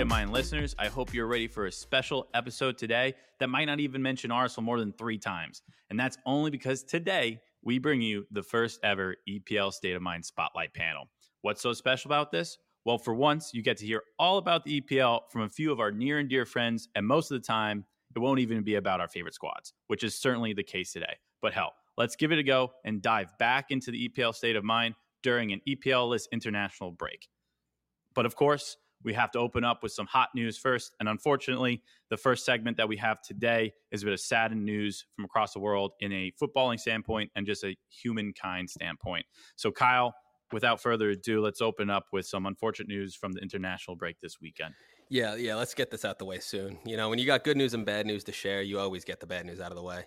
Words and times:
Of 0.00 0.08
Mind 0.08 0.32
listeners. 0.32 0.74
I 0.78 0.86
hope 0.86 1.12
you're 1.12 1.26
ready 1.26 1.46
for 1.46 1.66
a 1.66 1.72
special 1.72 2.26
episode 2.32 2.78
today 2.78 3.12
that 3.38 3.48
might 3.48 3.66
not 3.66 3.80
even 3.80 4.00
mention 4.00 4.30
Arsenal 4.30 4.64
more 4.64 4.78
than 4.78 4.94
three 4.94 5.18
times. 5.18 5.60
And 5.90 6.00
that's 6.00 6.16
only 6.24 6.50
because 6.50 6.82
today 6.82 7.38
we 7.62 7.78
bring 7.78 8.00
you 8.00 8.24
the 8.30 8.42
first 8.42 8.80
ever 8.82 9.16
EPL 9.28 9.70
State 9.74 9.94
of 9.94 10.00
Mind 10.00 10.24
Spotlight 10.24 10.72
panel. 10.72 11.10
What's 11.42 11.60
so 11.60 11.74
special 11.74 12.08
about 12.08 12.32
this? 12.32 12.56
Well, 12.86 12.96
for 12.96 13.12
once, 13.12 13.50
you 13.52 13.62
get 13.62 13.76
to 13.76 13.86
hear 13.86 14.02
all 14.18 14.38
about 14.38 14.64
the 14.64 14.80
EPL 14.80 15.30
from 15.30 15.42
a 15.42 15.50
few 15.50 15.70
of 15.70 15.80
our 15.80 15.92
near 15.92 16.18
and 16.18 16.30
dear 16.30 16.46
friends, 16.46 16.88
and 16.94 17.06
most 17.06 17.30
of 17.30 17.38
the 17.38 17.46
time, 17.46 17.84
it 18.16 18.20
won't 18.20 18.40
even 18.40 18.62
be 18.62 18.76
about 18.76 19.02
our 19.02 19.08
favorite 19.08 19.34
squads, 19.34 19.74
which 19.88 20.02
is 20.02 20.14
certainly 20.14 20.54
the 20.54 20.62
case 20.62 20.94
today. 20.94 21.16
But 21.42 21.52
hell, 21.52 21.74
let's 21.98 22.16
give 22.16 22.32
it 22.32 22.38
a 22.38 22.42
go 22.42 22.72
and 22.86 23.02
dive 23.02 23.36
back 23.38 23.66
into 23.70 23.90
the 23.90 24.08
EPL 24.08 24.34
State 24.34 24.56
of 24.56 24.64
Mind 24.64 24.94
during 25.22 25.52
an 25.52 25.60
EPL 25.68 26.08
list 26.08 26.30
international 26.32 26.90
break. 26.90 27.28
But 28.14 28.24
of 28.24 28.34
course, 28.34 28.78
we 29.02 29.14
have 29.14 29.30
to 29.32 29.38
open 29.38 29.64
up 29.64 29.82
with 29.82 29.92
some 29.92 30.06
hot 30.06 30.28
news 30.34 30.58
first. 30.58 30.94
And 31.00 31.08
unfortunately, 31.08 31.82
the 32.10 32.16
first 32.16 32.44
segment 32.44 32.76
that 32.76 32.88
we 32.88 32.96
have 32.98 33.22
today 33.22 33.72
is 33.90 34.02
a 34.02 34.06
bit 34.06 34.12
of 34.12 34.20
saddened 34.20 34.64
news 34.64 35.06
from 35.14 35.24
across 35.24 35.52
the 35.52 35.60
world 35.60 35.92
in 36.00 36.12
a 36.12 36.32
footballing 36.40 36.78
standpoint 36.78 37.30
and 37.34 37.46
just 37.46 37.64
a 37.64 37.76
humankind 37.88 38.68
standpoint. 38.68 39.24
So, 39.56 39.70
Kyle, 39.70 40.14
without 40.52 40.82
further 40.82 41.10
ado, 41.10 41.40
let's 41.40 41.60
open 41.60 41.90
up 41.90 42.06
with 42.12 42.26
some 42.26 42.46
unfortunate 42.46 42.88
news 42.88 43.14
from 43.14 43.32
the 43.32 43.40
international 43.40 43.96
break 43.96 44.20
this 44.20 44.40
weekend. 44.40 44.74
Yeah, 45.08 45.34
yeah, 45.34 45.56
let's 45.56 45.74
get 45.74 45.90
this 45.90 46.04
out 46.04 46.18
the 46.18 46.24
way 46.24 46.38
soon. 46.38 46.78
You 46.84 46.96
know, 46.96 47.08
when 47.08 47.18
you 47.18 47.26
got 47.26 47.42
good 47.42 47.56
news 47.56 47.74
and 47.74 47.84
bad 47.84 48.06
news 48.06 48.24
to 48.24 48.32
share, 48.32 48.62
you 48.62 48.78
always 48.78 49.04
get 49.04 49.18
the 49.18 49.26
bad 49.26 49.46
news 49.46 49.60
out 49.60 49.72
of 49.72 49.76
the 49.76 49.82
way. 49.82 50.04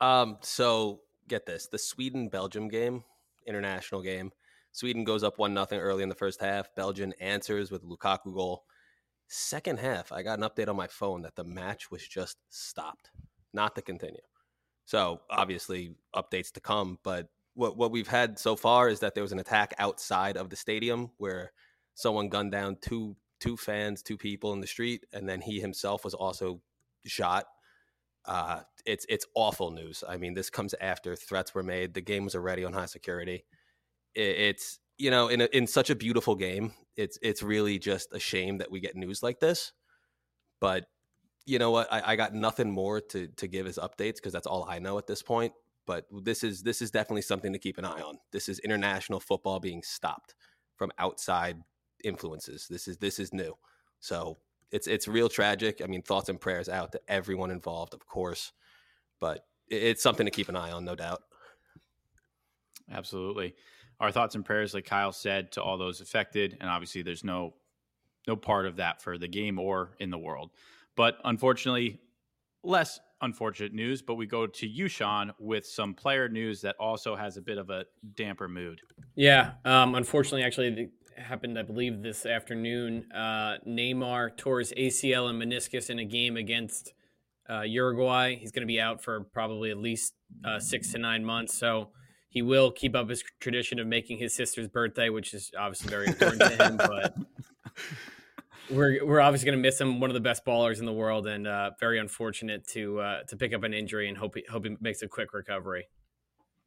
Um, 0.00 0.38
so 0.40 1.00
get 1.28 1.44
this 1.44 1.68
the 1.70 1.78
Sweden 1.78 2.28
Belgium 2.28 2.68
game, 2.68 3.04
international 3.46 4.02
game 4.02 4.30
Sweden 4.72 5.04
goes 5.04 5.24
up 5.24 5.38
one 5.38 5.54
nothing 5.54 5.80
early 5.80 6.02
in 6.02 6.08
the 6.08 6.14
first 6.14 6.40
half. 6.40 6.74
Belgium 6.74 7.12
answers 7.20 7.70
with 7.70 7.84
Lukaku 7.84 8.34
goal. 8.34 8.64
Second 9.28 9.78
half, 9.78 10.12
I 10.12 10.22
got 10.22 10.38
an 10.38 10.48
update 10.48 10.68
on 10.68 10.76
my 10.76 10.86
phone 10.86 11.22
that 11.22 11.36
the 11.36 11.44
match 11.44 11.90
was 11.90 12.06
just 12.06 12.36
stopped, 12.48 13.10
not 13.52 13.74
to 13.76 13.82
continue. 13.82 14.20
So 14.86 15.20
obviously 15.30 15.94
updates 16.14 16.50
to 16.52 16.60
come, 16.60 16.98
but 17.02 17.28
what 17.54 17.76
what 17.76 17.92
we've 17.92 18.08
had 18.08 18.38
so 18.38 18.56
far 18.56 18.88
is 18.88 19.00
that 19.00 19.14
there 19.14 19.22
was 19.22 19.32
an 19.32 19.38
attack 19.38 19.74
outside 19.78 20.36
of 20.36 20.50
the 20.50 20.56
stadium 20.56 21.10
where 21.18 21.52
someone 21.94 22.28
gunned 22.28 22.52
down 22.52 22.76
two 22.80 23.16
two 23.38 23.56
fans, 23.56 24.02
two 24.02 24.16
people 24.16 24.52
in 24.52 24.60
the 24.60 24.66
street, 24.66 25.04
and 25.12 25.28
then 25.28 25.40
he 25.40 25.60
himself 25.60 26.04
was 26.04 26.14
also 26.14 26.60
shot. 27.06 27.46
Uh, 28.24 28.60
it's 28.84 29.06
it's 29.08 29.26
awful 29.34 29.70
news. 29.70 30.02
I 30.08 30.16
mean, 30.16 30.34
this 30.34 30.50
comes 30.50 30.74
after 30.80 31.14
threats 31.16 31.54
were 31.54 31.62
made. 31.62 31.94
The 31.94 32.00
game 32.00 32.24
was 32.24 32.34
already 32.34 32.64
on 32.64 32.72
high 32.72 32.86
security 32.86 33.44
it's 34.14 34.78
you 34.98 35.10
know 35.10 35.28
in 35.28 35.40
a, 35.40 35.48
in 35.52 35.66
such 35.66 35.90
a 35.90 35.94
beautiful 35.94 36.34
game 36.34 36.72
it's 36.96 37.18
it's 37.22 37.42
really 37.42 37.78
just 37.78 38.12
a 38.12 38.18
shame 38.18 38.58
that 38.58 38.70
we 38.70 38.80
get 38.80 38.96
news 38.96 39.22
like 39.22 39.40
this 39.40 39.72
but 40.60 40.86
you 41.46 41.58
know 41.58 41.70
what? 41.70 41.90
I, 41.90 42.12
I 42.12 42.16
got 42.16 42.34
nothing 42.34 42.70
more 42.70 43.00
to 43.00 43.28
to 43.28 43.48
give 43.48 43.66
as 43.66 43.78
updates 43.78 44.16
because 44.16 44.32
that's 44.32 44.46
all 44.46 44.66
i 44.68 44.78
know 44.78 44.98
at 44.98 45.06
this 45.06 45.22
point 45.22 45.52
but 45.90 46.06
this 46.22 46.44
is 46.44 46.62
this 46.62 46.80
is 46.82 46.92
definitely 46.92 47.22
something 47.22 47.52
to 47.52 47.58
keep 47.58 47.76
an 47.76 47.84
eye 47.84 48.00
on. 48.00 48.18
This 48.30 48.48
is 48.48 48.60
international 48.60 49.18
football 49.18 49.58
being 49.58 49.82
stopped 49.82 50.36
from 50.76 50.92
outside 50.98 51.56
influences. 52.04 52.68
This 52.70 52.86
is 52.86 52.98
this 52.98 53.18
is 53.18 53.32
new. 53.32 53.56
So 53.98 54.38
it's 54.70 54.86
it's 54.86 55.08
real 55.08 55.28
tragic. 55.28 55.80
I 55.82 55.88
mean 55.88 56.02
thoughts 56.02 56.28
and 56.28 56.40
prayers 56.40 56.68
out 56.68 56.92
to 56.92 57.00
everyone 57.08 57.50
involved 57.50 57.92
of 57.92 58.06
course 58.06 58.52
but 59.18 59.44
it's 59.66 60.00
something 60.00 60.26
to 60.26 60.30
keep 60.30 60.48
an 60.48 60.54
eye 60.54 60.70
on 60.70 60.84
no 60.84 60.94
doubt. 60.94 61.22
Absolutely 62.88 63.56
our 64.00 64.10
thoughts 64.10 64.34
and 64.34 64.44
prayers, 64.44 64.74
like 64.74 64.86
Kyle 64.86 65.12
said, 65.12 65.52
to 65.52 65.62
all 65.62 65.78
those 65.78 66.00
affected. 66.00 66.56
And 66.60 66.68
obviously, 66.68 67.02
there's 67.02 67.24
no 67.24 67.54
no 68.26 68.36
part 68.36 68.66
of 68.66 68.76
that 68.76 69.02
for 69.02 69.18
the 69.18 69.28
game 69.28 69.58
or 69.58 69.92
in 69.98 70.10
the 70.10 70.18
world. 70.18 70.50
But 70.96 71.18
unfortunately, 71.24 72.00
less 72.62 73.00
unfortunate 73.22 73.72
news. 73.72 74.02
But 74.02 74.14
we 74.14 74.26
go 74.26 74.46
to 74.46 74.66
you, 74.66 74.88
Sean, 74.88 75.32
with 75.38 75.66
some 75.66 75.94
player 75.94 76.28
news 76.28 76.60
that 76.62 76.76
also 76.78 77.16
has 77.16 77.36
a 77.36 77.42
bit 77.42 77.58
of 77.58 77.70
a 77.70 77.84
damper 78.14 78.48
mood. 78.48 78.80
Yeah, 79.14 79.52
um, 79.64 79.94
unfortunately, 79.94 80.42
actually, 80.42 80.90
happened, 81.16 81.58
I 81.58 81.62
believe, 81.62 82.02
this 82.02 82.26
afternoon. 82.26 83.10
Uh, 83.12 83.58
Neymar 83.66 84.36
tore 84.36 84.58
his 84.60 84.72
ACL 84.72 85.28
and 85.28 85.40
meniscus 85.40 85.90
in 85.90 85.98
a 85.98 86.04
game 86.04 86.36
against 86.36 86.92
uh, 87.48 87.62
Uruguay. 87.62 88.36
He's 88.36 88.52
going 88.52 88.62
to 88.62 88.66
be 88.66 88.80
out 88.80 89.02
for 89.02 89.20
probably 89.20 89.70
at 89.70 89.78
least 89.78 90.14
uh, 90.44 90.58
six 90.58 90.92
to 90.92 90.98
nine 90.98 91.24
months. 91.24 91.58
So 91.58 91.90
he 92.30 92.42
will 92.42 92.70
keep 92.70 92.94
up 92.96 93.08
his 93.08 93.22
tradition 93.40 93.78
of 93.78 93.86
making 93.86 94.18
his 94.18 94.34
sister's 94.34 94.68
birthday, 94.68 95.10
which 95.10 95.34
is 95.34 95.50
obviously 95.58 95.90
very 95.90 96.06
important 96.06 96.40
to 96.40 96.64
him. 96.64 96.76
But 96.76 97.16
we're 98.70 99.04
we're 99.04 99.20
obviously 99.20 99.46
going 99.46 99.58
to 99.58 99.62
miss 99.62 99.80
him, 99.80 100.00
one 100.00 100.08
of 100.10 100.14
the 100.14 100.20
best 100.20 100.44
ballers 100.44 100.78
in 100.78 100.86
the 100.86 100.92
world, 100.92 101.26
and 101.26 101.46
uh, 101.46 101.72
very 101.80 101.98
unfortunate 101.98 102.66
to 102.68 103.00
uh, 103.00 103.22
to 103.24 103.36
pick 103.36 103.52
up 103.52 103.64
an 103.64 103.74
injury 103.74 104.08
and 104.08 104.16
hope 104.16 104.36
he, 104.36 104.44
hope 104.48 104.64
he 104.64 104.76
makes 104.80 105.02
a 105.02 105.08
quick 105.08 105.34
recovery. 105.34 105.88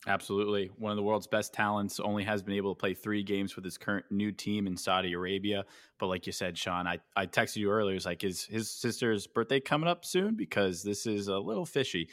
Absolutely. 0.05 0.69
One 0.77 0.91
of 0.91 0.97
the 0.97 1.03
world's 1.03 1.27
best 1.27 1.53
talents 1.53 1.99
only 1.99 2.25
has 2.25 2.43
been 2.43 2.55
able 2.55 2.75
to 2.75 2.79
play 2.79 2.93
three 2.93 3.23
games 3.23 3.55
with 3.55 3.63
his 3.63 3.77
current 3.77 4.05
new 4.11 4.33
team 4.33 4.67
in 4.67 4.75
Saudi 4.75 5.13
Arabia. 5.13 5.63
But 5.97 6.07
like 6.07 6.25
you 6.25 6.33
said, 6.33 6.57
Sean, 6.57 6.87
I, 6.87 6.99
I 7.15 7.25
texted 7.25 7.57
you 7.57 7.69
earlier. 7.69 7.95
It's 7.95 8.05
like, 8.05 8.23
is 8.25 8.43
his 8.43 8.69
sister's 8.69 9.27
birthday 9.27 9.61
coming 9.61 9.87
up 9.87 10.03
soon? 10.03 10.35
Because 10.35 10.83
this 10.83 11.05
is 11.05 11.29
a 11.29 11.37
little 11.37 11.65
fishy. 11.65 12.09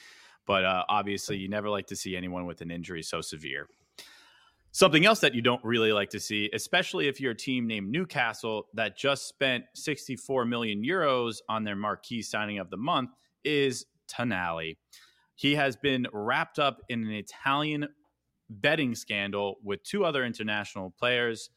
But 0.50 0.64
uh, 0.64 0.82
obviously, 0.88 1.36
you 1.36 1.48
never 1.48 1.70
like 1.70 1.86
to 1.86 1.94
see 1.94 2.16
anyone 2.16 2.44
with 2.44 2.60
an 2.60 2.72
injury 2.72 3.04
so 3.04 3.20
severe. 3.20 3.68
Something 4.72 5.06
else 5.06 5.20
that 5.20 5.32
you 5.32 5.42
don't 5.42 5.64
really 5.64 5.92
like 5.92 6.10
to 6.10 6.18
see, 6.18 6.50
especially 6.52 7.06
if 7.06 7.20
you're 7.20 7.30
a 7.30 7.36
team 7.36 7.68
named 7.68 7.88
Newcastle 7.88 8.66
that 8.74 8.98
just 8.98 9.28
spent 9.28 9.62
64 9.76 10.46
million 10.46 10.82
euros 10.82 11.36
on 11.48 11.62
their 11.62 11.76
marquee 11.76 12.20
signing 12.20 12.58
of 12.58 12.68
the 12.68 12.76
month, 12.76 13.10
is 13.44 13.86
Tonali. 14.08 14.76
He 15.36 15.54
has 15.54 15.76
been 15.76 16.08
wrapped 16.12 16.58
up 16.58 16.82
in 16.88 17.04
an 17.04 17.12
Italian 17.12 17.86
betting 18.48 18.96
scandal 18.96 19.58
with 19.62 19.84
two 19.84 20.04
other 20.04 20.24
international 20.24 20.92
players, 20.98 21.50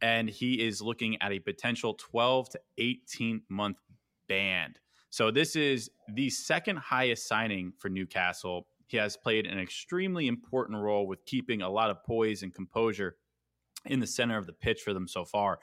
and 0.00 0.28
he 0.28 0.66
is 0.66 0.82
looking 0.82 1.16
at 1.22 1.30
a 1.30 1.38
potential 1.38 1.94
12 1.94 2.50
to 2.50 2.60
18 2.78 3.42
month 3.48 3.76
ban. 4.26 4.74
So 5.12 5.30
this 5.30 5.56
is 5.56 5.90
the 6.08 6.30
second 6.30 6.78
highest 6.78 7.28
signing 7.28 7.74
for 7.78 7.90
Newcastle. 7.90 8.66
He 8.86 8.96
has 8.96 9.14
played 9.14 9.46
an 9.46 9.58
extremely 9.58 10.26
important 10.26 10.78
role 10.80 11.06
with 11.06 11.26
keeping 11.26 11.60
a 11.60 11.68
lot 11.68 11.90
of 11.90 12.02
poise 12.02 12.42
and 12.42 12.54
composure 12.54 13.16
in 13.84 14.00
the 14.00 14.06
center 14.06 14.38
of 14.38 14.46
the 14.46 14.54
pitch 14.54 14.80
for 14.80 14.94
them 14.94 15.06
so 15.06 15.26
far, 15.26 15.58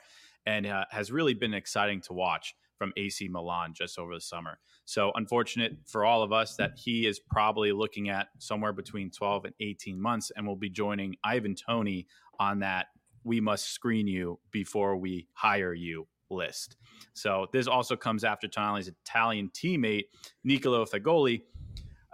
and 0.46 0.66
uh, 0.66 0.84
has 0.90 1.10
really 1.10 1.34
been 1.34 1.52
exciting 1.52 2.00
to 2.02 2.12
watch 2.12 2.54
from 2.78 2.92
AC 2.96 3.26
Milan 3.28 3.72
just 3.74 3.98
over 3.98 4.14
the 4.14 4.20
summer. 4.20 4.60
So 4.84 5.10
unfortunate 5.16 5.78
for 5.84 6.04
all 6.04 6.22
of 6.22 6.32
us 6.32 6.54
that 6.54 6.74
he 6.76 7.08
is 7.08 7.18
probably 7.18 7.72
looking 7.72 8.08
at 8.08 8.28
somewhere 8.38 8.72
between 8.72 9.10
12 9.10 9.46
and 9.46 9.54
18 9.58 10.00
months 10.00 10.30
and 10.36 10.46
will 10.46 10.54
be 10.54 10.70
joining 10.70 11.16
Ivan 11.24 11.56
Toney 11.56 12.06
on 12.38 12.60
that 12.60 12.86
we 13.24 13.40
must 13.40 13.70
screen 13.70 14.06
you 14.06 14.38
before 14.52 14.96
we 14.96 15.26
hire 15.34 15.74
you 15.74 16.06
list. 16.30 16.76
So 17.12 17.46
this 17.52 17.66
also 17.66 17.96
comes 17.96 18.24
after 18.24 18.48
Tonali's 18.48 18.88
Italian 18.88 19.50
teammate 19.50 20.04
Nicolo 20.44 20.84
Fagioli 20.84 21.42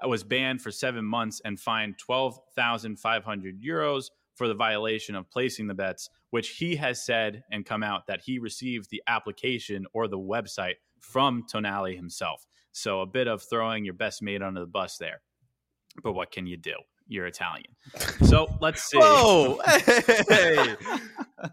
uh, 0.05 0.09
was 0.09 0.25
banned 0.25 0.63
for 0.63 0.71
seven 0.71 1.05
months 1.05 1.41
and 1.45 1.59
fined 1.59 1.99
12,500 1.99 3.63
euros 3.63 4.11
for 4.35 4.49
the 4.49 4.55
violation 4.55 5.15
of 5.15 5.31
placing 5.31 5.67
the 5.67 5.75
bets, 5.75 6.11
which 6.31 6.51
he 6.51 6.77
has 6.77 7.05
said 7.05 7.43
and 7.51 7.65
come 7.65 7.83
out 7.83 8.07
that 8.07 8.21
he 8.21 8.39
received 8.39 8.91
the 8.91 9.03
application 9.09 9.87
or 9.95 10.09
the 10.09 10.19
website 10.19 10.75
from 11.01 11.45
Tonali 11.53 11.97
himself. 11.97 12.47
So 12.73 13.01
a 13.01 13.07
bit 13.07 13.29
of 13.29 13.43
throwing 13.43 13.85
your 13.85 13.95
best 13.95 14.23
mate 14.23 14.43
under 14.43 14.61
the 14.61 14.67
bus 14.67 14.99
there. 14.99 15.23
But 16.03 16.13
what 16.13 16.31
can 16.31 16.47
you 16.47 16.59
do? 16.59 16.75
You're 17.09 17.27
Italian. 17.27 17.71
So 18.25 18.49
let's 18.61 18.83
see. 18.83 18.99
Whoa! 18.99 19.61
Hey, 19.65 20.75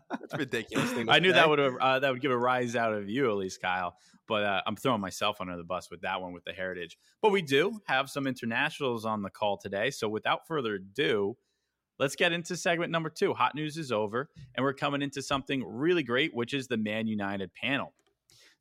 that's 0.09 0.35
ridiculous. 0.37 0.91
I 1.07 1.19
knew 1.19 1.29
say. 1.29 1.35
that 1.35 1.49
would 1.49 1.59
uh, 1.59 1.99
that 1.99 2.11
would 2.11 2.21
give 2.21 2.31
a 2.31 2.37
rise 2.37 2.75
out 2.75 2.93
of 2.93 3.07
you 3.09 3.29
at 3.29 3.37
least, 3.37 3.61
Kyle. 3.61 3.95
But 4.27 4.43
uh, 4.43 4.61
I'm 4.65 4.75
throwing 4.75 5.01
myself 5.01 5.41
under 5.41 5.57
the 5.57 5.63
bus 5.63 5.91
with 5.91 6.01
that 6.01 6.21
one 6.21 6.33
with 6.33 6.45
the 6.45 6.53
heritage. 6.53 6.97
But 7.21 7.31
we 7.31 7.41
do 7.41 7.79
have 7.87 8.09
some 8.09 8.25
internationals 8.25 9.05
on 9.05 9.21
the 9.21 9.29
call 9.29 9.57
today. 9.57 9.91
So 9.91 10.07
without 10.07 10.47
further 10.47 10.75
ado, 10.75 11.37
let's 11.99 12.15
get 12.15 12.31
into 12.31 12.55
segment 12.55 12.91
number 12.91 13.09
two. 13.09 13.33
Hot 13.33 13.53
news 13.53 13.77
is 13.77 13.91
over, 13.91 14.29
and 14.55 14.63
we're 14.63 14.73
coming 14.73 15.01
into 15.01 15.21
something 15.21 15.63
really 15.65 16.03
great, 16.03 16.33
which 16.33 16.53
is 16.53 16.67
the 16.67 16.77
Man 16.77 17.05
United 17.05 17.53
panel. 17.53 17.93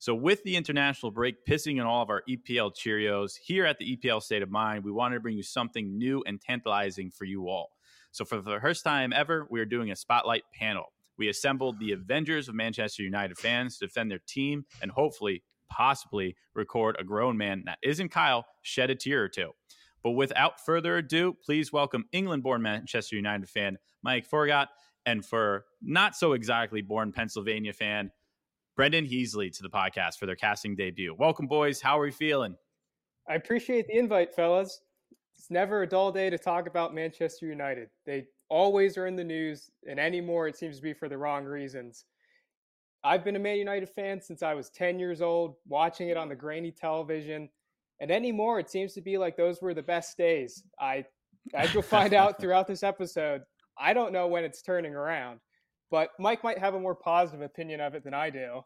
So, 0.03 0.17
with 0.17 0.43
the 0.43 0.57
international 0.57 1.13
break 1.13 1.47
pissing 1.47 1.75
in 1.75 1.83
all 1.83 2.03
of 2.03 2.11
our 2.11 2.25
EPL 2.29 2.75
Cheerios, 2.75 3.39
here 3.41 3.65
at 3.65 3.79
the 3.79 3.97
EPL 3.97 4.21
State 4.21 4.43
of 4.43 4.51
Mind, 4.51 4.83
we 4.83 4.91
wanted 4.91 5.15
to 5.15 5.21
bring 5.21 5.37
you 5.37 5.45
something 5.45 5.97
new 5.97 6.25
and 6.27 6.41
tantalizing 6.41 7.13
for 7.13 7.25
you 7.25 7.49
all. 7.49 7.71
So, 8.11 8.25
for 8.25 8.41
the 8.41 8.59
first 8.61 8.83
time 8.83 9.13
ever, 9.13 9.47
we 9.49 9.61
are 9.61 9.65
doing 9.65 9.93
a 9.93 9.95
spotlight 9.95 10.43
panel. 10.53 10.87
We 11.19 11.29
assembled 11.29 11.79
the 11.79 11.93
Avengers 11.93 12.49
of 12.49 12.57
Manchester 12.57 13.05
United 13.05 13.39
fans 13.39 13.79
to 13.79 13.87
defend 13.87 14.11
their 14.11 14.19
team 14.27 14.65
and 14.83 14.91
hopefully, 14.91 15.45
possibly 15.71 16.35
record 16.53 16.97
a 16.99 17.05
grown 17.05 17.37
man 17.37 17.63
that 17.67 17.79
isn't 17.81 18.09
Kyle 18.09 18.45
shed 18.63 18.91
a 18.91 18.97
tear 18.97 19.23
or 19.23 19.29
two. 19.29 19.53
But 20.03 20.11
without 20.11 20.59
further 20.67 20.97
ado, 20.97 21.37
please 21.45 21.73
welcome 21.73 22.07
England 22.11 22.43
born 22.43 22.61
Manchester 22.61 23.15
United 23.15 23.49
fan 23.49 23.79
Mike 24.03 24.29
Froggatt 24.29 24.67
and 25.07 25.25
for 25.25 25.65
not 25.81 26.17
so 26.17 26.33
exactly 26.33 26.83
born 26.83 27.13
Pennsylvania 27.13 27.73
fan 27.73 28.11
Brendan 28.75 29.07
Heasley 29.07 29.55
to 29.55 29.63
the 29.63 29.69
podcast 29.69 30.19
for 30.19 30.25
their 30.25 30.37
casting 30.37 30.75
debut. 30.75 31.15
Welcome, 31.19 31.47
boys. 31.47 31.83
How 31.83 31.99
are 31.99 32.07
you 32.07 32.13
feeling? 32.13 32.57
I 33.29 33.35
appreciate 33.35 33.87
the 33.87 33.99
invite, 33.99 34.35
fellas. 34.35 34.81
It's 35.37 35.51
never 35.51 35.83
a 35.83 35.87
dull 35.87 36.11
day 36.11 36.31
to 36.31 36.39
talk 36.39 36.67
about 36.67 36.95
Manchester 36.95 37.47
United. 37.47 37.91
They 38.07 38.27
always 38.49 38.97
are 38.97 39.07
in 39.07 39.15
the 39.15 39.25
news, 39.25 39.71
and 39.87 40.01
anymore 40.01 40.49
it 40.49 40.57
seems 40.57 40.77
to 40.77 40.83
be 40.83 40.95
for 40.95 41.11
the 41.11 41.19
wrong 41.19 41.45
reasons. 41.45 42.07
I've 43.05 43.25
been 43.25 43.37
a 43.37 43.41
Man 43.41 43.59
United 43.59 43.91
fan 43.91 44.23
since 44.23 44.43
I 44.43 44.55
was 44.55 44.71
10 44.71 44.99
years 44.99 45.21
old, 45.21 45.57
watching 45.69 46.09
it 46.09 46.17
on 46.17 46.31
the 46.31 46.37
grainy 46.37 46.71
television. 46.71 47.51
And 48.01 48.11
anymore, 48.11 48.59
it 48.59 48.71
seems 48.71 48.95
to 48.95 49.03
be 49.03 49.19
like 49.19 49.37
those 49.37 49.61
were 49.61 49.75
the 49.75 49.83
best 49.83 50.17
days. 50.17 50.65
I, 50.81 51.05
as 51.53 51.75
you'll 51.75 51.83
find 51.83 52.15
out 52.15 52.39
throughout 52.41 52.67
this 52.67 52.83
episode, 52.83 53.43
I 53.79 53.93
don't 53.93 54.13
know 54.13 54.29
when 54.29 54.45
it's 54.45 54.63
turning 54.63 54.95
around, 54.95 55.41
but 55.93 56.11
Mike 56.19 56.43
might 56.43 56.59
have 56.59 56.75
a 56.75 56.81
more 56.81 56.95
positive 56.95 57.43
opinion 57.43 57.81
of 57.81 57.95
it 57.95 58.03
than 58.03 58.15
I 58.15 58.31
do. 58.31 58.63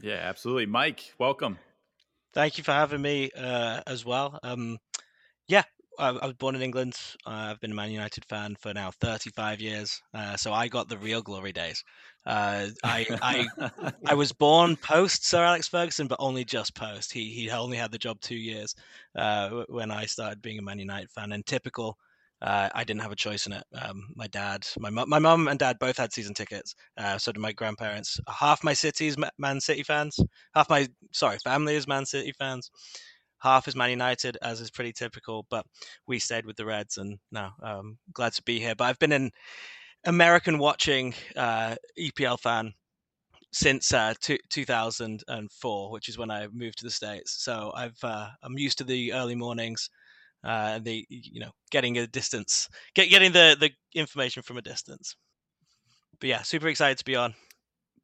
Yeah, 0.00 0.14
absolutely. 0.14 0.64
Mike, 0.64 1.12
welcome. 1.18 1.58
Thank 2.32 2.56
you 2.56 2.64
for 2.64 2.72
having 2.72 3.02
me 3.02 3.30
uh, 3.36 3.82
as 3.86 4.06
well. 4.06 4.40
Um, 4.42 4.78
yeah, 5.46 5.64
I, 5.98 6.08
I, 6.08 6.26
was 6.26 6.34
born 6.36 6.54
in 6.54 6.62
England. 6.62 6.96
Uh, 7.26 7.52
I've 7.52 7.60
been 7.60 7.72
a 7.72 7.74
Man 7.74 7.90
United 7.90 8.24
fan 8.24 8.56
for 8.58 8.72
now 8.72 8.90
35 8.90 9.60
years. 9.60 10.00
Uh, 10.14 10.34
so 10.38 10.50
I 10.50 10.66
got 10.66 10.88
the 10.88 10.96
real 10.96 11.20
glory 11.20 11.52
days. 11.52 11.84
Uh, 12.24 12.68
I, 12.82 13.06
I, 13.60 13.92
I 14.06 14.14
was 14.14 14.32
born 14.32 14.76
post 14.76 15.26
Sir 15.26 15.44
Alex 15.44 15.68
Ferguson, 15.68 16.06
but 16.06 16.16
only 16.20 16.46
just 16.46 16.74
post. 16.74 17.12
He 17.12 17.28
he 17.34 17.50
only 17.50 17.76
had 17.76 17.92
the 17.92 17.98
job 17.98 18.18
two 18.22 18.34
years 18.34 18.74
uh, 19.14 19.64
when 19.68 19.90
I 19.90 20.06
started 20.06 20.40
being 20.40 20.58
a 20.58 20.62
Man 20.62 20.78
United 20.78 21.10
fan. 21.10 21.32
And 21.32 21.44
typical 21.44 21.98
uh, 22.44 22.68
I 22.74 22.84
didn't 22.84 23.00
have 23.00 23.12
a 23.12 23.16
choice 23.16 23.46
in 23.46 23.54
it. 23.54 23.64
Um, 23.74 24.06
my 24.14 24.26
dad, 24.26 24.66
my 24.78 24.90
my 24.90 25.18
mum 25.18 25.48
and 25.48 25.58
dad 25.58 25.78
both 25.78 25.96
had 25.96 26.12
season 26.12 26.34
tickets. 26.34 26.74
Uh, 26.98 27.16
so 27.16 27.32
did 27.32 27.40
my 27.40 27.52
grandparents. 27.52 28.20
Half 28.28 28.62
my 28.62 28.74
city's 28.74 29.16
Man 29.38 29.60
City 29.60 29.82
fans. 29.82 30.20
Half 30.54 30.68
my 30.68 30.86
sorry 31.10 31.38
family 31.38 31.74
is 31.74 31.88
Man 31.88 32.04
City 32.04 32.32
fans. 32.38 32.70
Half 33.38 33.66
is 33.66 33.74
Man 33.74 33.88
United, 33.88 34.36
as 34.42 34.60
is 34.60 34.70
pretty 34.70 34.92
typical. 34.92 35.46
But 35.48 35.64
we 36.06 36.18
stayed 36.18 36.44
with 36.44 36.56
the 36.56 36.66
Reds, 36.66 36.98
and 36.98 37.18
now 37.32 37.54
um, 37.62 37.96
glad 38.12 38.34
to 38.34 38.42
be 38.42 38.60
here. 38.60 38.74
But 38.74 38.84
I've 38.84 38.98
been 38.98 39.12
an 39.12 39.30
American 40.04 40.58
watching 40.58 41.14
uh, 41.36 41.76
EPL 41.98 42.38
fan 42.40 42.74
since 43.52 43.94
uh, 43.94 44.12
two, 44.20 44.36
2004, 44.50 45.90
which 45.90 46.08
is 46.10 46.18
when 46.18 46.30
I 46.30 46.46
moved 46.48 46.76
to 46.78 46.84
the 46.84 46.90
states. 46.90 47.42
So 47.42 47.72
I've 47.74 47.96
uh, 48.02 48.28
I'm 48.42 48.58
used 48.58 48.76
to 48.78 48.84
the 48.84 49.14
early 49.14 49.34
mornings 49.34 49.88
uh, 50.44 50.78
the 50.78 51.06
you 51.08 51.40
know 51.40 51.50
getting 51.70 51.98
a 51.98 52.06
distance, 52.06 52.68
get 52.94 53.08
getting 53.08 53.32
the 53.32 53.56
the 53.58 53.70
information 53.98 54.42
from 54.42 54.58
a 54.58 54.62
distance. 54.62 55.16
But 56.20 56.28
yeah, 56.28 56.42
super 56.42 56.68
excited 56.68 56.98
to 56.98 57.04
be 57.04 57.16
on. 57.16 57.34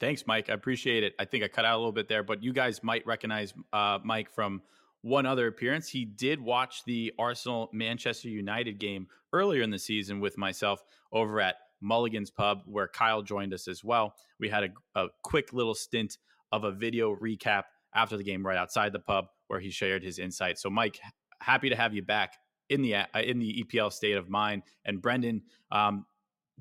Thanks, 0.01 0.25
Mike. 0.27 0.49
I 0.49 0.55
appreciate 0.55 1.05
it. 1.05 1.15
I 1.19 1.27
think 1.27 1.45
I 1.45 1.49
cut 1.49 1.67
out 1.67 1.77
a 1.77 1.79
little 1.79 1.93
bit 1.93 2.09
there, 2.09 2.23
but 2.23 2.43
you 2.43 2.53
guys 2.53 2.83
might 2.83 3.07
recognize 3.07 3.53
uh, 3.73 3.99
Mike 4.03 4.31
from 4.31 4.63
one 5.03 5.27
other 5.27 5.47
appearance. 5.47 5.89
He 5.89 6.07
did 6.07 6.41
watch 6.41 6.85
the 6.85 7.13
Arsenal 7.19 7.69
Manchester 7.73 8.29
United 8.29 8.79
game 8.79 9.07
earlier 9.33 9.63
in 9.63 9.71
the 9.71 9.79
season 9.79 10.21
with 10.21 10.39
myself 10.39 10.83
over 11.13 11.41
at 11.41 11.57
Mulligan's 11.83 12.31
Pub, 12.31 12.63
where 12.67 12.89
Kyle 12.89 13.23
joined 13.23 13.55
us 13.55 13.69
as 13.69 13.85
well. 13.85 14.15
We 14.39 14.49
had 14.49 14.65
a, 14.65 15.01
a 15.01 15.09
quick 15.23 15.53
little 15.53 15.75
stint 15.75 16.17
of 16.53 16.65
a 16.65 16.73
video 16.73 17.15
recap 17.15 17.65
after 17.95 18.17
the 18.17 18.25
game 18.25 18.45
right 18.45 18.57
outside 18.57 18.93
the 18.93 19.01
pub 19.01 19.27
where 19.49 19.61
he 19.61 19.71
shared 19.71 20.03
his 20.03 20.19
insights. 20.19 20.63
So, 20.63 20.71
Mike, 20.71 20.99
happy 21.41 21.71
to 21.71 21.77
have 21.77 21.95
you 21.95 22.03
back 22.03 22.35
in 22.69 22.83
the 22.83 22.95
uh, 22.95 23.05
in 23.23 23.39
the 23.39 23.65
EPL 23.65 23.93
state 23.93 24.17
of 24.17 24.29
mind. 24.29 24.63
And 24.85 25.03
Brendan, 25.03 25.43
um, 25.71 26.07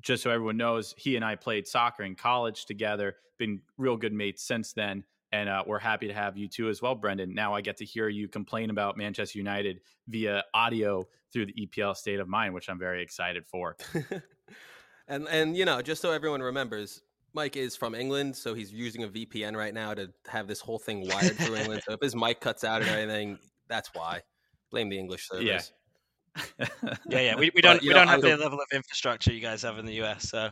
just 0.00 0.22
so 0.22 0.30
everyone 0.30 0.56
knows, 0.56 0.94
he 0.98 1.16
and 1.16 1.24
I 1.24 1.36
played 1.36 1.66
soccer 1.66 2.02
in 2.02 2.14
college 2.14 2.66
together. 2.66 3.16
Been 3.38 3.60
real 3.78 3.96
good 3.96 4.12
mates 4.12 4.42
since 4.42 4.72
then, 4.72 5.04
and 5.32 5.48
uh, 5.48 5.62
we're 5.66 5.78
happy 5.78 6.08
to 6.08 6.14
have 6.14 6.36
you 6.36 6.48
too 6.48 6.68
as 6.68 6.82
well, 6.82 6.94
Brendan. 6.94 7.34
Now 7.34 7.54
I 7.54 7.60
get 7.60 7.78
to 7.78 7.84
hear 7.84 8.08
you 8.08 8.28
complain 8.28 8.70
about 8.70 8.96
Manchester 8.98 9.38
United 9.38 9.80
via 10.08 10.44
audio 10.52 11.06
through 11.32 11.46
the 11.46 11.54
EPL 11.66 11.96
state 11.96 12.20
of 12.20 12.28
mind, 12.28 12.52
which 12.52 12.68
I'm 12.68 12.78
very 12.78 13.02
excited 13.02 13.46
for. 13.46 13.76
and 15.08 15.28
and 15.28 15.56
you 15.56 15.64
know, 15.64 15.80
just 15.80 16.02
so 16.02 16.10
everyone 16.10 16.42
remembers, 16.42 17.02
Mike 17.32 17.56
is 17.56 17.76
from 17.76 17.94
England, 17.94 18.34
so 18.36 18.54
he's 18.54 18.72
using 18.72 19.04
a 19.04 19.08
VPN 19.08 19.56
right 19.56 19.72
now 19.72 19.94
to 19.94 20.10
have 20.26 20.48
this 20.48 20.60
whole 20.60 20.78
thing 20.78 21.06
wired 21.08 21.36
through 21.36 21.56
England. 21.56 21.82
So 21.86 21.94
if 21.94 22.00
his 22.00 22.16
mic 22.16 22.40
cuts 22.40 22.64
out 22.64 22.82
or 22.82 22.86
anything, 22.86 23.38
that's 23.68 23.90
why. 23.94 24.22
Blame 24.70 24.88
the 24.88 24.98
English 24.98 25.28
service. 25.28 25.72
Yeah. 25.72 26.66
yeah, 27.08 27.20
yeah. 27.20 27.36
We, 27.36 27.50
we 27.54 27.60
don't 27.60 27.82
we 27.82 27.88
don't 27.88 28.08
have 28.08 28.22
the 28.22 28.36
level 28.36 28.58
of 28.60 28.66
infrastructure 28.72 29.32
you 29.32 29.40
guys 29.40 29.62
have 29.62 29.78
in 29.78 29.86
the 29.86 30.02
US. 30.02 30.30
So 30.30 30.50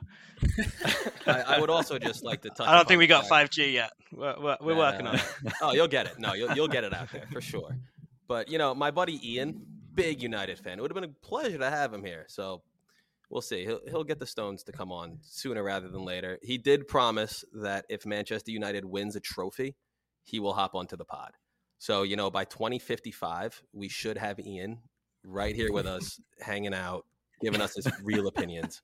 I, 1.27 1.41
I, 1.41 1.61
would 1.61 1.71
also 1.71 1.99
just 1.99 2.25
like 2.25 2.43
to 2.43 2.51
touch. 2.57 2.67
I 2.67 2.75
don't 2.75 2.89
think 2.89 2.99
we 2.99 3.07
got 3.07 3.29
five 3.29 3.51
G 3.51 3.71
yet. 3.71 3.93
We're, 4.13 4.35
we're, 4.41 4.57
we're 4.61 4.75
uh, 4.75 4.79
working 4.79 5.07
on 5.07 5.17
it. 5.17 5.25
oh, 5.63 5.73
you'll 5.73 5.89
get 5.89 6.07
it. 6.07 6.19
No, 6.19 6.35
you'll 6.35 6.53
you'll 6.53 6.69
get 6.69 6.85
it 6.85 6.93
out 6.93 7.13
there 7.13 7.27
for 7.33 7.41
sure. 7.41 7.77
But 8.27 8.51
you 8.51 8.59
know, 8.59 8.75
my 8.75 8.91
buddy 8.91 9.21
Ian, 9.35 9.65
big 9.95 10.23
United 10.23 10.59
fan. 10.59 10.79
It 10.79 10.83
would 10.83 10.91
have 10.91 11.01
been 11.01 11.11
a 11.11 11.27
pleasure 11.27 11.59
to 11.59 11.71
have 11.71 11.95
him 11.95 12.05
here. 12.05 12.27
So 12.29 12.63
we'll 13.31 13.43
see. 13.43 13.65
He'll 13.65 13.81
he'll 13.89 14.05
get 14.05 14.19
the 14.19 14.27
Stones 14.27 14.65
to 14.65 14.73
come 14.73 14.91
on 14.91 15.19
sooner 15.23 15.63
rather 15.63 15.89
than 15.89 16.05
later. 16.05 16.39
He 16.43 16.59
did 16.59 16.89
promise 16.89 17.45
that 17.53 17.87
if 17.89 18.05
Manchester 18.05 18.51
United 18.51 18.85
wins 18.85 19.15
a 19.15 19.21
trophy, 19.21 19.77
he 20.25 20.41
will 20.41 20.55
hop 20.55 20.75
onto 20.75 20.97
the 20.97 21.05
pod. 21.05 21.33
So, 21.79 22.03
you 22.03 22.17
know, 22.17 22.31
by 22.31 22.45
2055, 22.45 23.63
we 23.73 23.89
should 23.89 24.19
have 24.19 24.41
Ian 24.41 24.79
right 25.25 25.55
here 25.55 25.73
with 25.73 25.87
us, 25.97 26.21
hanging 26.41 26.75
out, 26.75 27.05
giving 27.41 27.61
us 27.61 27.75
his 27.77 27.89
real 28.03 28.27
opinions. 28.27 28.83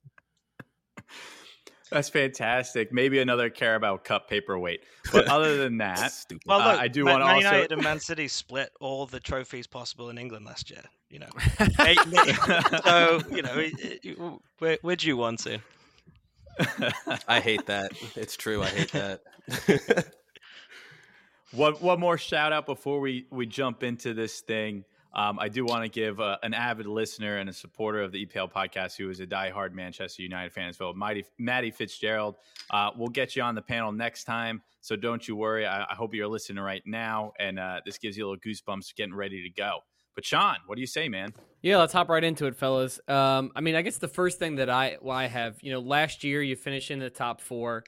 That's 1.91 2.09
fantastic. 2.09 2.93
Maybe 2.93 3.21
another 3.21 3.51
Carabao 3.51 3.99
Cup 3.99 4.29
paperweight. 4.29 4.81
But 5.13 5.29
other 5.29 5.57
than 5.57 5.79
that, 5.79 6.13
well, 6.47 6.59
look, 6.59 6.79
uh, 6.79 6.83
I 6.83 6.89
do 6.89 7.05
want 7.05 7.21
to 7.21 7.27
also. 7.27 7.37
United 7.37 7.73
and 7.73 7.83
Man 7.83 8.01
City 8.01 8.27
split 8.27 8.71
all 8.81 9.07
the 9.07 9.21
trophies 9.21 9.67
possible 9.67 10.11
in 10.11 10.19
England 10.19 10.47
last 10.47 10.71
year. 10.71 10.83
You 11.09 11.21
know, 11.21 11.29
so 12.85 13.21
you 13.31 13.43
know, 13.43 14.39
where, 14.59 14.79
where'd 14.83 15.05
you 15.05 15.17
want 15.17 15.39
to? 15.41 15.61
I 17.29 17.39
hate 17.39 17.67
that. 17.67 17.93
It's 18.17 18.37
true. 18.37 18.63
I 18.63 18.67
hate 18.67 18.93
that. 18.93 20.15
One 21.55 21.75
one 21.75 22.01
more 22.01 22.19
shout 22.19 22.53
out 22.53 22.67
before 22.67 22.99
we 22.99 23.27
we 23.31 23.47
jump 23.47 23.85
into 23.85 24.13
this 24.13 24.41
thing. 24.41 24.85
Um, 25.15 25.39
I 25.39 25.49
do 25.49 25.65
want 25.65 25.85
to 25.85 25.89
give 25.89 26.19
uh, 26.19 26.37
an 26.43 26.53
avid 26.53 26.87
listener 26.87 27.37
and 27.37 27.49
a 27.49 27.53
supporter 27.53 28.03
of 28.03 28.11
the 28.11 28.27
EPL 28.27 28.53
podcast 28.53 28.97
who 28.97 29.09
is 29.09 29.21
a 29.21 29.27
diehard 29.27 29.73
Manchester 29.73 30.23
United 30.23 30.53
fan 30.53 30.69
as 30.69 30.81
well, 30.81 30.93
Mighty, 30.95 31.71
Fitzgerald. 31.71 32.35
Uh, 32.73 32.91
we'll 32.97 33.09
get 33.09 33.37
you 33.37 33.43
on 33.43 33.55
the 33.55 33.63
panel 33.63 33.93
next 33.93 34.25
time, 34.25 34.63
so 34.81 34.97
don't 34.97 35.29
you 35.29 35.37
worry. 35.37 35.65
I, 35.65 35.85
I 35.85 35.95
hope 35.95 36.13
you're 36.13 36.27
listening 36.27 36.65
right 36.65 36.83
now, 36.85 37.33
and 37.39 37.61
uh, 37.61 37.81
this 37.87 37.99
gives 37.99 38.17
you 38.17 38.27
a 38.27 38.29
little 38.29 38.41
goosebumps 38.41 38.93
getting 38.97 39.15
ready 39.15 39.41
to 39.45 39.51
go. 39.51 39.79
But 40.17 40.25
Sean, 40.25 40.57
what 40.67 40.75
do 40.75 40.81
you 40.81 40.89
say, 40.89 41.09
man? 41.09 41.33
Yeah, 41.63 41.79
let's 41.79 41.93
hop 41.93 42.09
right 42.09 42.25
into 42.25 42.47
it, 42.47 42.57
fellas. 42.57 42.99
Um, 43.07 43.53
I 43.55 43.61
mean, 43.61 43.77
I 43.77 43.83
guess 43.83 43.99
the 43.99 44.09
first 44.09 44.41
thing 44.41 44.57
that 44.57 44.69
I 44.69 44.99
well, 45.01 45.17
I 45.17 45.27
have, 45.27 45.59
you 45.63 45.71
know, 45.71 45.81
last 45.81 46.25
year 46.25 46.43
you 46.43 46.57
finished 46.57 46.91
in 46.91 46.99
the 46.99 47.11
top 47.11 47.41
four. 47.41 47.85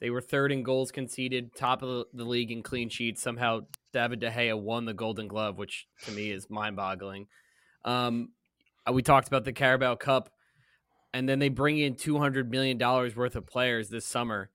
They 0.00 0.10
were 0.10 0.20
third 0.20 0.52
in 0.52 0.62
goals 0.62 0.90
conceded, 0.90 1.54
top 1.54 1.82
of 1.82 2.06
the, 2.12 2.24
league 2.24 2.50
in 2.50 2.62
clean 2.62 2.88
sheets. 2.88 3.22
Somehow 3.22 3.60
David 3.92 4.20
De 4.20 4.30
Gea 4.30 4.58
won 4.58 4.84
the 4.84 4.94
Golden 4.94 5.28
Glove, 5.28 5.56
which 5.56 5.86
to 6.04 6.12
me 6.12 6.30
is 6.30 6.50
mind 6.50 6.76
boggling. 6.76 7.28
Um, 7.84 8.30
uh, 8.86 8.92
we 8.92 9.02
talked 9.02 9.28
about 9.28 9.44
the 9.44 9.52
Carabao 9.52 9.96
Cup, 9.96 10.30
and 11.12 11.28
then 11.28 11.38
they 11.38 11.48
bring 11.48 11.78
in 11.78 11.94
$200 11.94 12.50
million 12.50 12.78
worth 12.78 13.36
of 13.36 13.46
players 13.46 13.88
this 13.88 14.04
summer. 14.04 14.50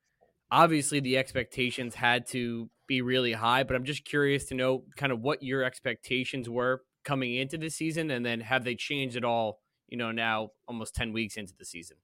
Obviously, 0.52 1.00
the 1.00 1.18
expectations 1.18 1.96
had 1.96 2.28
to 2.28 2.70
be 2.88 3.02
really 3.02 3.34
high, 3.34 3.64
but 3.64 3.76
I'm 3.76 3.86
just 3.86 4.04
curious 4.04 4.46
to 4.46 4.56
know 4.56 4.84
kind 4.98 5.12
of 5.12 5.22
what 5.22 5.42
your 5.42 5.64
expectations 5.64 6.50
were 6.50 6.82
coming 7.04 7.36
into 7.36 7.58
the 7.58 7.70
season, 7.70 8.12
and 8.12 8.26
then 8.26 8.42
have 8.42 8.64
they 8.64 8.76
changed 8.76 9.16
at 9.16 9.24
all, 9.24 9.62
you 9.88 9.98
know, 9.98 10.12
now 10.12 10.50
almost 10.68 10.96
10 10.96 11.14
weeks 11.14 11.38
into 11.38 11.54
the 11.58 11.66
season? 11.66 11.98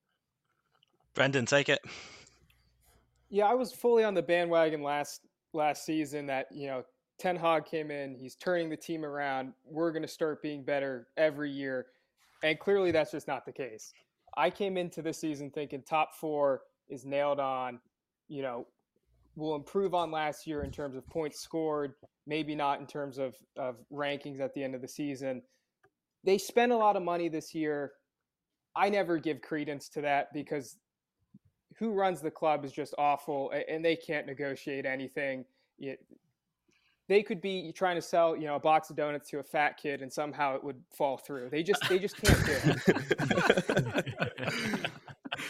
Brendan, 1.13 1.45
take 1.45 1.69
it. 1.69 1.79
Yeah, 3.35 3.47
I 3.47 3.53
was 3.53 3.73
fully 3.73 4.05
on 4.05 4.13
the 4.13 4.21
bandwagon 4.21 4.81
last 4.81 5.19
last 5.51 5.83
season 5.83 6.25
that, 6.27 6.47
you 6.53 6.67
know, 6.67 6.85
Ten 7.19 7.35
Hag 7.35 7.65
came 7.65 7.91
in, 7.91 8.15
he's 8.15 8.35
turning 8.37 8.69
the 8.69 8.77
team 8.77 9.03
around. 9.03 9.51
We're 9.65 9.91
going 9.91 10.03
to 10.03 10.07
start 10.07 10.41
being 10.41 10.63
better 10.63 11.07
every 11.17 11.51
year. 11.51 11.87
And 12.43 12.57
clearly 12.57 12.91
that's 12.91 13.11
just 13.11 13.27
not 13.27 13.45
the 13.45 13.51
case. 13.51 13.91
I 14.37 14.49
came 14.49 14.77
into 14.77 15.01
this 15.01 15.17
season 15.19 15.51
thinking 15.51 15.81
top 15.81 16.15
4 16.15 16.61
is 16.87 17.03
nailed 17.03 17.41
on, 17.41 17.81
you 18.29 18.41
know, 18.41 18.67
we'll 19.35 19.55
improve 19.55 19.93
on 19.93 20.11
last 20.11 20.47
year 20.47 20.63
in 20.63 20.71
terms 20.71 20.95
of 20.95 21.05
points 21.09 21.41
scored, 21.41 21.95
maybe 22.25 22.55
not 22.55 22.79
in 22.79 22.87
terms 22.87 23.17
of, 23.17 23.35
of 23.57 23.75
rankings 23.91 24.39
at 24.39 24.53
the 24.53 24.63
end 24.63 24.75
of 24.75 24.81
the 24.81 24.87
season. 24.87 25.41
They 26.23 26.37
spent 26.37 26.71
a 26.71 26.77
lot 26.77 26.95
of 26.95 27.03
money 27.03 27.27
this 27.27 27.53
year. 27.53 27.91
I 28.77 28.87
never 28.87 29.17
give 29.17 29.41
credence 29.41 29.89
to 29.89 30.01
that 30.03 30.31
because 30.33 30.77
who 31.77 31.91
runs 31.91 32.21
the 32.21 32.31
club 32.31 32.63
is 32.65 32.71
just 32.71 32.93
awful, 32.97 33.51
and 33.67 33.83
they 33.83 33.95
can't 33.95 34.25
negotiate 34.25 34.85
anything. 34.85 35.45
they 37.07 37.21
could 37.21 37.41
be 37.41 37.71
trying 37.73 37.95
to 37.95 38.01
sell, 38.01 38.35
you 38.35 38.45
know, 38.45 38.55
a 38.55 38.59
box 38.59 38.89
of 38.89 38.95
donuts 38.95 39.29
to 39.29 39.39
a 39.39 39.43
fat 39.43 39.77
kid, 39.77 40.01
and 40.01 40.11
somehow 40.11 40.55
it 40.55 40.63
would 40.63 40.81
fall 40.97 41.17
through. 41.17 41.49
They 41.49 41.63
just, 41.63 41.87
they 41.89 41.99
just 41.99 42.17
can't 42.17 42.45
do 42.45 42.57
it. 43.73 44.91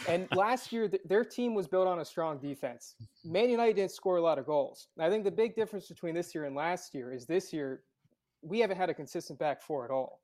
And 0.07 0.27
last 0.35 0.71
year, 0.71 0.87
th- 0.87 1.01
their 1.05 1.23
team 1.23 1.53
was 1.53 1.67
built 1.67 1.87
on 1.87 1.99
a 1.99 2.05
strong 2.05 2.37
defense. 2.37 2.95
Man 3.23 3.49
United 3.49 3.75
didn't 3.75 3.91
score 3.91 4.17
a 4.17 4.21
lot 4.21 4.37
of 4.37 4.45
goals. 4.45 4.87
I 4.99 5.09
think 5.09 5.23
the 5.23 5.31
big 5.31 5.55
difference 5.55 5.87
between 5.87 6.13
this 6.13 6.33
year 6.33 6.45
and 6.45 6.55
last 6.55 6.93
year 6.93 7.11
is 7.11 7.25
this 7.25 7.51
year, 7.51 7.81
we 8.41 8.59
haven't 8.59 8.77
had 8.77 8.89
a 8.89 8.93
consistent 8.93 9.39
back 9.39 9.61
four 9.61 9.85
at 9.85 9.91
all. 9.91 10.21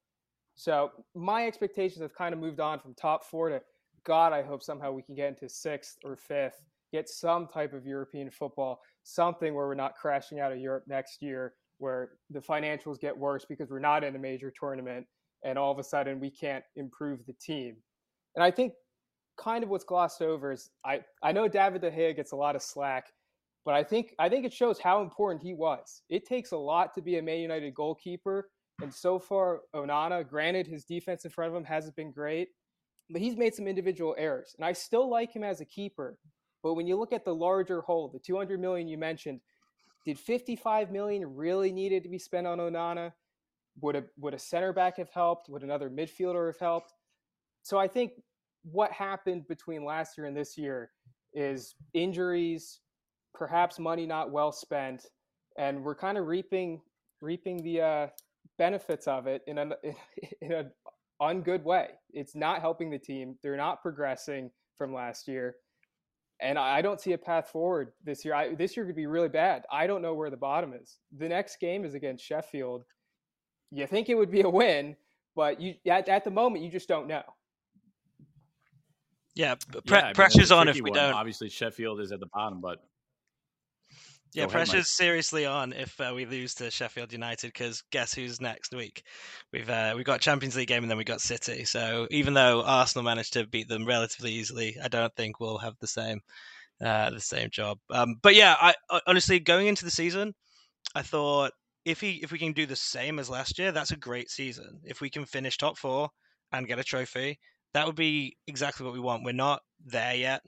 So 0.55 0.91
my 1.15 1.47
expectations 1.47 2.01
have 2.01 2.13
kind 2.13 2.33
of 2.33 2.39
moved 2.39 2.59
on 2.59 2.79
from 2.79 2.93
top 2.93 3.23
four 3.23 3.49
to 3.49 3.61
God, 4.05 4.33
I 4.33 4.41
hope 4.41 4.63
somehow 4.63 4.91
we 4.91 5.03
can 5.03 5.15
get 5.15 5.29
into 5.29 5.47
sixth 5.47 5.97
or 6.03 6.15
fifth, 6.15 6.61
get 6.91 7.07
some 7.09 7.47
type 7.47 7.73
of 7.73 7.85
European 7.85 8.29
football, 8.29 8.81
something 9.03 9.53
where 9.53 9.67
we're 9.67 9.75
not 9.75 9.95
crashing 9.95 10.39
out 10.39 10.51
of 10.51 10.59
Europe 10.59 10.83
next 10.87 11.21
year, 11.21 11.53
where 11.77 12.11
the 12.29 12.39
financials 12.39 12.99
get 12.99 13.17
worse 13.17 13.45
because 13.45 13.69
we're 13.69 13.79
not 13.79 14.03
in 14.03 14.15
a 14.15 14.19
major 14.19 14.51
tournament 14.57 15.05
and 15.43 15.57
all 15.57 15.71
of 15.71 15.79
a 15.79 15.83
sudden 15.83 16.19
we 16.19 16.29
can't 16.29 16.63
improve 16.75 17.25
the 17.25 17.33
team. 17.33 17.75
And 18.35 18.43
I 18.43 18.51
think 18.51 18.73
kind 19.37 19.63
of 19.63 19.69
what's 19.69 19.83
glossed 19.83 20.21
over 20.21 20.51
is 20.51 20.69
I, 20.85 21.01
I 21.23 21.31
know 21.31 21.47
David 21.47 21.81
De 21.81 21.91
Gea 21.91 22.15
gets 22.15 22.31
a 22.31 22.35
lot 22.35 22.55
of 22.55 22.61
slack, 22.61 23.07
but 23.65 23.73
I 23.73 23.83
think 23.83 24.13
I 24.19 24.29
think 24.29 24.45
it 24.45 24.53
shows 24.53 24.79
how 24.79 25.01
important 25.01 25.43
he 25.43 25.53
was. 25.53 26.03
It 26.09 26.25
takes 26.25 26.51
a 26.51 26.57
lot 26.57 26.93
to 26.95 27.01
be 27.01 27.17
a 27.17 27.21
Man 27.21 27.39
United 27.39 27.73
goalkeeper. 27.73 28.49
And 28.81 28.93
so 28.93 29.19
far, 29.19 29.61
Onana, 29.75 30.27
granted 30.27 30.65
his 30.65 30.85
defense 30.85 31.25
in 31.25 31.31
front 31.31 31.51
of 31.51 31.55
him 31.55 31.63
hasn't 31.63 31.95
been 31.95 32.11
great, 32.11 32.49
but 33.11 33.21
he's 33.21 33.35
made 33.35 33.53
some 33.53 33.67
individual 33.67 34.15
errors. 34.17 34.55
And 34.57 34.65
I 34.65 34.73
still 34.73 35.09
like 35.09 35.33
him 35.33 35.43
as 35.43 35.61
a 35.61 35.65
keeper. 35.65 36.17
But 36.63 36.75
when 36.75 36.87
you 36.87 36.97
look 36.97 37.13
at 37.13 37.25
the 37.25 37.35
larger 37.35 37.81
whole, 37.81 38.09
the 38.09 38.19
200 38.19 38.59
million 38.59 38.87
you 38.87 38.97
mentioned, 38.97 39.41
did 40.05 40.17
55 40.17 40.91
million 40.91 41.35
really 41.35 41.71
needed 41.71 42.03
to 42.03 42.09
be 42.09 42.19
spent 42.19 42.47
on 42.47 42.59
Onana? 42.59 43.11
Would 43.81 43.95
a 43.95 44.03
would 44.17 44.33
a 44.33 44.39
center 44.39 44.73
back 44.73 44.97
have 44.97 45.09
helped? 45.11 45.47
Would 45.49 45.63
another 45.63 45.89
midfielder 45.89 46.47
have 46.47 46.59
helped? 46.59 46.93
So 47.63 47.77
I 47.77 47.87
think 47.87 48.13
what 48.63 48.91
happened 48.91 49.47
between 49.47 49.85
last 49.85 50.17
year 50.17 50.27
and 50.27 50.35
this 50.35 50.57
year 50.57 50.91
is 51.33 51.75
injuries, 51.93 52.79
perhaps 53.33 53.79
money 53.79 54.05
not 54.05 54.31
well 54.31 54.51
spent, 54.51 55.05
and 55.57 55.83
we're 55.83 55.95
kind 55.95 56.17
of 56.17 56.27
reaping 56.27 56.81
reaping 57.21 57.63
the 57.63 57.81
uh, 57.81 58.07
benefits 58.57 59.07
of 59.07 59.27
it 59.27 59.41
in 59.47 59.57
a 59.57 59.69
in 60.41 60.51
an 60.51 60.71
ungood 61.21 61.63
way. 61.63 61.89
It's 62.11 62.35
not 62.35 62.61
helping 62.61 62.89
the 62.89 62.99
team. 62.99 63.35
They're 63.43 63.57
not 63.57 63.81
progressing 63.81 64.49
from 64.77 64.93
last 64.93 65.27
year, 65.27 65.55
and 66.41 66.57
I 66.57 66.81
don't 66.81 66.99
see 66.99 67.13
a 67.13 67.17
path 67.17 67.49
forward 67.49 67.91
this 68.03 68.25
year. 68.25 68.33
I, 68.33 68.55
this 68.55 68.75
year 68.75 68.85
could 68.85 68.95
be 68.95 69.05
really 69.05 69.29
bad. 69.29 69.63
I 69.71 69.85
don't 69.87 70.01
know 70.01 70.13
where 70.13 70.29
the 70.29 70.37
bottom 70.37 70.73
is. 70.73 70.97
The 71.17 71.29
next 71.29 71.59
game 71.59 71.85
is 71.85 71.93
against 71.93 72.25
Sheffield. 72.25 72.83
You 73.71 73.87
think 73.87 74.09
it 74.09 74.15
would 74.15 74.31
be 74.31 74.41
a 74.41 74.49
win, 74.49 74.95
but 75.35 75.61
you 75.61 75.75
at, 75.87 76.09
at 76.09 76.23
the 76.23 76.31
moment 76.31 76.63
you 76.63 76.71
just 76.71 76.87
don't 76.87 77.07
know. 77.07 77.23
Yeah, 79.35 79.55
pre- 79.55 79.81
Yeah, 79.85 79.99
I 79.99 80.05
mean, 80.07 80.13
pressure's 80.13 80.51
on 80.51 80.67
if 80.67 80.75
we 80.75 80.81
one. 80.81 80.93
don't. 80.93 81.13
Obviously, 81.13 81.47
Sheffield 81.49 82.01
is 82.01 82.11
at 82.11 82.19
the 82.19 82.25
bottom, 82.33 82.59
but 82.59 82.79
Yeah, 84.33 84.43
Go 84.43 84.49
ahead, 84.49 84.67
Mike. 84.67 84.67
pressure's 84.67 84.89
seriously 84.89 85.45
on 85.45 85.73
if 85.73 85.99
uh, 85.99 86.13
we 86.15 86.25
lose 86.25 86.53
to 86.55 86.71
Sheffield 86.71 87.11
United 87.11 87.47
because 87.47 87.83
guess 87.91 88.13
who's 88.13 88.39
next 88.39 88.73
week? 88.73 89.03
We've 89.51 89.69
uh, 89.69 89.93
we've 89.95 90.05
got 90.05 90.21
Champions 90.21 90.55
League 90.55 90.69
game 90.69 90.83
and 90.83 90.89
then 90.89 90.97
we 90.97 91.03
got 91.03 91.19
City. 91.19 91.65
So 91.65 92.07
even 92.11 92.33
though 92.33 92.63
Arsenal 92.63 93.03
managed 93.03 93.33
to 93.33 93.45
beat 93.45 93.67
them 93.67 93.85
relatively 93.85 94.31
easily, 94.31 94.77
I 94.81 94.87
don't 94.87 95.13
think 95.15 95.39
we'll 95.39 95.57
have 95.57 95.75
the 95.81 95.87
same 95.87 96.21
uh, 96.83 97.09
the 97.09 97.19
same 97.19 97.49
job. 97.49 97.77
Um, 97.89 98.15
but 98.21 98.35
yeah, 98.35 98.55
I 98.59 98.73
honestly 99.05 99.39
going 99.39 99.67
into 99.67 99.83
the 99.83 99.91
season, 99.91 100.33
I 100.95 101.01
thought 101.01 101.51
if 101.83 101.99
he 101.99 102.21
if 102.23 102.31
we 102.31 102.39
can 102.39 102.53
do 102.53 102.65
the 102.65 102.75
same 102.75 103.19
as 103.19 103.29
last 103.29 103.59
year, 103.59 103.73
that's 103.73 103.91
a 103.91 103.97
great 103.97 104.29
season. 104.29 104.79
If 104.85 105.01
we 105.01 105.09
can 105.09 105.25
finish 105.25 105.57
top 105.57 105.77
four 105.77 106.09
and 106.53 106.67
get 106.67 106.79
a 106.79 106.83
trophy, 106.83 107.39
that 107.73 107.85
would 107.85 107.95
be 107.95 108.37
exactly 108.47 108.85
what 108.85 108.93
we 108.93 108.99
want. 109.01 109.23
We're 109.25 109.33
not 109.33 109.61
there 109.85 110.15
yet. 110.15 110.41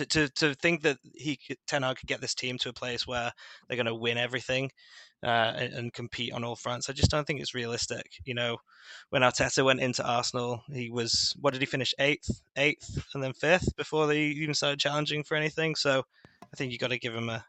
To, 0.00 0.06
to, 0.06 0.28
to 0.28 0.54
think 0.54 0.82
that 0.82 0.96
he 1.14 1.36
could, 1.36 1.58
Ten 1.66 1.82
Hag 1.82 1.98
could 1.98 2.08
get 2.08 2.22
this 2.22 2.34
team 2.34 2.56
to 2.58 2.70
a 2.70 2.72
place 2.72 3.06
where 3.06 3.32
they're 3.68 3.76
going 3.76 3.84
to 3.84 3.94
win 3.94 4.16
everything 4.16 4.70
uh, 5.22 5.52
and, 5.56 5.74
and 5.74 5.92
compete 5.92 6.32
on 6.32 6.42
all 6.42 6.56
fronts, 6.56 6.88
I 6.88 6.94
just 6.94 7.10
don't 7.10 7.26
think 7.26 7.40
it's 7.40 7.54
realistic. 7.54 8.06
You 8.24 8.32
know, 8.34 8.56
when 9.10 9.20
Arteta 9.20 9.62
went 9.62 9.80
into 9.80 10.06
Arsenal, 10.06 10.62
he 10.72 10.88
was 10.88 11.36
what 11.38 11.52
did 11.52 11.60
he 11.60 11.66
finish 11.66 11.92
eighth, 11.98 12.40
eighth, 12.56 13.04
and 13.14 13.22
then 13.22 13.34
fifth 13.34 13.76
before 13.76 14.06
they 14.06 14.20
even 14.20 14.54
started 14.54 14.80
challenging 14.80 15.22
for 15.22 15.36
anything. 15.36 15.74
So 15.74 16.02
I 16.42 16.56
think 16.56 16.72
you've 16.72 16.80
got 16.80 16.88
to 16.88 16.98
give 16.98 17.14
him 17.14 17.28
a 17.28 17.44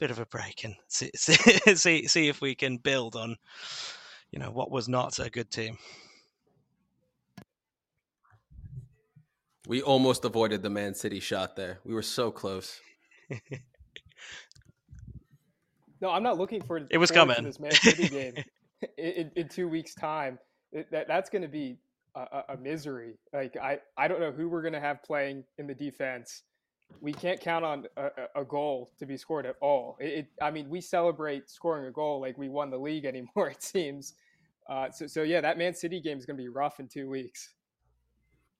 bit 0.00 0.10
of 0.10 0.18
a 0.18 0.26
break 0.26 0.64
and 0.64 0.74
see 0.88 1.10
see 1.16 1.76
see, 1.76 2.08
see 2.08 2.28
if 2.28 2.40
we 2.40 2.56
can 2.56 2.78
build 2.78 3.14
on 3.14 3.36
you 4.32 4.40
know 4.40 4.50
what 4.50 4.72
was 4.72 4.88
not 4.88 5.20
a 5.20 5.30
good 5.30 5.50
team. 5.50 5.78
We 9.66 9.80
almost 9.82 10.24
avoided 10.24 10.62
the 10.62 10.70
Man 10.70 10.94
City 10.94 11.20
shot 11.20 11.56
there. 11.56 11.78
We 11.84 11.94
were 11.94 12.02
so 12.02 12.30
close. 12.30 12.80
No, 16.00 16.10
I'm 16.10 16.22
not 16.22 16.36
looking 16.38 16.60
for 16.60 16.76
It 16.90 16.98
was 16.98 17.10
forward 17.10 17.28
to 17.28 17.34
coming. 17.36 17.44
this 17.48 17.58
Man 17.60 17.70
City 17.70 18.08
game 18.10 18.34
in, 18.98 19.04
in, 19.04 19.30
in 19.36 19.48
two 19.48 19.68
weeks' 19.68 19.94
time. 19.94 20.38
It, 20.72 20.90
that 20.90 21.08
that's 21.08 21.30
going 21.30 21.42
to 21.42 21.48
be 21.48 21.78
a, 22.14 22.20
a, 22.20 22.44
a 22.50 22.56
misery. 22.58 23.14
Like 23.32 23.56
I, 23.56 23.78
I 23.96 24.08
don't 24.08 24.20
know 24.20 24.32
who 24.32 24.48
we're 24.48 24.60
going 24.60 24.74
to 24.74 24.80
have 24.80 25.02
playing 25.02 25.44
in 25.56 25.66
the 25.66 25.74
defense. 25.74 26.42
We 27.00 27.12
can't 27.12 27.40
count 27.40 27.64
on 27.64 27.86
a, 27.96 28.06
a- 28.36 28.42
a 28.42 28.44
goal 28.44 28.90
to 28.98 29.06
be 29.06 29.16
scored 29.16 29.46
at 29.46 29.56
all. 29.62 29.96
It, 29.98 30.06
it, 30.12 30.26
I 30.42 30.50
mean, 30.50 30.68
we 30.68 30.82
celebrate 30.82 31.48
scoring 31.48 31.86
a 31.86 31.90
goal 31.90 32.20
like 32.20 32.36
we 32.36 32.48
won 32.50 32.70
the 32.70 32.76
league 32.78 33.04
anymore. 33.06 33.48
It 33.48 33.62
seems. 33.62 34.14
Uh, 34.68 34.90
so, 34.90 35.06
so 35.06 35.22
yeah, 35.22 35.40
that 35.40 35.56
Man 35.56 35.74
City 35.74 36.00
game 36.00 36.18
is 36.18 36.26
going 36.26 36.36
to 36.36 36.42
be 36.42 36.48
rough 36.48 36.80
in 36.80 36.88
two 36.88 37.08
weeks. 37.08 37.54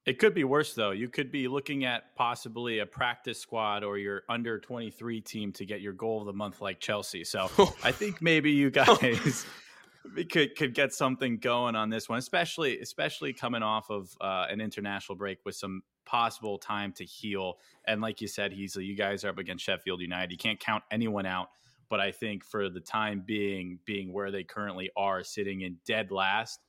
It 0.06 0.18
could 0.18 0.34
be 0.34 0.44
worse 0.44 0.74
though. 0.74 0.90
You 0.90 1.08
could 1.08 1.32
be 1.32 1.48
looking 1.48 1.84
at 1.84 2.14
possibly 2.14 2.80
a 2.80 2.86
practice 2.86 3.40
squad 3.40 3.84
or 3.84 3.96
your 3.96 4.22
under 4.28 4.58
23 4.58 5.20
team 5.22 5.52
to 5.52 5.64
get 5.64 5.80
your 5.80 5.94
goal 5.94 6.20
of 6.20 6.26
the 6.26 6.32
month 6.32 6.60
like 6.60 6.78
Chelsea. 6.78 7.24
So 7.24 7.48
I 7.82 7.90
think 7.92 8.20
maybe 8.20 8.50
you 8.50 8.70
guys 8.70 9.46
could 10.30 10.56
could 10.56 10.74
get 10.74 10.92
something 10.92 11.38
going 11.38 11.74
on 11.74 11.88
this 11.88 12.08
one, 12.08 12.18
especially 12.18 12.78
especially 12.80 13.32
coming 13.32 13.62
off 13.62 13.90
of 13.90 14.10
uh, 14.20 14.46
an 14.50 14.60
international 14.60 15.16
break 15.16 15.38
with 15.44 15.54
some 15.54 15.82
possible 16.04 16.58
time 16.58 16.92
to 16.92 17.04
heal. 17.04 17.58
And 17.86 18.00
like 18.00 18.20
you 18.20 18.28
said, 18.28 18.52
Heasley, 18.52 18.84
you 18.84 18.96
guys 18.96 19.24
are 19.24 19.30
up 19.30 19.38
against 19.38 19.64
Sheffield 19.64 20.00
United. 20.00 20.32
You 20.32 20.38
can't 20.38 20.60
count 20.60 20.84
anyone 20.90 21.26
out. 21.26 21.48
But 21.90 22.00
I 22.00 22.12
think 22.12 22.44
for 22.44 22.70
the 22.70 22.80
time 22.80 23.22
being, 23.24 23.78
being 23.84 24.12
where 24.12 24.30
they 24.30 24.42
currently 24.42 24.90
are, 24.96 25.22
sitting 25.22 25.60
in 25.60 25.76
dead 25.86 26.10
last, 26.10 26.60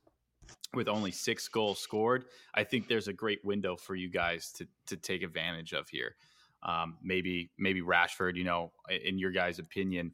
with 0.73 0.87
only 0.87 1.11
six 1.11 1.47
goals 1.47 1.79
scored, 1.79 2.25
I 2.53 2.63
think 2.63 2.87
there's 2.87 3.07
a 3.07 3.13
great 3.13 3.43
window 3.43 3.75
for 3.75 3.95
you 3.95 4.09
guys 4.09 4.51
to 4.53 4.67
to 4.87 4.97
take 4.97 5.23
advantage 5.23 5.73
of 5.73 5.87
here. 5.89 6.15
Um, 6.63 6.97
maybe 7.03 7.51
maybe 7.57 7.81
Rashford, 7.81 8.35
you 8.35 8.43
know, 8.43 8.71
in 8.89 9.17
your 9.19 9.31
guys' 9.31 9.59
opinion, 9.59 10.13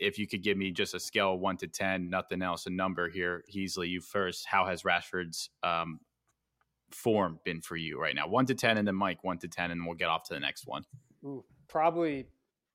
if 0.00 0.18
you 0.18 0.26
could 0.26 0.42
give 0.42 0.56
me 0.56 0.70
just 0.70 0.94
a 0.94 1.00
scale 1.00 1.34
of 1.34 1.40
one 1.40 1.56
to 1.58 1.66
ten, 1.66 2.10
nothing 2.10 2.42
else, 2.42 2.66
a 2.66 2.70
number 2.70 3.08
here, 3.08 3.44
Heasley, 3.52 3.88
you 3.88 4.00
first. 4.00 4.46
How 4.46 4.66
has 4.66 4.82
Rashford's 4.82 5.50
um, 5.62 6.00
form 6.90 7.40
been 7.44 7.60
for 7.60 7.76
you 7.76 8.00
right 8.00 8.14
now? 8.14 8.28
One 8.28 8.46
to 8.46 8.54
ten, 8.54 8.78
and 8.78 8.86
then 8.86 8.94
Mike, 8.94 9.24
one 9.24 9.38
to 9.38 9.48
ten, 9.48 9.70
and 9.70 9.86
we'll 9.86 9.96
get 9.96 10.08
off 10.08 10.24
to 10.24 10.34
the 10.34 10.40
next 10.40 10.66
one. 10.66 10.84
Ooh, 11.24 11.44
probably, 11.68 12.26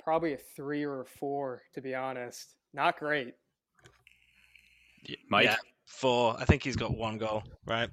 probably 0.03 0.33
a 0.33 0.37
three 0.37 0.83
or 0.83 1.01
a 1.01 1.05
four, 1.05 1.61
to 1.73 1.81
be 1.81 1.95
honest. 1.95 2.55
Not 2.73 2.97
great. 2.97 3.35
Mike, 5.29 5.45
Yeah, 5.45 5.57
four. 5.91 6.35
I 6.39 6.45
think 6.45 6.63
he's 6.63 6.75
got 6.75 6.95
one 6.95 7.17
goal, 7.17 7.43
right? 7.65 7.89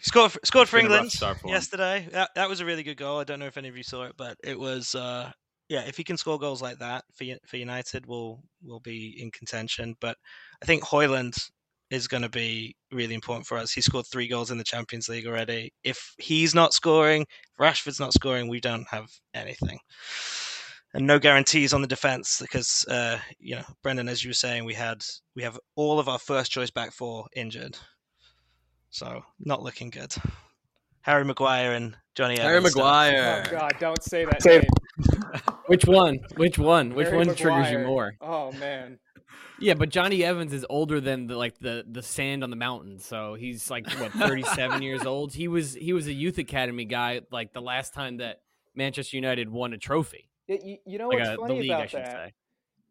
Scored 0.00 0.32
for, 0.32 0.40
scored 0.44 0.68
for 0.68 0.76
Been 0.76 0.86
a 0.86 0.90
rough 0.90 1.22
England 1.22 1.40
for 1.40 1.48
yesterday. 1.48 2.08
That, 2.12 2.30
that 2.34 2.48
was 2.48 2.60
a 2.60 2.64
really 2.64 2.82
good 2.82 2.96
goal. 2.96 3.18
I 3.18 3.24
don't 3.24 3.40
know 3.40 3.46
if 3.46 3.56
any 3.56 3.68
of 3.68 3.76
you 3.76 3.82
saw 3.82 4.04
it, 4.04 4.12
but 4.16 4.36
it 4.44 4.58
was. 4.58 4.94
Uh, 4.94 5.30
yeah, 5.68 5.80
if 5.80 5.96
he 5.96 6.04
can 6.04 6.16
score 6.16 6.38
goals 6.38 6.62
like 6.62 6.78
that 6.78 7.04
for 7.12 7.24
for 7.46 7.56
United, 7.56 8.06
we'll 8.06 8.40
we'll 8.62 8.80
be 8.80 9.20
in 9.20 9.30
contention. 9.30 9.96
But 10.00 10.16
I 10.62 10.66
think 10.66 10.84
Højlund 10.84 11.36
is 11.90 12.08
going 12.08 12.22
to 12.22 12.28
be 12.28 12.76
really 12.90 13.14
important 13.14 13.46
for 13.46 13.56
us. 13.58 13.72
He 13.72 13.80
scored 13.80 14.06
three 14.06 14.28
goals 14.28 14.50
in 14.50 14.58
the 14.58 14.64
Champions 14.64 15.08
League 15.08 15.26
already. 15.26 15.72
If 15.84 16.14
he's 16.18 16.54
not 16.54 16.74
scoring, 16.74 17.26
Rashford's 17.60 18.00
not 18.00 18.12
scoring, 18.12 18.48
we 18.48 18.60
don't 18.60 18.86
have 18.90 19.08
anything. 19.34 19.78
And 20.96 21.06
no 21.06 21.18
guarantees 21.18 21.74
on 21.74 21.82
the 21.82 21.86
defense 21.86 22.38
because, 22.40 22.86
uh, 22.88 23.18
you 23.38 23.54
know, 23.56 23.64
Brendan, 23.82 24.08
as 24.08 24.24
you 24.24 24.30
were 24.30 24.34
saying, 24.34 24.64
we 24.64 24.72
had 24.72 25.04
we 25.34 25.42
have 25.42 25.58
all 25.74 25.98
of 26.00 26.08
our 26.08 26.18
first 26.18 26.50
choice 26.50 26.70
back 26.70 26.90
four 26.90 27.26
injured, 27.36 27.76
so 28.88 29.20
not 29.38 29.62
looking 29.62 29.90
good. 29.90 30.14
Harry 31.02 31.24
Maguire 31.24 31.72
and 31.74 31.94
Johnny 32.14 32.38
Harry 32.38 32.56
Evans. 32.56 32.74
Maguire. 32.74 33.44
Oh 33.46 33.50
God, 33.50 33.72
don't 33.78 34.02
say 34.02 34.24
that 34.24 34.42
Say- 34.42 34.60
name. 34.60 34.68
Which 35.66 35.84
one? 35.84 36.18
Which 36.36 36.58
one? 36.58 36.94
Which 36.94 37.08
Harry 37.08 37.18
one 37.18 37.34
triggers 37.34 37.70
you 37.70 37.80
more? 37.80 38.14
Oh 38.22 38.52
man. 38.52 38.98
Yeah, 39.60 39.74
but 39.74 39.90
Jonny 39.90 40.24
Evans 40.24 40.52
is 40.52 40.64
older 40.70 41.00
than 41.00 41.26
the 41.26 41.36
like 41.36 41.58
the 41.58 41.84
the 41.86 42.02
sand 42.02 42.42
on 42.42 42.48
the 42.48 42.56
mountain. 42.56 42.98
So 42.98 43.34
he's 43.34 43.70
like 43.70 43.86
what 44.00 44.12
37 44.12 44.80
years 44.82 45.04
old. 45.04 45.34
He 45.34 45.46
was 45.46 45.74
he 45.74 45.92
was 45.92 46.06
a 46.06 46.12
youth 46.12 46.38
academy 46.38 46.86
guy 46.86 47.20
like 47.30 47.52
the 47.52 47.60
last 47.60 47.92
time 47.92 48.16
that 48.16 48.40
Manchester 48.74 49.16
United 49.16 49.50
won 49.50 49.74
a 49.74 49.78
trophy. 49.78 50.30
It- 50.48 50.64
you, 50.64 50.78
you 50.86 50.98
know 50.98 51.08
Like 51.08 51.18
what's 51.18 51.30
a, 51.30 51.36
funny 51.36 51.60
league, 51.60 51.70
about 51.70 51.90
should 51.90 52.00
that? 52.00 52.12
say. 52.12 52.32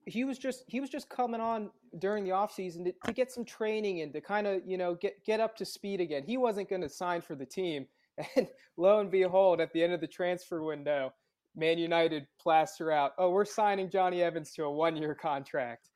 he 0.05 0.23
was 0.23 0.37
just 0.37 0.63
he 0.67 0.79
was 0.79 0.89
just 0.89 1.09
coming 1.09 1.41
on 1.41 1.69
during 1.99 2.23
the 2.23 2.31
offseason 2.31 2.85
to, 2.85 2.93
to 3.05 3.13
get 3.13 3.31
some 3.31 3.45
training 3.45 4.01
and 4.01 4.13
to 4.13 4.21
kind 4.21 4.47
of 4.47 4.61
you 4.65 4.77
know 4.77 4.95
get 4.95 5.23
get 5.25 5.39
up 5.39 5.55
to 5.57 5.65
speed 5.65 6.01
again 6.01 6.23
he 6.25 6.37
wasn't 6.37 6.69
going 6.69 6.81
to 6.81 6.89
sign 6.89 7.21
for 7.21 7.35
the 7.35 7.45
team 7.45 7.87
And 8.35 8.47
lo 8.77 8.99
and 8.99 9.11
behold, 9.11 9.59
at 9.61 9.73
the 9.73 9.83
end 9.83 9.93
of 9.93 10.01
the 10.01 10.07
transfer 10.07 10.63
window, 10.63 11.13
Man 11.55 11.77
United 11.77 12.27
plaster 12.39 12.91
out, 12.91 13.13
oh, 13.17 13.29
we're 13.29 13.45
signing 13.45 13.89
Jonny 13.89 14.21
Evans 14.21 14.51
to 14.53 14.63
a 14.63 14.71
one 14.71 14.95
year 14.95 15.15
contract. 15.15 15.89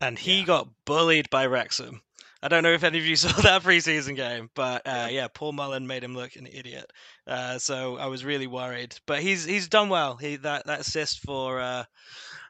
And 0.00 0.18
he 0.18 0.40
yeah. 0.40 0.44
got 0.46 0.68
bullied 0.84 1.28
by 1.30 1.46
Wrexham. 1.46 2.02
I 2.42 2.48
don't 2.48 2.62
know 2.62 2.72
if 2.72 2.84
any 2.84 2.98
of 2.98 3.04
you 3.06 3.16
saw 3.16 3.32
that 3.42 3.62
preseason 3.62 4.16
game, 4.16 4.50
but 4.54 4.86
uh, 4.86 5.08
yeah, 5.10 5.28
Paul 5.28 5.52
Mullin 5.52 5.86
made 5.86 6.04
him 6.04 6.14
look 6.14 6.36
an 6.36 6.46
idiot. 6.46 6.90
Uh, 7.26 7.58
so 7.58 7.96
I 7.96 8.06
was 8.06 8.24
really 8.24 8.46
worried. 8.46 8.94
But 9.06 9.20
he's 9.20 9.44
he's 9.44 9.68
done 9.68 9.88
well. 9.88 10.16
He 10.16 10.36
that 10.36 10.66
that 10.66 10.80
assist 10.80 11.20
for 11.20 11.60
uh, 11.60 11.84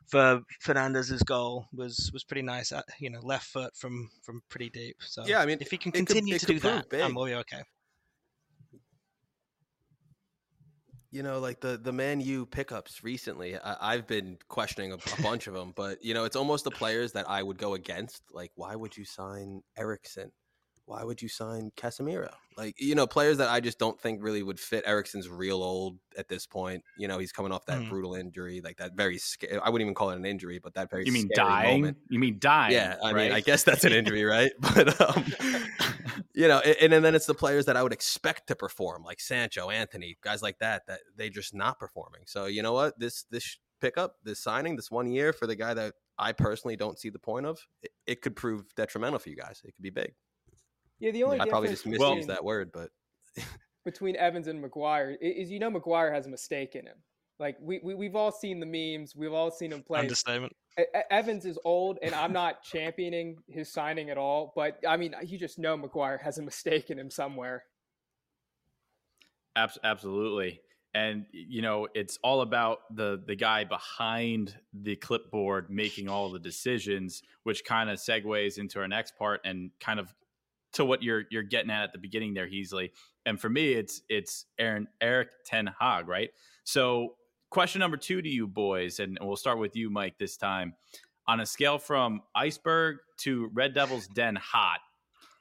for 0.08 0.42
Fernandez's 0.60 1.22
goal 1.22 1.66
was 1.72 2.10
was 2.12 2.24
pretty 2.24 2.42
nice. 2.42 2.72
Uh, 2.72 2.82
you 2.98 3.10
know, 3.10 3.20
left 3.22 3.46
foot 3.46 3.74
from 3.76 4.10
from 4.22 4.42
pretty 4.48 4.70
deep. 4.70 4.96
So 5.00 5.24
yeah, 5.26 5.40
I 5.40 5.46
mean, 5.46 5.58
if 5.60 5.70
he 5.70 5.78
can 5.78 5.92
continue 5.92 6.34
could, 6.34 6.46
to 6.46 6.52
do 6.54 6.60
that, 6.60 6.88
big. 6.90 7.00
I'm 7.00 7.14
be 7.14 7.34
okay. 7.34 7.62
You 11.10 11.22
know, 11.22 11.38
like 11.38 11.60
the 11.60 11.78
the 11.78 11.92
Man 11.92 12.20
U 12.20 12.46
pickups 12.46 13.02
recently, 13.02 13.58
I, 13.58 13.94
have 13.94 14.06
been 14.06 14.38
questioning 14.48 14.92
a, 14.92 14.96
a 14.96 15.22
bunch 15.22 15.46
of 15.46 15.54
them, 15.54 15.72
but 15.74 16.04
you 16.04 16.14
know, 16.14 16.24
it's 16.24 16.36
almost 16.36 16.64
the 16.64 16.70
players 16.70 17.12
that 17.12 17.28
I 17.28 17.42
would 17.42 17.58
go 17.58 17.74
against. 17.74 18.22
Like, 18.32 18.52
why 18.56 18.76
would 18.76 18.96
you 18.96 19.04
sign 19.04 19.62
Eriksen? 19.76 20.32
Why 20.88 21.04
would 21.04 21.20
you 21.20 21.28
sign 21.28 21.70
Casemiro? 21.76 22.32
Like, 22.56 22.80
you 22.80 22.94
know, 22.94 23.06
players 23.06 23.36
that 23.38 23.50
I 23.50 23.60
just 23.60 23.78
don't 23.78 24.00
think 24.00 24.22
really 24.22 24.42
would 24.42 24.58
fit. 24.58 24.84
Eriksen's 24.86 25.28
real 25.28 25.62
old 25.62 25.98
at 26.16 26.28
this 26.28 26.46
point. 26.46 26.82
You 26.96 27.06
know, 27.06 27.18
he's 27.18 27.30
coming 27.30 27.52
off 27.52 27.66
that 27.66 27.78
mm. 27.78 27.90
brutal 27.90 28.14
injury, 28.14 28.62
like 28.64 28.78
that 28.78 28.94
very 28.94 29.18
scary. 29.18 29.58
I 29.58 29.68
wouldn't 29.68 29.86
even 29.86 29.94
call 29.94 30.10
it 30.10 30.16
an 30.16 30.24
injury, 30.24 30.58
but 30.58 30.72
that 30.74 30.88
very 30.90 31.04
you 31.04 31.12
mean 31.12 31.28
dying? 31.34 31.82
Moment. 31.82 31.98
You 32.08 32.18
mean 32.18 32.38
dying? 32.38 32.72
Yeah, 32.72 32.96
I 33.04 33.12
right? 33.12 33.24
mean, 33.24 33.32
I 33.32 33.40
guess 33.40 33.64
that's 33.64 33.84
an 33.84 33.92
injury, 33.92 34.24
right? 34.24 34.50
But 34.60 34.98
um, 35.00 35.24
you 36.34 36.48
know, 36.48 36.60
and, 36.60 36.94
and 36.94 37.04
then 37.04 37.14
it's 37.14 37.26
the 37.26 37.34
players 37.34 37.66
that 37.66 37.76
I 37.76 37.82
would 37.82 37.92
expect 37.92 38.48
to 38.48 38.56
perform, 38.56 39.04
like 39.04 39.20
Sancho, 39.20 39.68
Antony, 39.68 40.16
guys 40.22 40.42
like 40.42 40.58
that, 40.60 40.86
that 40.86 41.00
they 41.16 41.28
just 41.28 41.54
not 41.54 41.78
performing. 41.78 42.22
So 42.24 42.46
you 42.46 42.62
know 42.62 42.72
what, 42.72 42.98
this 42.98 43.24
this 43.30 43.58
pickup, 43.80 44.14
this 44.24 44.40
signing, 44.40 44.74
this 44.74 44.90
one 44.90 45.10
year 45.10 45.34
for 45.34 45.46
the 45.46 45.54
guy 45.54 45.74
that 45.74 45.94
I 46.18 46.32
personally 46.32 46.76
don't 46.76 46.98
see 46.98 47.10
the 47.10 47.18
point 47.18 47.44
of, 47.44 47.60
it, 47.82 47.90
it 48.06 48.22
could 48.22 48.36
prove 48.36 48.74
detrimental 48.74 49.18
for 49.18 49.28
you 49.28 49.36
guys. 49.36 49.60
It 49.64 49.74
could 49.74 49.82
be 49.82 49.90
big. 49.90 50.14
Yeah, 51.00 51.12
the 51.12 51.24
only 51.24 51.40
I 51.40 51.48
probably 51.48 51.68
just 51.68 51.86
misused 51.86 52.00
well, 52.00 52.26
that 52.26 52.44
word, 52.44 52.70
but 52.72 52.90
between 53.84 54.16
Evans 54.16 54.48
and 54.48 54.60
Maguire 54.60 55.16
is 55.20 55.50
you 55.50 55.58
know 55.58 55.70
Maguire 55.70 56.12
has 56.12 56.26
a 56.26 56.30
mistake 56.30 56.74
in 56.74 56.86
him. 56.86 56.96
Like 57.38 57.56
we, 57.60 57.80
we 57.82 57.94
we've 57.94 58.16
all 58.16 58.32
seen 58.32 58.58
the 58.58 58.66
memes, 58.66 59.14
we've 59.14 59.32
all 59.32 59.50
seen 59.50 59.72
him 59.72 59.82
play. 59.82 60.00
Understatement. 60.00 60.54
Evans 61.10 61.44
is 61.44 61.58
old, 61.64 61.98
and 62.02 62.14
I'm 62.14 62.32
not 62.32 62.62
championing 62.62 63.36
his 63.48 63.72
signing 63.72 64.10
at 64.10 64.18
all. 64.18 64.52
But 64.56 64.78
I 64.86 64.96
mean, 64.96 65.14
you 65.24 65.38
just 65.38 65.58
know 65.58 65.76
Maguire 65.76 66.18
has 66.18 66.38
a 66.38 66.42
mistake 66.42 66.90
in 66.90 66.98
him 66.98 67.10
somewhere. 67.10 67.64
Absolutely, 69.56 70.60
and 70.94 71.26
you 71.32 71.62
know 71.62 71.86
it's 71.94 72.18
all 72.22 72.40
about 72.40 72.78
the 72.94 73.22
the 73.24 73.36
guy 73.36 73.64
behind 73.64 74.56
the 74.72 74.96
clipboard 74.96 75.70
making 75.70 76.08
all 76.08 76.30
the 76.30 76.38
decisions, 76.38 77.22
which 77.44 77.64
kind 77.64 77.88
of 77.88 77.98
segues 77.98 78.58
into 78.58 78.80
our 78.80 78.88
next 78.88 79.16
part 79.16 79.40
and 79.44 79.70
kind 79.80 80.00
of 80.00 80.12
to 80.78 80.84
what 80.84 81.02
you're 81.02 81.24
you're 81.30 81.42
getting 81.42 81.70
at 81.70 81.82
at 81.82 81.92
the 81.92 81.98
beginning 81.98 82.34
there, 82.34 82.48
Heasley. 82.48 82.90
And 83.26 83.38
for 83.38 83.48
me, 83.48 83.72
it's 83.72 84.02
it's 84.08 84.46
Aaron 84.58 84.86
Erik 85.00 85.28
Ten 85.44 85.68
Hag, 85.78 86.06
right? 86.06 86.30
So, 86.64 87.16
question 87.50 87.80
number 87.80 87.96
two 87.96 88.22
to 88.22 88.28
you 88.28 88.46
boys, 88.46 89.00
and 89.00 89.18
we'll 89.20 89.36
start 89.36 89.58
with 89.58 89.74
you, 89.76 89.90
Mike, 89.90 90.18
this 90.18 90.36
time. 90.36 90.74
On 91.26 91.40
a 91.40 91.46
scale 91.46 91.78
from 91.78 92.22
iceberg 92.34 92.98
to 93.18 93.50
Red 93.52 93.74
Devil's 93.74 94.06
Den 94.06 94.36
hot, 94.36 94.78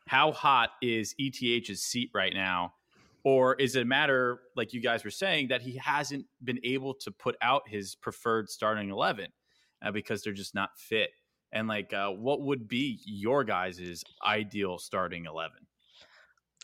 how 0.07 0.31
hot 0.31 0.71
is 0.81 1.15
ETH's 1.19 1.83
seat 1.83 2.09
right 2.13 2.33
now? 2.33 2.73
Or 3.23 3.55
is 3.55 3.75
it 3.75 3.83
a 3.83 3.85
matter, 3.85 4.39
like 4.55 4.73
you 4.73 4.81
guys 4.81 5.03
were 5.03 5.11
saying, 5.11 5.49
that 5.49 5.61
he 5.61 5.77
hasn't 5.77 6.25
been 6.43 6.59
able 6.63 6.93
to 6.95 7.11
put 7.11 7.35
out 7.41 7.67
his 7.67 7.95
preferred 7.95 8.49
starting 8.49 8.89
11 8.89 9.27
uh, 9.81 9.91
because 9.91 10.23
they're 10.23 10.33
just 10.33 10.55
not 10.55 10.71
fit? 10.77 11.11
And 11.51 11.67
like 11.67 11.93
uh, 11.93 12.09
what 12.09 12.41
would 12.41 12.67
be 12.67 12.99
your 13.05 13.43
guys' 13.43 14.03
ideal 14.25 14.77
starting 14.77 15.25
11 15.25 15.51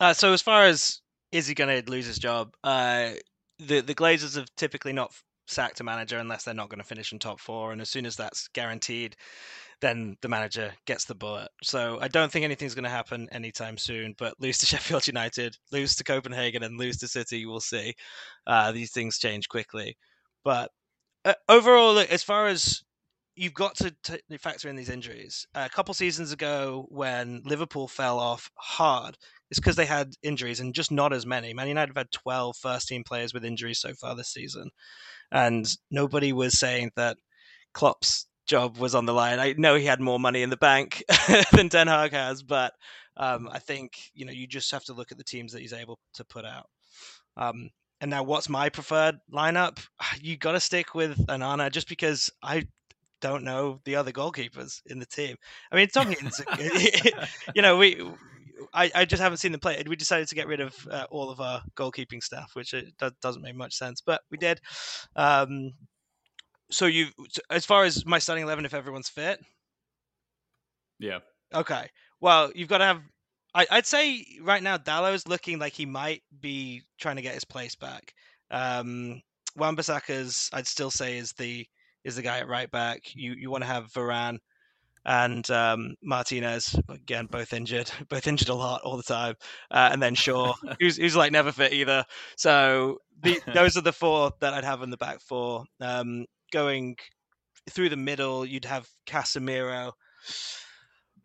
uh, 0.02 0.14
so 0.14 0.34
as 0.34 0.42
far 0.42 0.66
as 0.66 1.02
is 1.32 1.48
he 1.48 1.54
going 1.54 1.84
to 1.84 1.92
lose 1.92 2.06
his 2.06 2.20
job 2.20 2.54
uh, 2.64 3.12
the 3.60 3.82
the 3.82 3.96
glazers 3.96 4.36
have 4.36 4.48
typically 4.56 4.94
not 4.94 5.14
sacked 5.48 5.82
a 5.82 5.84
manager 5.84 6.20
unless 6.20 6.44
they're 6.44 6.54
not 6.54 6.70
going 6.70 6.80
to 6.80 6.88
finish 6.88 7.12
in 7.12 7.20
top 7.20 7.40
four 7.40 7.72
and 7.72 7.82
as 7.82 7.90
soon 7.90 8.06
as 8.06 8.16
that's 8.16 8.48
guaranteed 8.50 9.16
then 9.82 10.16
the 10.22 10.30
manager 10.30 10.72
gets 10.86 11.04
the 11.04 11.14
bullet 11.14 11.50
so 11.62 12.00
i 12.00 12.08
don't 12.08 12.32
think 12.32 12.46
anything's 12.46 12.74
going 12.74 12.84
to 12.86 12.90
happen 12.90 13.28
anytime 13.34 13.78
soon 13.78 14.16
but 14.18 14.40
lose 14.40 14.58
to 14.58 14.66
sheffield 14.66 15.06
united 15.06 15.58
lose 15.74 15.96
to 15.96 16.04
copenhagen 16.06 16.64
and 16.64 16.80
lose 16.80 16.98
to 16.98 17.08
city 17.10 17.46
we'll 17.46 17.60
see. 17.60 17.94
Uh, 18.46 18.72
these 18.72 18.92
things 18.92 19.18
change 19.18 19.50
quickly. 19.50 19.98
But 20.44 20.72
uh, 21.26 21.34
overall 21.48 21.98
as 21.98 22.24
far 22.24 22.48
as 22.48 22.84
you've 23.36 23.54
got 23.54 23.76
to 23.76 23.96
t- 24.04 24.20
factor 24.38 24.70
in 24.70 24.76
these 24.76 24.90
injuries. 24.90 25.46
a 25.56 25.70
couple 25.70 25.94
seasons 25.94 26.32
ago, 26.32 26.86
when 26.90 27.42
Liverpool 27.46 27.88
fell 27.88 28.20
off 28.20 28.50
hard, 28.56 29.18
it's 29.50 29.60
because 29.60 29.76
they 29.76 29.86
had 29.86 30.14
injuries 30.24 30.60
and 30.60 30.74
just 30.74 30.92
not 30.92 31.14
as 31.14 31.26
many. 31.26 31.54
Man 31.54 31.68
United 31.68 31.90
have 31.90 31.98
had 31.98 32.12
12 32.12 32.56
first 32.58 32.88
team 32.88 33.04
players 33.04 33.34
with 33.34 33.46
injuries 33.46 33.80
so 33.80 33.94
far 33.94 34.16
this 34.16 34.34
season. 34.34 34.70
And 35.32 35.68
nobody 35.92 36.34
was 36.34 36.60
saying 36.60 36.92
that 36.96 37.18
Klopp's 37.74 38.28
job 38.46 38.78
was 38.78 38.96
on 38.96 39.06
the 39.06 39.14
line. 39.14 39.40
I 39.40 39.54
know 39.58 39.76
he 39.76 39.86
had 39.86 40.00
more 40.00 40.20
money 40.20 40.42
in 40.42 40.50
the 40.50 40.58
bank 40.58 41.04
than 41.52 41.70
Ten 41.70 41.88
Hag 41.88 42.12
has, 42.12 42.44
but 42.44 42.74
um, 43.18 43.50
I 43.52 43.60
think 43.60 43.94
you 44.14 44.26
know 44.26 44.32
you 44.32 44.48
just 44.48 44.72
have 44.72 44.84
to 44.86 44.94
look 44.94 45.12
at 45.12 45.18
the 45.18 45.24
teams 45.24 45.54
that 45.54 45.62
he's 45.62 45.74
able 45.74 46.00
to 46.16 46.26
put 46.26 46.46
out. 46.46 46.68
Um, 47.38 47.70
and 48.02 48.10
now, 48.10 48.24
what's 48.24 48.50
my 48.50 48.70
preferred 48.70 49.16
lineup? 49.32 49.80
You 50.22 50.38
got 50.38 50.54
to 50.54 50.60
stick 50.60 50.94
with 50.94 51.18
Onana 51.28 51.72
just 51.72 51.90
because 51.90 52.30
I 52.42 52.68
don't 53.24 53.46
know 53.46 53.80
the 53.86 53.96
other 53.96 54.12
goalkeepers 54.12 54.82
in 54.86 55.00
the 55.00 55.06
team. 55.06 55.38
I 55.72 55.78
mean, 55.78 55.88
Tompkins, 55.88 56.42
you 57.56 57.62
know, 57.62 57.78
we. 57.78 58.00
I, 58.74 58.92
I 58.96 59.06
just 59.06 59.22
haven't 59.22 59.38
seen 59.38 59.52
them 59.52 59.62
play. 59.62 59.82
We 59.88 59.96
decided 59.96 60.28
to 60.28 60.36
get 60.36 60.48
rid 60.48 60.60
of 60.60 60.76
uh, 60.90 61.06
all 61.10 61.30
of 61.30 61.40
our 61.40 61.62
goalkeeping 61.76 62.22
staff, 62.22 62.52
which 62.54 62.74
it 62.74 62.94
doesn't 63.22 63.42
make 63.42 63.56
much 63.56 63.74
sense, 63.74 64.02
but 64.02 64.22
we 64.30 64.38
did. 64.38 64.60
Um, 65.16 65.72
so 66.72 66.88
you, 66.88 67.08
as 67.50 67.66
far 67.66 67.84
as 67.84 68.06
my 68.06 68.20
starting 68.20 68.44
eleven, 68.44 68.66
if 68.66 68.74
everyone's 68.74 69.10
fit, 69.10 69.40
yeah, 71.00 71.20
okay. 71.54 71.88
Well, 72.20 72.52
you've 72.56 72.70
got 72.70 72.80
to 72.80 72.86
have. 72.86 73.02
I, 73.54 73.68
would 73.72 73.86
say 73.86 74.26
right 74.42 74.64
now 74.64 74.78
Dalot's 74.78 75.28
looking 75.28 75.60
like 75.60 75.74
he 75.74 75.86
might 75.86 76.24
be 76.42 76.82
trying 77.00 77.18
to 77.18 77.22
get 77.22 77.36
his 77.36 77.46
place 77.46 77.76
back. 77.76 78.14
Um, 78.50 79.22
Wan-Bissaka's, 79.56 80.50
I'd 80.52 80.66
still 80.66 80.90
say, 80.90 81.18
is 81.18 81.34
the 81.34 81.68
is 82.04 82.16
the 82.16 82.22
guy 82.22 82.40
at 82.40 82.48
right 82.48 82.70
back. 82.70 83.02
You 83.16 83.34
you 83.38 83.50
want 83.50 83.64
to 83.64 83.70
have 83.70 83.92
Varane 83.92 84.40
and 85.06 85.50
um, 85.52 85.96
Martinez 86.02 86.76
again, 86.90 87.28
both 87.28 87.54
injured, 87.54 87.92
both 88.10 88.28
injured 88.28 88.50
a 88.50 88.54
lot 88.54 88.82
all 88.84 88.98
the 88.98 89.04
time, 89.04 89.36
uh, 89.72 89.90
and 89.92 90.02
then 90.02 90.16
Shaw, 90.16 90.54
who's 90.80 90.98
who's 90.98 91.16
like 91.16 91.32
never 91.32 91.52
fit 91.52 91.74
either. 91.74 92.06
So 92.38 93.00
the, 93.22 93.40
those 93.54 93.78
are 93.78 93.82
the 93.82 93.94
four 93.94 94.32
that 94.42 94.54
I'd 94.54 94.64
have 94.64 94.82
in 94.82 94.90
the 94.90 94.98
back 94.98 95.20
four. 95.22 95.66
Um, 95.80 96.26
going 96.52 96.96
through 97.70 97.90
the 97.90 97.98
middle, 97.98 98.46
you'd 98.46 98.66
have 98.66 98.88
Casemiro. 99.08 99.92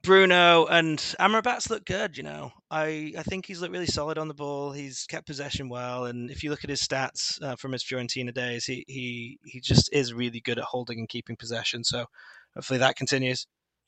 Bruno 0.02 0.66
and 0.66 0.98
Amrabat's 1.18 1.70
look 1.70 1.84
good. 1.84 2.16
You 2.16 2.22
know, 2.22 2.52
I 2.70 3.12
I 3.18 3.22
think 3.22 3.46
he's 3.46 3.60
looked 3.60 3.72
really 3.72 3.86
solid 3.86 4.18
on 4.18 4.28
the 4.28 4.34
ball. 4.34 4.72
He's 4.72 5.04
kept 5.06 5.26
possession 5.26 5.68
well, 5.68 6.06
and 6.06 6.30
if 6.30 6.42
you 6.42 6.50
look 6.50 6.64
at 6.64 6.70
his 6.70 6.82
stats 6.82 7.42
uh, 7.42 7.56
from 7.56 7.72
his 7.72 7.84
Fiorentina 7.84 8.32
days, 8.32 8.64
he 8.64 8.84
he 8.88 9.38
he 9.44 9.60
just 9.60 9.92
is 9.92 10.14
really 10.14 10.40
good 10.40 10.58
at 10.58 10.64
holding 10.64 10.98
and 10.98 11.08
keeping 11.08 11.36
possession. 11.36 11.84
So 11.84 12.06
hopefully 12.54 12.78
that 12.78 12.96
continues. 12.96 13.46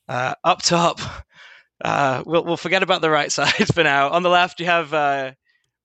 Uh, 0.08 0.34
up 0.42 0.62
top, 0.62 1.00
uh, 1.84 2.22
we'll 2.26 2.44
we'll 2.44 2.56
forget 2.56 2.82
about 2.82 3.00
the 3.00 3.10
right 3.10 3.32
side 3.38 3.72
for 3.74 3.84
now. 3.84 4.10
On 4.10 4.22
the 4.22 4.30
left, 4.30 4.60
you 4.60 4.66
have 4.66 4.92
uh, 4.92 5.32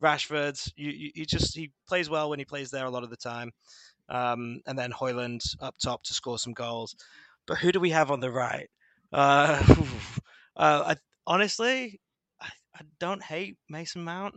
Rashford. 0.02 0.60
You, 0.76 0.92
you, 0.92 1.12
he 1.16 1.26
just 1.26 1.56
he 1.56 1.72
plays 1.88 2.10
well 2.10 2.30
when 2.30 2.40
he 2.40 2.46
plays 2.46 2.72
there 2.72 2.86
a 2.86 2.92
lot 2.92 3.04
of 3.04 3.10
the 3.10 3.18
time, 3.18 3.52
um, 4.10 4.62
and 4.66 4.78
then 4.78 4.92
Højlund 4.92 5.56
up 5.62 5.76
top 5.82 6.04
to 6.04 6.14
score 6.14 6.40
some 6.40 6.54
goals. 6.54 6.96
But 7.48 7.60
who 7.60 7.72
do 7.72 7.80
we 7.80 7.92
have 7.92 8.12
on 8.12 8.20
the 8.20 8.32
right? 8.32 8.70
Uh, 9.14 9.64
uh, 10.56 10.84
I, 10.88 10.96
honestly, 11.28 12.00
I, 12.42 12.50
I 12.76 12.82
don't 13.00 13.24
hate 13.24 13.58
Mason 13.70 14.04
Mount 14.04 14.36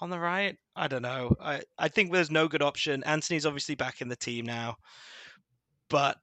on 0.00 0.10
the 0.10 0.18
right. 0.18 0.56
I 0.76 0.88
don't 0.88 1.02
know. 1.02 1.34
I, 1.40 1.62
I 1.78 1.88
think 1.88 2.12
there's 2.12 2.30
no 2.30 2.48
good 2.48 2.62
option. 2.62 3.02
Antony's 3.04 3.46
obviously 3.46 3.74
back 3.74 4.00
in 4.00 4.08
the 4.08 4.16
team 4.16 4.46
now, 4.46 4.76
but 5.90 6.18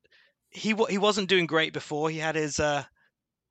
he 0.50 0.74
he 0.90 0.98
wasn't 0.98 1.30
doing 1.30 1.46
great 1.46 1.74
before 1.74 2.10
he 2.10 2.18
had 2.18 2.36
his 2.36 2.60
uh, 2.60 2.84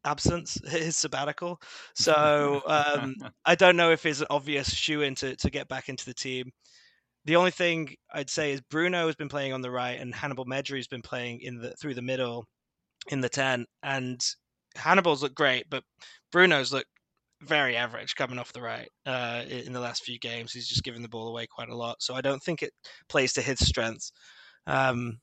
absence, 0.04 0.58
his 0.68 0.96
sabbatical. 0.96 1.60
So 1.94 2.62
um, 2.66 3.14
I 3.44 3.54
don't 3.54 3.76
know 3.76 3.90
if 3.90 4.02
he's 4.02 4.20
an 4.20 4.26
obvious 4.30 4.72
shoe 4.72 5.02
in 5.02 5.14
to, 5.16 5.36
to 5.36 5.50
get 5.50 5.68
back 5.68 5.88
into 5.88 6.06
the 6.06 6.14
team. 6.14 6.50
The 7.26 7.36
only 7.36 7.50
thing 7.50 7.94
I'd 8.12 8.30
say 8.30 8.52
is 8.52 8.60
Bruno 8.60 9.06
has 9.06 9.16
been 9.16 9.30
playing 9.30 9.52
on 9.52 9.62
the 9.62 9.70
right, 9.70 9.98
and 9.98 10.14
Hannibal 10.14 10.44
Mejbri 10.44 10.76
has 10.76 10.86
been 10.88 11.02
playing 11.02 11.40
in 11.40 11.58
the 11.58 11.74
through 11.80 11.94
the 11.94 12.02
middle 12.02 12.46
in 13.08 13.20
the 13.20 13.28
10 13.28 13.66
and 13.82 14.20
Hannibal's 14.76 15.22
look 15.22 15.34
great, 15.34 15.68
but 15.70 15.84
Bruno's 16.32 16.72
look 16.72 16.86
very 17.42 17.76
average 17.76 18.14
coming 18.14 18.38
off 18.38 18.52
the 18.52 18.62
right 18.62 18.88
uh, 19.06 19.42
in 19.48 19.72
the 19.72 19.80
last 19.80 20.04
few 20.04 20.18
games. 20.18 20.52
He's 20.52 20.68
just 20.68 20.84
given 20.84 21.02
the 21.02 21.08
ball 21.08 21.28
away 21.28 21.46
quite 21.46 21.68
a 21.68 21.76
lot, 21.76 22.02
so 22.02 22.14
I 22.14 22.20
don't 22.20 22.42
think 22.42 22.62
it 22.62 22.72
plays 23.08 23.32
to 23.34 23.42
his 23.42 23.58
strengths. 23.58 24.12
Um, 24.66 25.18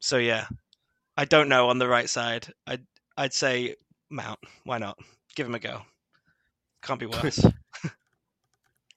so 0.00 0.18
yeah, 0.18 0.46
I 1.16 1.24
don't 1.24 1.48
know 1.48 1.68
on 1.68 1.78
the 1.78 1.88
right 1.88 2.08
side. 2.08 2.46
I'd 2.66 2.86
I'd 3.16 3.32
say 3.32 3.74
Mount. 4.10 4.38
Why 4.64 4.78
not? 4.78 4.98
Give 5.34 5.46
him 5.46 5.54
a 5.54 5.58
go. 5.58 5.82
Can't 6.82 7.00
be 7.00 7.06
worse. 7.06 7.44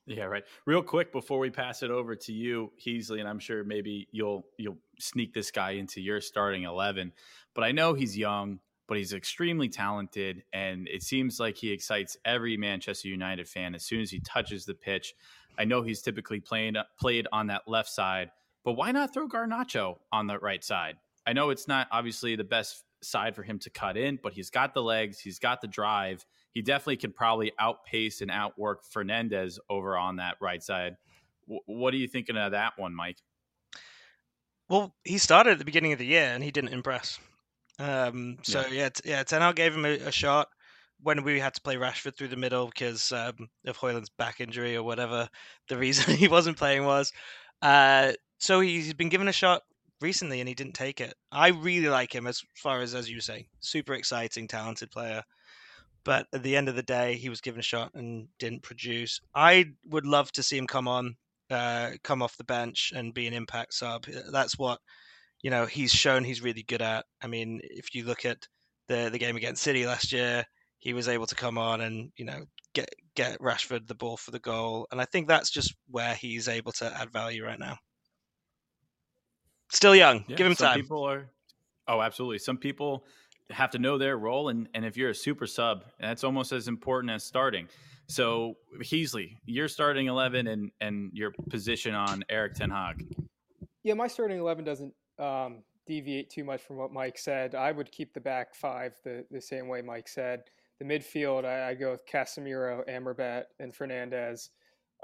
Yeah, 0.10 0.24
right. 0.24 0.44
Real 0.66 0.82
quick 0.82 1.12
before 1.12 1.38
we 1.38 1.52
pass 1.52 1.84
it 1.84 1.92
over 1.92 2.16
to 2.16 2.34
you, 2.34 2.72
Heasley, 2.84 3.20
and 3.20 3.30
I'm 3.30 3.38
sure 3.38 3.64
maybe 3.64 4.08
you'll 4.12 4.44
you'll 4.58 4.80
sneak 5.00 5.36
this 5.36 5.52
guy 5.52 5.72
into 5.74 6.02
your 6.02 6.20
starting 6.20 6.64
eleven. 6.64 7.12
But 7.54 7.64
I 7.64 7.74
know 7.74 7.94
he's 7.94 8.18
young, 8.18 8.60
but 8.90 8.98
he's 8.98 9.14
extremely 9.14 9.70
talented, 9.70 10.44
and 10.52 10.90
it 10.90 11.04
seems 11.04 11.40
like 11.40 11.56
he 11.56 11.72
excites 11.72 12.18
every 12.26 12.58
Manchester 12.58 13.08
United 13.08 13.48
fan 13.48 13.74
as 13.74 13.86
soon 13.86 14.02
as 14.02 14.12
he 14.12 14.20
touches 14.20 14.66
the 14.66 14.74
pitch. 14.74 15.14
I 15.58 15.64
know 15.64 15.82
he's 15.82 16.02
typically 16.02 16.42
playing 16.42 16.76
played 17.00 17.28
on 17.32 17.48
that 17.48 17.62
left 17.68 17.90
side, 17.90 18.32
but 18.66 18.74
why 18.74 18.92
not 18.92 19.14
throw 19.14 19.30
Garnacho 19.30 20.00
on 20.12 20.28
the 20.28 20.40
right 20.40 20.64
side? 20.64 20.98
I 21.26 21.32
know 21.32 21.52
it's 21.52 21.68
not 21.68 21.88
obviously 21.92 22.36
the 22.36 22.44
best 22.44 22.84
side 23.02 23.36
for 23.36 23.44
him 23.44 23.60
to 23.60 23.70
cut 23.70 23.96
in, 23.96 24.20
but 24.22 24.34
he's 24.34 24.50
got 24.50 24.74
the 24.74 24.84
legs, 24.84 25.20
he's 25.20 25.40
got 25.40 25.62
the 25.62 25.68
drive 25.68 26.26
he 26.52 26.62
definitely 26.62 26.98
can 26.98 27.12
probably 27.12 27.52
outpace 27.60 28.22
and 28.22 28.32
outwork 28.32 28.84
Fernandez 28.84 29.60
over 29.70 29.98
on 29.98 30.18
that 30.18 30.38
right 30.42 30.62
side. 30.62 30.98
W- 31.48 31.62
what 31.66 31.94
are 31.94 31.98
you 31.98 32.08
thinking 32.08 32.38
of 32.38 32.52
that 32.52 32.74
one, 32.78 32.96
Mike? 32.96 33.18
Well, 34.68 34.94
he 35.04 35.18
started 35.18 35.52
at 35.52 35.60
the 35.60 35.66
beginning 35.66 35.94
of 35.94 36.00
the 36.00 36.06
year 36.06 36.26
and 36.26 36.44
he 36.44 36.52
didn't 36.52 36.74
impress. 36.74 37.20
Um, 37.80 38.38
so 38.44 38.62
yeah, 38.62 38.68
yeah, 38.72 38.90
t- 38.90 39.10
yeah 39.10 39.24
Ten 39.24 39.42
Hag 39.42 39.56
gave 39.56 39.74
him 39.74 39.86
a, 39.86 39.94
a, 40.00 40.12
shot 40.12 40.50
when 41.02 41.24
we 41.24 41.40
had 41.40 41.54
to 41.54 41.62
play 41.62 41.76
Rashford 41.76 42.18
through 42.18 42.28
the 42.28 42.36
middle 42.36 42.68
because 42.68 43.12
um, 43.14 43.50
of 43.66 43.78
Højlund's 43.78 44.10
back 44.10 44.42
injury 44.42 44.76
or 44.76 44.84
whatever 44.84 45.30
the 45.70 45.78
reason 45.86 46.16
he 46.16 46.28
wasn't 46.28 46.58
playing 46.58 46.86
was. 46.86 47.14
Uh, 47.62 48.12
so 48.38 48.60
he's 48.60 48.94
been 48.94 49.10
given 49.10 49.30
a 49.30 49.34
shot 49.34 49.62
recently 50.02 50.42
and 50.42 50.50
he 50.50 50.56
didn't 50.56 50.74
take 50.74 51.00
it. 51.00 51.14
I 51.32 51.50
really 51.50 51.90
like 51.90 52.14
him 52.14 52.28
as 52.28 52.44
far 52.56 52.82
as 52.82 52.96
as 52.96 53.10
you 53.10 53.22
say, 53.22 53.48
super 53.62 53.94
exciting, 53.94 54.48
talented 54.48 54.92
player 54.92 55.24
but 56.04 56.28
at 56.34 56.44
the 56.44 56.56
end 56.56 56.70
of 56.70 56.76
the 56.76 56.84
day, 56.84 57.16
he 57.16 57.30
was 57.30 57.42
given 57.42 57.60
a 57.60 57.64
shot 57.64 57.92
and 57.94 58.28
didn't 58.40 58.64
produce. 58.64 59.20
I 59.36 59.66
would 59.88 60.06
love 60.06 60.32
to 60.34 60.44
see 60.44 60.58
him 60.58 60.68
come 60.68 60.88
on, 60.88 61.16
uh, 61.50 61.92
come 62.04 62.22
off 62.22 62.38
the 62.38 62.44
bench 62.44 62.94
and 62.96 63.14
be 63.14 63.28
an 63.28 63.34
impact 63.34 63.74
sub. 63.74 64.06
That's 64.32 64.58
what 64.58 64.80
you 65.42 65.50
know 65.50 65.66
he's 65.66 65.92
shown 65.92 66.24
he's 66.24 66.42
really 66.42 66.64
good 66.64 66.82
at. 66.82 67.06
I 67.22 67.28
mean, 67.28 67.62
if 67.64 67.94
you 67.94 68.06
look 68.06 68.26
at 68.26 68.48
the 68.88 69.10
the 69.12 69.20
game 69.20 69.36
against 69.36 69.64
City 69.64 69.86
last 69.86 70.12
year, 70.12 70.46
he 70.80 70.94
was 70.94 71.08
able 71.08 71.28
to 71.28 71.36
come 71.36 71.58
on 71.58 71.82
and 71.82 72.12
you 72.18 72.26
know 72.26 72.46
get 72.74 72.90
get 73.16 73.40
Rashford 73.40 73.88
the 73.88 73.96
ball 73.96 74.18
for 74.18 74.32
the 74.32 74.40
goal, 74.40 74.88
and 74.92 75.02
I 75.02 75.06
think 75.06 75.28
that's 75.28 75.50
just 75.50 75.74
where 75.90 76.16
he's 76.16 76.48
able 76.48 76.72
to 76.74 76.94
add 77.00 77.12
value 77.12 77.46
right 77.46 77.60
now. 77.60 77.78
Still 79.72 79.96
young, 79.96 80.26
yeah, 80.28 80.36
give 80.36 80.48
him 80.48 80.56
time. 80.56 80.80
People 80.82 81.04
are, 81.04 81.30
oh, 81.88 82.02
absolutely. 82.02 82.40
Some 82.40 82.58
people 82.58 83.06
have 83.52 83.72
to 83.72 83.80
know 83.80 83.98
their 83.98 84.18
role, 84.18 84.50
and 84.50 84.68
and 84.74 84.86
if 84.86 84.98
you're 84.98 85.12
a 85.12 85.16
super 85.16 85.48
sub, 85.48 85.86
that's 86.00 86.24
almost 86.24 86.52
as 86.52 86.68
important 86.68 87.12
as 87.12 87.24
starting. 87.24 87.68
So 88.08 88.56
Heasley, 88.82 89.38
you're 89.46 89.68
starting 89.68 90.08
eleven 90.08 90.48
and 90.48 90.72
and 90.82 91.12
your 91.14 91.32
position 91.50 91.94
on 91.94 92.24
Erik 92.30 92.56
Ten 92.56 92.72
Hag. 92.72 93.08
Yeah, 93.84 93.94
my 93.94 94.08
starting 94.08 94.40
eleven 94.40 94.66
doesn't 94.66 94.94
um, 95.20 95.64
deviate 95.86 96.30
too 96.30 96.44
much 96.44 96.62
from 96.62 96.78
what 96.78 96.94
Mike 96.94 97.18
said. 97.18 97.56
I 97.56 97.72
would 97.72 97.92
keep 97.92 98.14
the 98.14 98.20
back 98.20 98.56
five 98.56 98.94
the 99.04 99.26
the 99.32 99.42
same 99.42 99.68
way 99.68 99.82
Mike 99.82 100.08
said. 100.08 100.44
The 100.80 100.86
midfield, 100.86 101.46
I, 101.46 101.70
I 101.70 101.74
go 101.74 101.92
with 101.92 102.06
Casemiro, 102.06 102.88
Amrabat, 102.90 103.46
and 103.60 103.76
Fernandez. 103.76 104.50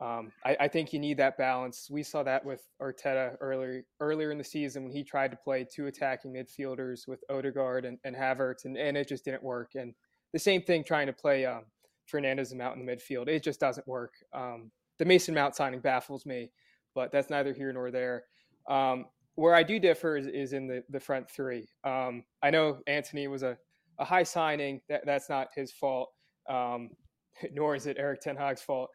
Um, 0.02 0.32
I, 0.46 0.58
I, 0.60 0.68
think 0.68 0.92
you 0.92 1.00
need 1.00 1.18
that 1.18 1.38
balance. 1.38 1.88
We 1.90 2.04
saw 2.04 2.22
that 2.24 2.44
with 2.44 2.68
Arteta 2.82 3.38
earlier 3.40 3.84
earlier 4.02 4.30
in 4.30 4.38
the 4.38 4.44
season 4.44 4.84
when 4.84 4.92
he 4.92 5.06
tried 5.06 5.32
to 5.32 5.38
play 5.38 5.66
two 5.66 5.88
attacking 5.88 6.34
midfielders 6.34 7.08
with 7.08 7.24
Odegaard 7.30 7.86
and, 7.86 7.98
and 8.04 8.14
Havertz, 8.14 8.66
and, 8.66 8.78
and 8.78 8.98
it 8.98 9.08
just 9.08 9.24
didn't 9.24 9.44
work. 9.44 9.72
And 9.76 9.94
the 10.34 10.40
same 10.40 10.62
thing 10.62 10.84
trying 10.84 11.08
to 11.08 11.14
play 11.14 11.46
um, 11.46 11.64
Fernandez 12.08 12.52
and 12.52 12.60
Mount 12.60 12.78
in 12.78 12.86
the 12.86 12.92
midfield, 12.92 13.30
it 13.30 13.42
just 13.42 13.62
doesn't 13.62 13.88
work. 13.88 14.12
Um, 14.34 14.70
the 15.00 15.06
Mason 15.06 15.34
Mount 15.34 15.56
signing 15.56 15.80
baffles 15.80 16.26
me, 16.26 16.52
but 16.94 17.12
that's 17.14 17.30
neither 17.30 17.54
here 17.54 17.72
nor 17.72 17.90
there. 17.90 18.26
Um, 18.70 19.06
where 19.36 19.54
I 19.54 19.64
do 19.64 19.80
differ 19.80 20.18
is, 20.18 20.28
is 20.28 20.54
in 20.54 20.68
the, 20.68 20.84
the 20.90 21.00
front 21.00 21.30
three. 21.30 21.68
Um, 21.84 22.24
I 22.42 22.50
know 22.50 22.80
Antony 22.88 23.28
was 23.28 23.44
a, 23.44 23.58
a 24.00 24.06
high 24.06 24.24
signing. 24.24 24.82
That, 24.90 25.02
that's 25.06 25.30
not 25.30 25.50
his 25.56 25.72
fault, 25.72 26.10
um, 26.50 26.90
nor 27.54 27.76
is 27.76 27.88
it 27.88 27.98
Erik 28.00 28.22
Ten 28.22 28.36
Hag's 28.36 28.62
fault. 28.62 28.90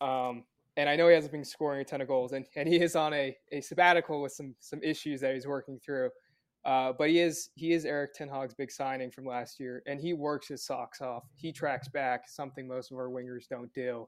Um, 0.00 0.44
and 0.76 0.88
I 0.90 0.96
know 0.96 1.08
he 1.08 1.14
hasn't 1.14 1.32
been 1.32 1.44
scoring 1.44 1.80
a 1.80 1.84
ton 1.84 2.02
of 2.02 2.08
goals, 2.08 2.32
and, 2.32 2.44
and 2.54 2.68
he 2.68 2.76
is 2.76 2.96
on 2.96 3.14
a, 3.14 3.34
a 3.50 3.60
sabbatical 3.62 4.20
with 4.20 4.32
some 4.32 4.54
some 4.60 4.82
issues 4.82 5.22
that 5.22 5.34
he's 5.34 5.46
working 5.46 5.78
through. 5.78 6.10
Uh, 6.66 6.92
but 6.98 7.08
he 7.08 7.20
is 7.20 7.50
he 7.54 7.72
is 7.72 7.86
Erik 7.86 8.12
Ten 8.12 8.28
Hag's 8.28 8.52
big 8.52 8.70
signing 8.70 9.10
from 9.10 9.24
last 9.24 9.58
year, 9.58 9.82
and 9.86 10.00
he 10.00 10.12
works 10.12 10.48
his 10.48 10.64
socks 10.64 11.00
off. 11.00 11.22
He 11.36 11.52
tracks 11.52 11.88
back, 11.88 12.28
something 12.28 12.68
most 12.68 12.90
of 12.90 12.98
our 12.98 13.08
wingers 13.08 13.48
don't 13.48 13.72
do. 13.72 14.06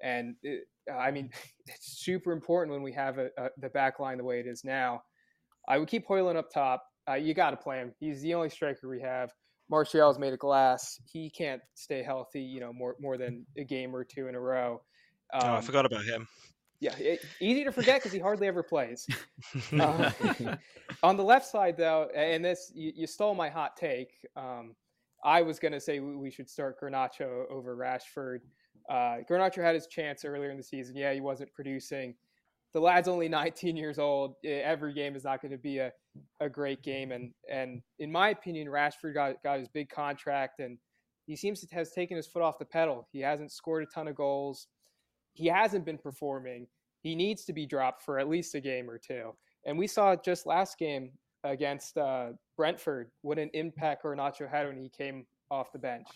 And 0.00 0.34
it, 0.42 0.64
I 0.92 1.10
mean, 1.10 1.30
it's 1.66 1.98
super 2.00 2.32
important 2.32 2.72
when 2.72 2.82
we 2.82 2.92
have 2.92 3.18
a, 3.18 3.28
a, 3.38 3.50
the 3.58 3.68
back 3.68 4.00
line 4.00 4.18
the 4.18 4.24
way 4.24 4.40
it 4.40 4.46
is 4.46 4.64
now. 4.64 5.02
I 5.68 5.78
would 5.78 5.88
keep 5.88 6.08
Højlund 6.08 6.36
up 6.36 6.50
top. 6.50 6.84
Uh, 7.08 7.14
you 7.14 7.34
got 7.34 7.50
to 7.50 7.56
play 7.56 7.78
him. 7.78 7.92
He's 8.00 8.22
the 8.22 8.34
only 8.34 8.50
striker 8.50 8.88
we 8.88 9.00
have. 9.00 9.30
Martial's 9.70 10.18
made 10.18 10.32
of 10.32 10.38
glass. 10.38 10.98
He 11.04 11.30
can't 11.30 11.60
stay 11.74 12.02
healthy, 12.02 12.40
you 12.40 12.58
know, 12.58 12.72
more 12.72 12.96
more 13.00 13.18
than 13.18 13.46
a 13.56 13.64
game 13.64 13.94
or 13.94 14.02
two 14.02 14.28
in 14.28 14.34
a 14.34 14.40
row. 14.40 14.80
Um, 15.32 15.40
oh, 15.42 15.46
I 15.46 15.56
um, 15.58 15.62
forgot 15.62 15.84
about 15.84 16.04
him. 16.04 16.26
Yeah, 16.80 16.96
it, 16.96 17.20
easy 17.40 17.64
to 17.64 17.72
forget 17.72 17.96
because 17.96 18.12
he 18.12 18.18
hardly 18.18 18.46
ever 18.46 18.62
plays. 18.62 19.06
uh, 19.78 20.10
on 21.02 21.16
the 21.16 21.24
left 21.24 21.46
side, 21.46 21.76
though, 21.76 22.08
and 22.14 22.44
this 22.44 22.70
you, 22.74 22.92
you 22.94 23.06
stole 23.06 23.34
my 23.34 23.48
hot 23.48 23.76
take. 23.76 24.12
Um, 24.36 24.74
I 25.24 25.42
was 25.42 25.58
going 25.58 25.72
to 25.72 25.80
say 25.80 25.98
we 26.00 26.30
should 26.30 26.48
start 26.48 26.80
Garnacho 26.80 27.50
over 27.50 27.76
Rashford. 27.76 28.38
Uh, 28.88 29.22
Garnacho 29.28 29.62
had 29.62 29.74
his 29.74 29.88
chance 29.88 30.24
earlier 30.24 30.50
in 30.50 30.56
the 30.56 30.62
season. 30.62 30.96
Yeah, 30.96 31.12
he 31.12 31.20
wasn't 31.20 31.52
producing. 31.52 32.14
The 32.74 32.80
lad's 32.80 33.08
only 33.08 33.28
19 33.28 33.76
years 33.76 33.98
old. 33.98 34.34
Every 34.44 34.92
game 34.92 35.16
is 35.16 35.24
not 35.24 35.40
going 35.40 35.52
to 35.52 35.58
be 35.58 35.78
a, 35.78 35.90
a 36.40 36.48
great 36.48 36.82
game. 36.82 37.12
And 37.12 37.32
and 37.50 37.80
in 37.98 38.12
my 38.12 38.30
opinion, 38.30 38.68
Rashford 38.68 39.14
got 39.14 39.42
got 39.42 39.58
his 39.58 39.68
big 39.68 39.88
contract, 39.88 40.60
and 40.60 40.78
he 41.26 41.34
seems 41.34 41.60
to 41.60 41.74
has 41.74 41.92
taken 41.92 42.16
his 42.16 42.26
foot 42.26 42.42
off 42.42 42.58
the 42.58 42.64
pedal. 42.64 43.08
He 43.12 43.20
hasn't 43.20 43.52
scored 43.52 43.82
a 43.84 43.86
ton 43.86 44.08
of 44.08 44.14
goals 44.14 44.68
he 45.38 45.46
hasn't 45.46 45.84
been 45.84 45.98
performing. 45.98 46.66
He 47.00 47.14
needs 47.14 47.44
to 47.44 47.52
be 47.52 47.64
dropped 47.64 48.02
for 48.02 48.18
at 48.18 48.28
least 48.28 48.56
a 48.56 48.60
game 48.60 48.90
or 48.90 48.98
two. 48.98 49.30
And 49.64 49.78
we 49.78 49.86
saw 49.86 50.16
just 50.16 50.46
last 50.46 50.76
game 50.78 51.12
against 51.44 51.96
uh, 51.96 52.30
Brentford 52.56 53.12
what 53.22 53.38
an 53.38 53.50
impact 53.54 54.04
Garnacho 54.04 54.50
had 54.50 54.66
when 54.66 54.76
he 54.76 54.88
came 54.88 55.24
off 55.48 55.70
the 55.70 55.78
bench. 55.78 56.08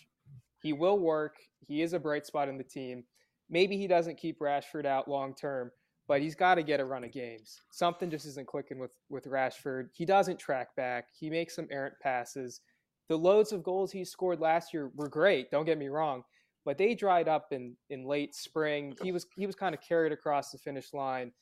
He 0.60 0.72
will 0.72 0.98
work. 0.98 1.36
He 1.68 1.82
is 1.82 1.92
a 1.92 2.00
bright 2.00 2.26
spot 2.26 2.48
in 2.48 2.58
the 2.58 2.64
team. 2.64 3.04
Maybe 3.48 3.76
he 3.76 3.86
doesn't 3.86 4.18
keep 4.18 4.40
Rashford 4.40 4.86
out 4.86 5.06
long 5.06 5.36
term, 5.36 5.70
but 6.08 6.20
he's 6.20 6.34
got 6.34 6.56
to 6.56 6.62
get 6.62 6.80
a 6.80 6.84
run 6.84 7.04
of 7.04 7.12
games. 7.12 7.60
Something 7.70 8.10
just 8.10 8.26
isn't 8.26 8.46
clicking 8.46 8.78
with 8.78 8.92
with 9.08 9.24
Rashford. 9.26 9.88
He 9.92 10.04
doesn't 10.04 10.38
track 10.38 10.74
back. 10.76 11.06
He 11.18 11.30
makes 11.30 11.54
some 11.54 11.68
errant 11.70 11.94
passes. 12.00 12.60
The 13.08 13.16
loads 13.16 13.52
of 13.52 13.62
goals 13.62 13.92
he 13.92 14.04
scored 14.04 14.40
last 14.40 14.72
year 14.72 14.90
were 14.94 15.08
great. 15.08 15.50
Don't 15.50 15.64
get 15.64 15.78
me 15.78 15.88
wrong, 15.88 16.22
but 16.64 16.78
they 16.78 16.94
dried 16.94 17.28
up 17.28 17.48
in 17.52 17.76
in 17.90 18.04
late 18.04 18.34
spring. 18.34 18.96
He 19.02 19.12
was 19.12 19.26
he 19.36 19.46
was 19.46 19.54
kind 19.54 19.74
of 19.74 19.80
carried 19.80 20.12
across 20.12 20.50
the 20.50 20.58
finish 20.58 20.92
line, 20.92 21.32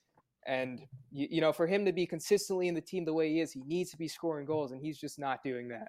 and 0.46 0.80
you, 1.10 1.28
you, 1.30 1.40
know 1.40 1.52
for 1.52 1.66
him 1.66 1.84
to 1.84 1.92
be 1.92 2.06
consistently 2.06 2.68
in 2.68 2.74
the 2.74 2.80
team 2.80 3.04
the 3.04 3.12
way 3.12 3.30
he 3.30 3.40
is, 3.40 3.52
he 3.52 3.62
needs 3.66 3.90
to 3.90 3.96
be 3.96 4.08
scoring 4.08 4.46
goals, 4.46 4.72
and 4.72 4.80
he's 4.80 4.98
just 4.98 5.18
not 5.18 5.42
doing 5.42 5.68
that. 5.68 5.88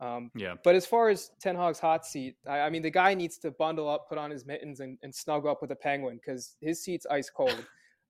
Um, 0.00 0.30
yeah. 0.34 0.54
But 0.62 0.74
as 0.74 0.86
far 0.86 1.08
as 1.08 1.30
Ten 1.40 1.56
Hag's 1.56 1.78
hot 1.78 2.04
seat, 2.04 2.36
I, 2.48 2.60
I, 2.60 2.70
mean 2.70 2.82
the 2.82 2.90
guy 2.90 3.14
needs 3.14 3.38
to 3.38 3.52
bundle 3.52 3.88
up, 3.88 4.08
put 4.08 4.18
on 4.18 4.30
his 4.30 4.44
mittens, 4.44 4.80
and, 4.80 4.98
and 5.02 5.14
snuggle 5.14 5.50
up 5.50 5.62
with 5.62 5.70
a 5.70 5.76
penguin 5.76 6.16
because 6.16 6.56
his 6.60 6.82
seat's 6.82 7.06
ice 7.06 7.30
cold. 7.30 7.64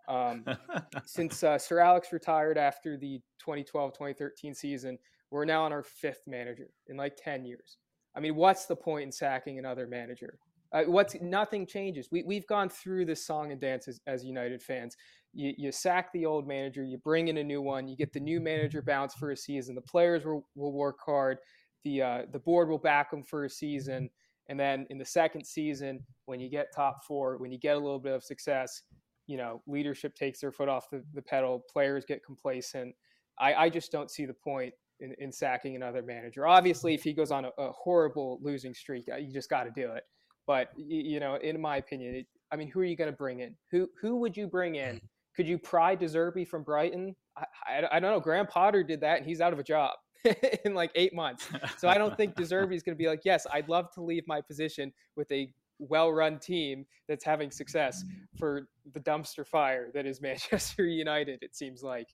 Um, 0.09 0.45
since 1.05 1.43
uh, 1.43 1.59
Sir 1.59 1.81
Alex 1.81 2.13
retired 2.13 2.59
after 2.59 2.97
the 2.97 3.21
2012-2013 3.47 4.55
season, 4.55 4.99
we're 5.31 5.45
now 5.45 5.65
on 5.65 5.73
our 5.73 5.83
fifth 5.83 6.23
manager 6.27 6.69
in 6.89 6.97
like 6.97 7.17
10 7.17 7.45
years. 7.45 7.79
I 8.17 8.21
mean, 8.21 8.37
what's 8.37 8.67
the 8.67 8.77
point 8.77 9.05
in 9.05 9.13
sacking 9.13 9.59
another 9.59 9.87
manager? 9.87 10.39
Uh, 10.73 10.83
what's 10.85 11.15
nothing 11.21 11.67
changes. 11.67 12.09
We 12.11 12.25
we've 12.25 12.47
gone 12.49 12.69
through 12.69 13.05
this 13.05 13.25
song 13.25 13.53
and 13.53 13.61
dance 13.61 13.87
as, 13.87 14.01
as 14.09 14.25
United 14.25 14.61
fans. 14.61 14.97
You, 15.33 15.53
you 15.57 15.73
sack 15.73 16.13
the 16.13 16.27
old 16.27 16.49
manager, 16.49 16.85
you 16.85 16.99
bring 16.99 17.29
in 17.29 17.39
a 17.39 17.45
new 17.45 17.63
one, 17.63 17.87
you 17.87 17.97
get 17.97 18.13
the 18.13 18.21
new 18.21 18.41
manager 18.41 18.83
bounce 18.83 19.15
for 19.15 19.31
a 19.31 19.37
season. 19.37 19.77
The 19.77 19.83
players 19.83 20.25
will, 20.25 20.49
will 20.57 20.73
work 20.73 20.99
hard. 21.05 21.39
The 21.85 22.03
uh, 22.03 22.23
the 22.33 22.41
board 22.41 22.69
will 22.69 22.79
back 22.79 23.11
them 23.11 23.23
for 23.23 23.45
a 23.45 23.51
season, 23.51 24.11
and 24.49 24.59
then 24.59 24.87
in 24.91 24.99
the 24.99 25.05
second 25.05 25.45
season, 25.47 26.01
when 26.27 26.41
you 26.41 26.51
get 26.51 26.75
top 26.75 27.05
four, 27.05 27.37
when 27.39 27.53
you 27.53 27.59
get 27.59 27.77
a 27.77 27.81
little 27.81 28.01
bit 28.01 28.15
of 28.15 28.25
success, 28.25 28.83
you 29.27 29.37
know 29.37 29.63
leadership 29.67 30.15
takes 30.15 30.41
their 30.41 30.53
foot 30.53 30.69
off 30.69 30.91
the, 30.91 31.03
the 31.15 31.23
pedal. 31.23 31.65
Players 31.73 32.05
get 32.07 32.25
complacent. 32.25 32.95
I, 33.39 33.55
I 33.55 33.69
just 33.69 33.91
don't 33.91 34.11
see 34.11 34.27
the 34.27 34.35
point 34.35 34.75
in, 35.01 35.15
in 35.19 35.33
sacking 35.33 35.77
another 35.77 36.03
manager. 36.03 36.47
Obviously, 36.47 36.95
if 36.95 37.03
he 37.03 37.13
goes 37.13 37.31
on 37.31 37.47
a, 37.47 37.51
a 37.59 37.73
horrible 37.73 38.39
losing 38.43 38.75
streak, 38.75 39.07
uh, 39.13 39.17
you 39.17 39.33
just 39.33 39.51
got 39.51 39.65
to 39.65 39.71
do 39.71 39.93
it. 39.93 40.05
But 40.47 40.69
you 40.77 41.21
know, 41.21 41.37
in 41.37 41.61
my 41.61 41.79
opinion, 41.79 42.15
it, 42.17 42.27
I 42.53 42.57
mean, 42.57 42.69
who 42.69 42.81
are 42.81 42.85
you 42.85 42.97
going 42.97 43.11
to 43.11 43.17
bring 43.17 43.41
in? 43.41 43.55
Who 43.71 43.89
who 44.01 44.17
would 44.17 44.37
you 44.37 44.47
bring 44.47 44.77
in? 44.77 45.01
Could 45.37 45.49
you 45.49 45.59
pry 45.59 45.97
De 45.97 46.07
Zerbi 46.07 46.47
from 46.47 46.63
Brighton? 46.63 47.17
I, 47.37 47.45
I, 47.67 47.97
I, 47.97 48.01
don't 48.01 48.13
know. 48.13 48.21
Graham 48.21 48.47
Potter 48.47 48.85
did 48.85 49.01
that, 49.01 49.19
and 49.19 49.27
he's 49.27 49.41
out 49.41 49.53
of 49.53 49.59
a 49.59 49.65
job 49.65 49.95
in 50.65 50.75
like 50.75 50.93
eight 50.95 51.13
months. 51.13 51.49
So 51.77 51.89
I 51.89 51.99
don't 51.99 52.17
think 52.17 52.35
De 52.37 52.43
Zerbi 52.43 52.75
is 52.75 52.85
going 52.85 52.97
to 52.97 53.03
be 53.03 53.09
like, 53.09 53.23
yes, 53.25 53.45
I'd 53.53 53.69
love 53.69 53.91
to 53.95 54.01
leave 54.01 54.23
my 54.29 54.41
position 54.41 54.93
with 55.17 55.31
a 55.33 55.53
well-run 55.79 56.39
team 56.39 56.87
that's 57.09 57.25
having 57.25 57.51
success 57.51 58.05
for 58.39 58.69
the 58.93 59.01
dumpster 59.01 59.47
fire 59.47 59.91
that 59.95 60.07
is 60.07 60.21
Manchester 60.23 60.87
United. 60.87 61.43
It 61.43 61.55
seems 61.57 61.83
like. 61.83 62.09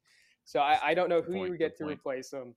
So 0.45 0.61
I, 0.61 0.79
I 0.83 0.95
don't 0.95 1.09
know 1.09 1.23
who 1.23 1.33
point, 1.33 1.45
you 1.45 1.51
would 1.51 1.59
get 1.59 1.77
to 1.79 1.85
point. 1.85 1.99
replace 1.99 2.31
them, 2.31 2.55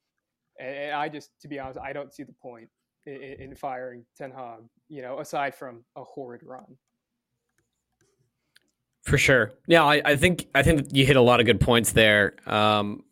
and, 0.60 0.76
and, 0.76 0.96
I 0.96 1.10
just, 1.10 1.30
to 1.42 1.48
be 1.48 1.60
honest, 1.60 1.80
I 1.80 1.94
don't 1.94 2.14
see 2.14 2.24
the 2.24 2.34
point 2.34 2.70
in, 3.06 3.22
in 3.40 3.56
firing 3.56 4.06
Ten 4.18 4.32
Hag. 4.32 4.62
You 4.90 5.02
know, 5.02 5.20
aside 5.20 5.54
from 5.54 5.84
a 5.96 6.04
horrid 6.04 6.42
run. 6.44 6.78
For 9.04 9.18
sure. 9.18 9.52
Yeah, 9.68 9.84
I, 9.84 10.02
I 10.06 10.16
think 10.16 10.48
I 10.56 10.64
think 10.64 10.88
you 10.92 11.06
hit 11.06 11.18
a 11.18 11.22
lot 11.22 11.40
of 11.40 11.46
good 11.46 11.60
points 11.60 11.92
there. 11.92 12.36
Um, 12.48 13.04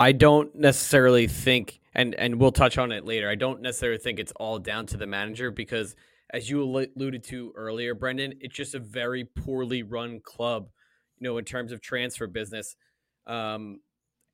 I 0.00 0.12
don't 0.12 0.54
necessarily 0.54 1.28
think, 1.28 1.80
and 1.94 2.14
and 2.14 2.40
we'll 2.40 2.50
touch 2.50 2.78
on 2.78 2.92
it 2.92 3.04
later. 3.04 3.28
I 3.28 3.34
don't 3.34 3.60
necessarily 3.60 3.98
think 3.98 4.18
it's 4.18 4.32
all 4.36 4.58
down 4.58 4.86
to 4.86 4.96
the 4.96 5.06
manager 5.06 5.50
because, 5.50 5.94
as 6.32 6.48
you 6.48 6.62
alluded 6.62 7.24
to 7.24 7.52
earlier, 7.54 7.94
Brendan, 7.94 8.34
it's 8.40 8.54
just 8.54 8.74
a 8.74 8.78
very 8.78 9.24
poorly 9.24 9.82
run 9.82 10.20
club. 10.20 10.70
You 11.18 11.28
know, 11.28 11.38
in 11.38 11.44
terms 11.44 11.72
of 11.72 11.80
transfer 11.80 12.26
business, 12.26 12.74
um, 13.26 13.80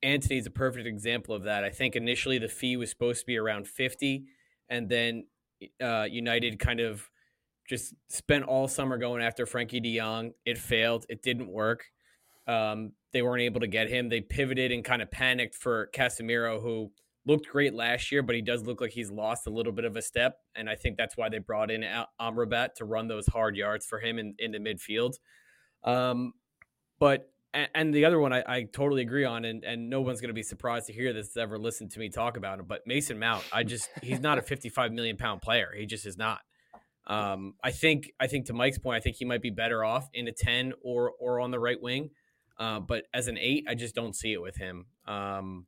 Antony's 0.02 0.46
a 0.46 0.50
perfect 0.50 0.87
example 0.87 1.34
of 1.34 1.42
that. 1.42 1.64
I 1.64 1.70
think 1.70 1.96
initially 1.96 2.38
the 2.38 2.48
fee 2.48 2.76
was 2.76 2.88
supposed 2.88 3.20
to 3.20 3.26
be 3.26 3.37
around 3.37 3.66
fifty, 3.66 4.24
and 4.68 4.88
then 4.88 5.26
uh, 5.82 6.06
United 6.08 6.58
kind 6.58 6.80
of 6.80 7.11
just 7.68 7.94
spent 8.08 8.44
all 8.44 8.68
summer 8.68 8.96
going 8.96 9.22
after 9.22 9.44
Frenkie 9.44 9.82
De 9.82 9.98
Jong. 9.98 10.32
It 10.46 10.56
failed. 10.56 11.04
It 11.08 11.22
didn't 11.22 11.50
work. 11.50 11.84
Um, 12.46 12.92
they 13.12 13.22
weren't 13.22 13.42
able 13.42 13.61
to 13.61 13.66
get 13.66 13.90
him. 13.90 14.08
They 14.08 14.20
pivoted 14.20 14.72
and 14.72 14.84
kind 14.84 15.02
of 15.02 15.11
panicked 15.11 15.54
for 15.54 15.90
Casemiro, 15.94 16.62
who 16.62 16.90
looked 17.28 17.46
great 17.46 17.74
last 17.74 18.10
year, 18.10 18.22
but 18.22 18.34
he 18.34 18.42
does 18.42 18.64
look 18.64 18.80
like 18.80 18.90
he's 18.90 19.10
lost 19.10 19.46
a 19.46 19.50
little 19.50 19.72
bit 19.72 19.84
of 19.84 19.96
a 19.96 20.02
step. 20.02 20.38
And 20.56 20.68
I 20.68 20.74
think 20.74 20.96
that's 20.96 21.16
why 21.16 21.28
they 21.28 21.38
brought 21.38 21.70
in 21.70 21.84
Amrabat 22.20 22.74
to 22.76 22.86
run 22.86 23.06
those 23.06 23.26
hard 23.26 23.54
yards 23.54 23.84
for 23.86 24.00
him 24.00 24.18
in, 24.18 24.34
in 24.38 24.50
the 24.50 24.58
midfield. 24.58 25.18
Um, 25.84 26.32
but 26.98 27.30
and 27.54 27.94
the 27.94 28.04
other 28.04 28.18
one 28.18 28.32
I, 28.32 28.42
I, 28.46 28.62
totally 28.64 29.00
agree 29.00 29.24
on, 29.24 29.44
and, 29.44 29.64
and 29.64 29.88
no 29.88 30.02
one's 30.02 30.20
going 30.20 30.28
to 30.28 30.34
be 30.34 30.42
surprised 30.42 30.86
to 30.88 30.92
hear 30.92 31.12
this 31.14 31.36
ever 31.36 31.58
listen 31.58 31.88
to 31.90 31.98
me 31.98 32.10
talk 32.10 32.36
about 32.36 32.58
him. 32.58 32.66
But 32.68 32.86
Mason 32.86 33.18
Mount, 33.18 33.42
I 33.52 33.64
just 33.64 33.88
he's 34.02 34.20
not 34.20 34.38
a 34.38 34.42
55 34.42 34.92
million 34.92 35.16
pound 35.16 35.40
player. 35.40 35.72
He 35.76 35.86
just 35.86 36.04
is 36.04 36.18
not. 36.18 36.40
Um, 37.06 37.54
I 37.64 37.70
think 37.70 38.10
I 38.20 38.26
think 38.26 38.46
to 38.46 38.52
Mike's 38.52 38.78
point, 38.78 38.96
I 38.96 39.00
think 39.00 39.16
he 39.16 39.24
might 39.24 39.40
be 39.40 39.50
better 39.50 39.82
off 39.82 40.08
in 40.12 40.28
a 40.28 40.32
10 40.32 40.74
or 40.82 41.12
or 41.18 41.40
on 41.40 41.50
the 41.50 41.58
right 41.58 41.80
wing. 41.80 42.10
Uh, 42.58 42.80
but 42.80 43.04
as 43.14 43.28
an 43.28 43.38
eight, 43.38 43.64
I 43.68 43.74
just 43.74 43.94
don't 43.94 44.14
see 44.14 44.32
it 44.32 44.42
with 44.42 44.56
him. 44.56 44.86
Um, 45.06 45.66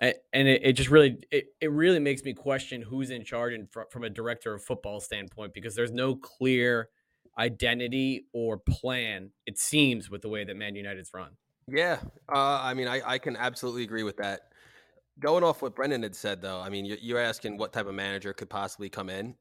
and 0.00 0.48
it, 0.48 0.60
it, 0.64 0.72
just 0.74 0.90
really 0.90 1.18
it, 1.30 1.46
it 1.60 1.70
really 1.70 1.98
makes 1.98 2.22
me 2.22 2.32
question 2.32 2.82
who's 2.82 3.10
in 3.10 3.24
charge 3.24 3.52
and 3.52 3.70
fr- 3.70 3.82
from 3.90 4.04
a 4.04 4.10
director 4.10 4.54
of 4.54 4.62
football 4.62 5.00
standpoint 5.00 5.52
because 5.54 5.74
there's 5.74 5.92
no 5.92 6.14
clear 6.14 6.88
identity 7.38 8.26
or 8.32 8.58
plan 8.58 9.30
it 9.46 9.58
seems 9.58 10.10
with 10.10 10.22
the 10.22 10.28
way 10.28 10.44
that 10.44 10.56
man 10.56 10.74
united's 10.74 11.12
run. 11.12 11.30
Yeah 11.66 11.98
uh, 12.28 12.60
i 12.62 12.74
mean 12.74 12.88
I, 12.88 13.00
I 13.04 13.18
can 13.18 13.36
absolutely 13.36 13.82
agree 13.82 14.02
with 14.04 14.16
that. 14.18 14.40
Going 15.20 15.42
off 15.42 15.62
what 15.62 15.74
brendan 15.74 16.02
had 16.02 16.14
said 16.14 16.40
though 16.40 16.60
i 16.60 16.68
mean 16.68 16.84
you're, 16.84 16.98
you're 17.00 17.20
asking 17.20 17.58
what 17.58 17.72
type 17.72 17.86
of 17.86 17.94
manager 17.94 18.32
could 18.32 18.48
possibly 18.48 18.88
come 18.88 19.10
in. 19.10 19.34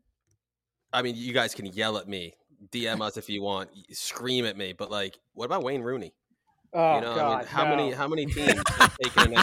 I 0.93 1.01
mean, 1.01 1.15
you 1.15 1.33
guys 1.33 1.53
can 1.53 1.65
yell 1.65 1.97
at 1.97 2.07
me, 2.07 2.33
DM 2.71 3.01
us 3.01 3.17
if 3.17 3.29
you 3.29 3.41
want, 3.41 3.69
scream 3.91 4.45
at 4.45 4.57
me, 4.57 4.73
but 4.73 4.89
like, 4.89 5.19
what 5.33 5.45
about 5.45 5.63
Wayne 5.63 5.81
Rooney? 5.81 6.13
Oh 6.79 6.95
you 6.95 7.01
know, 7.01 7.15
God, 7.15 7.33
I 7.33 7.37
mean, 7.39 7.47
how 7.47 7.63
no. 7.63 7.75
many 7.75 7.91
how 7.91 8.07
many 8.07 8.25
teams 8.27 8.61
have 8.69 8.97
taken 8.99 9.33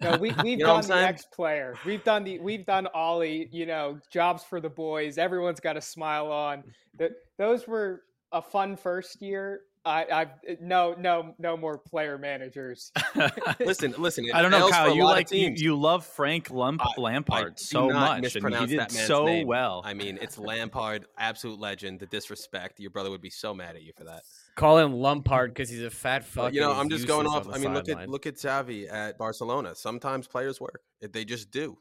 No, 0.00 0.16
we 0.16 0.30
we've 0.44 0.46
you 0.46 0.56
know 0.58 0.80
done 0.80 0.86
the 0.86 0.96
ex 0.96 1.24
player. 1.26 1.74
We've 1.84 2.04
done 2.04 2.22
the 2.22 2.38
we've 2.38 2.64
done 2.64 2.86
Ollie. 2.94 3.48
You 3.50 3.66
know, 3.66 3.98
jobs 4.12 4.44
for 4.44 4.60
the 4.60 4.68
boys. 4.68 5.18
Everyone's 5.18 5.58
got 5.58 5.76
a 5.76 5.80
smile 5.80 6.30
on. 6.30 6.62
That 6.98 7.10
those 7.36 7.66
were 7.66 8.02
a 8.30 8.40
fun 8.40 8.76
first 8.76 9.20
year. 9.20 9.62
I, 9.84 10.04
I 10.12 10.26
no 10.60 10.94
no 10.96 11.34
no 11.36 11.56
more 11.56 11.78
player 11.78 12.16
managers. 12.16 12.92
listen, 13.60 13.94
listen. 13.98 14.28
I 14.32 14.40
don't 14.40 14.52
know, 14.52 14.68
Kyle. 14.68 14.94
You 14.94 15.04
like 15.04 15.32
you, 15.32 15.52
you 15.56 15.76
love 15.76 16.06
Frank 16.06 16.50
Lump, 16.50 16.80
Lampard 16.96 17.52
I 17.52 17.56
so 17.56 17.90
much, 17.90 18.36
and 18.36 18.54
he 18.54 18.66
did 18.66 18.92
so 18.92 19.26
name. 19.26 19.48
well. 19.48 19.82
I 19.84 19.94
mean, 19.94 20.16
it's 20.20 20.38
Lampard, 20.38 21.06
absolute 21.18 21.58
legend. 21.58 21.98
The 21.98 22.06
disrespect, 22.06 22.78
your 22.78 22.90
brother 22.90 23.10
would 23.10 23.20
be 23.20 23.30
so 23.30 23.52
mad 23.52 23.74
at 23.74 23.82
you 23.82 23.92
for 23.96 24.04
that. 24.04 24.22
Call 24.56 24.78
him 24.78 24.94
Lumpard 24.94 25.52
because 25.52 25.68
he's 25.68 25.82
a 25.82 25.90
fat 25.90 26.24
fuck. 26.24 26.52
You 26.52 26.60
know, 26.60 26.72
I'm 26.72 26.88
just 26.88 27.06
going 27.06 27.26
off. 27.26 27.46
I 27.52 27.58
mean, 27.58 27.74
look 27.74 27.88
at 27.88 28.08
look 28.08 28.26
at 28.26 28.36
Xavi 28.36 28.90
at 28.90 29.18
Barcelona. 29.18 29.74
Sometimes 29.74 30.26
players 30.26 30.60
work; 30.60 30.80
they 31.00 31.24
just 31.24 31.50
do. 31.50 31.76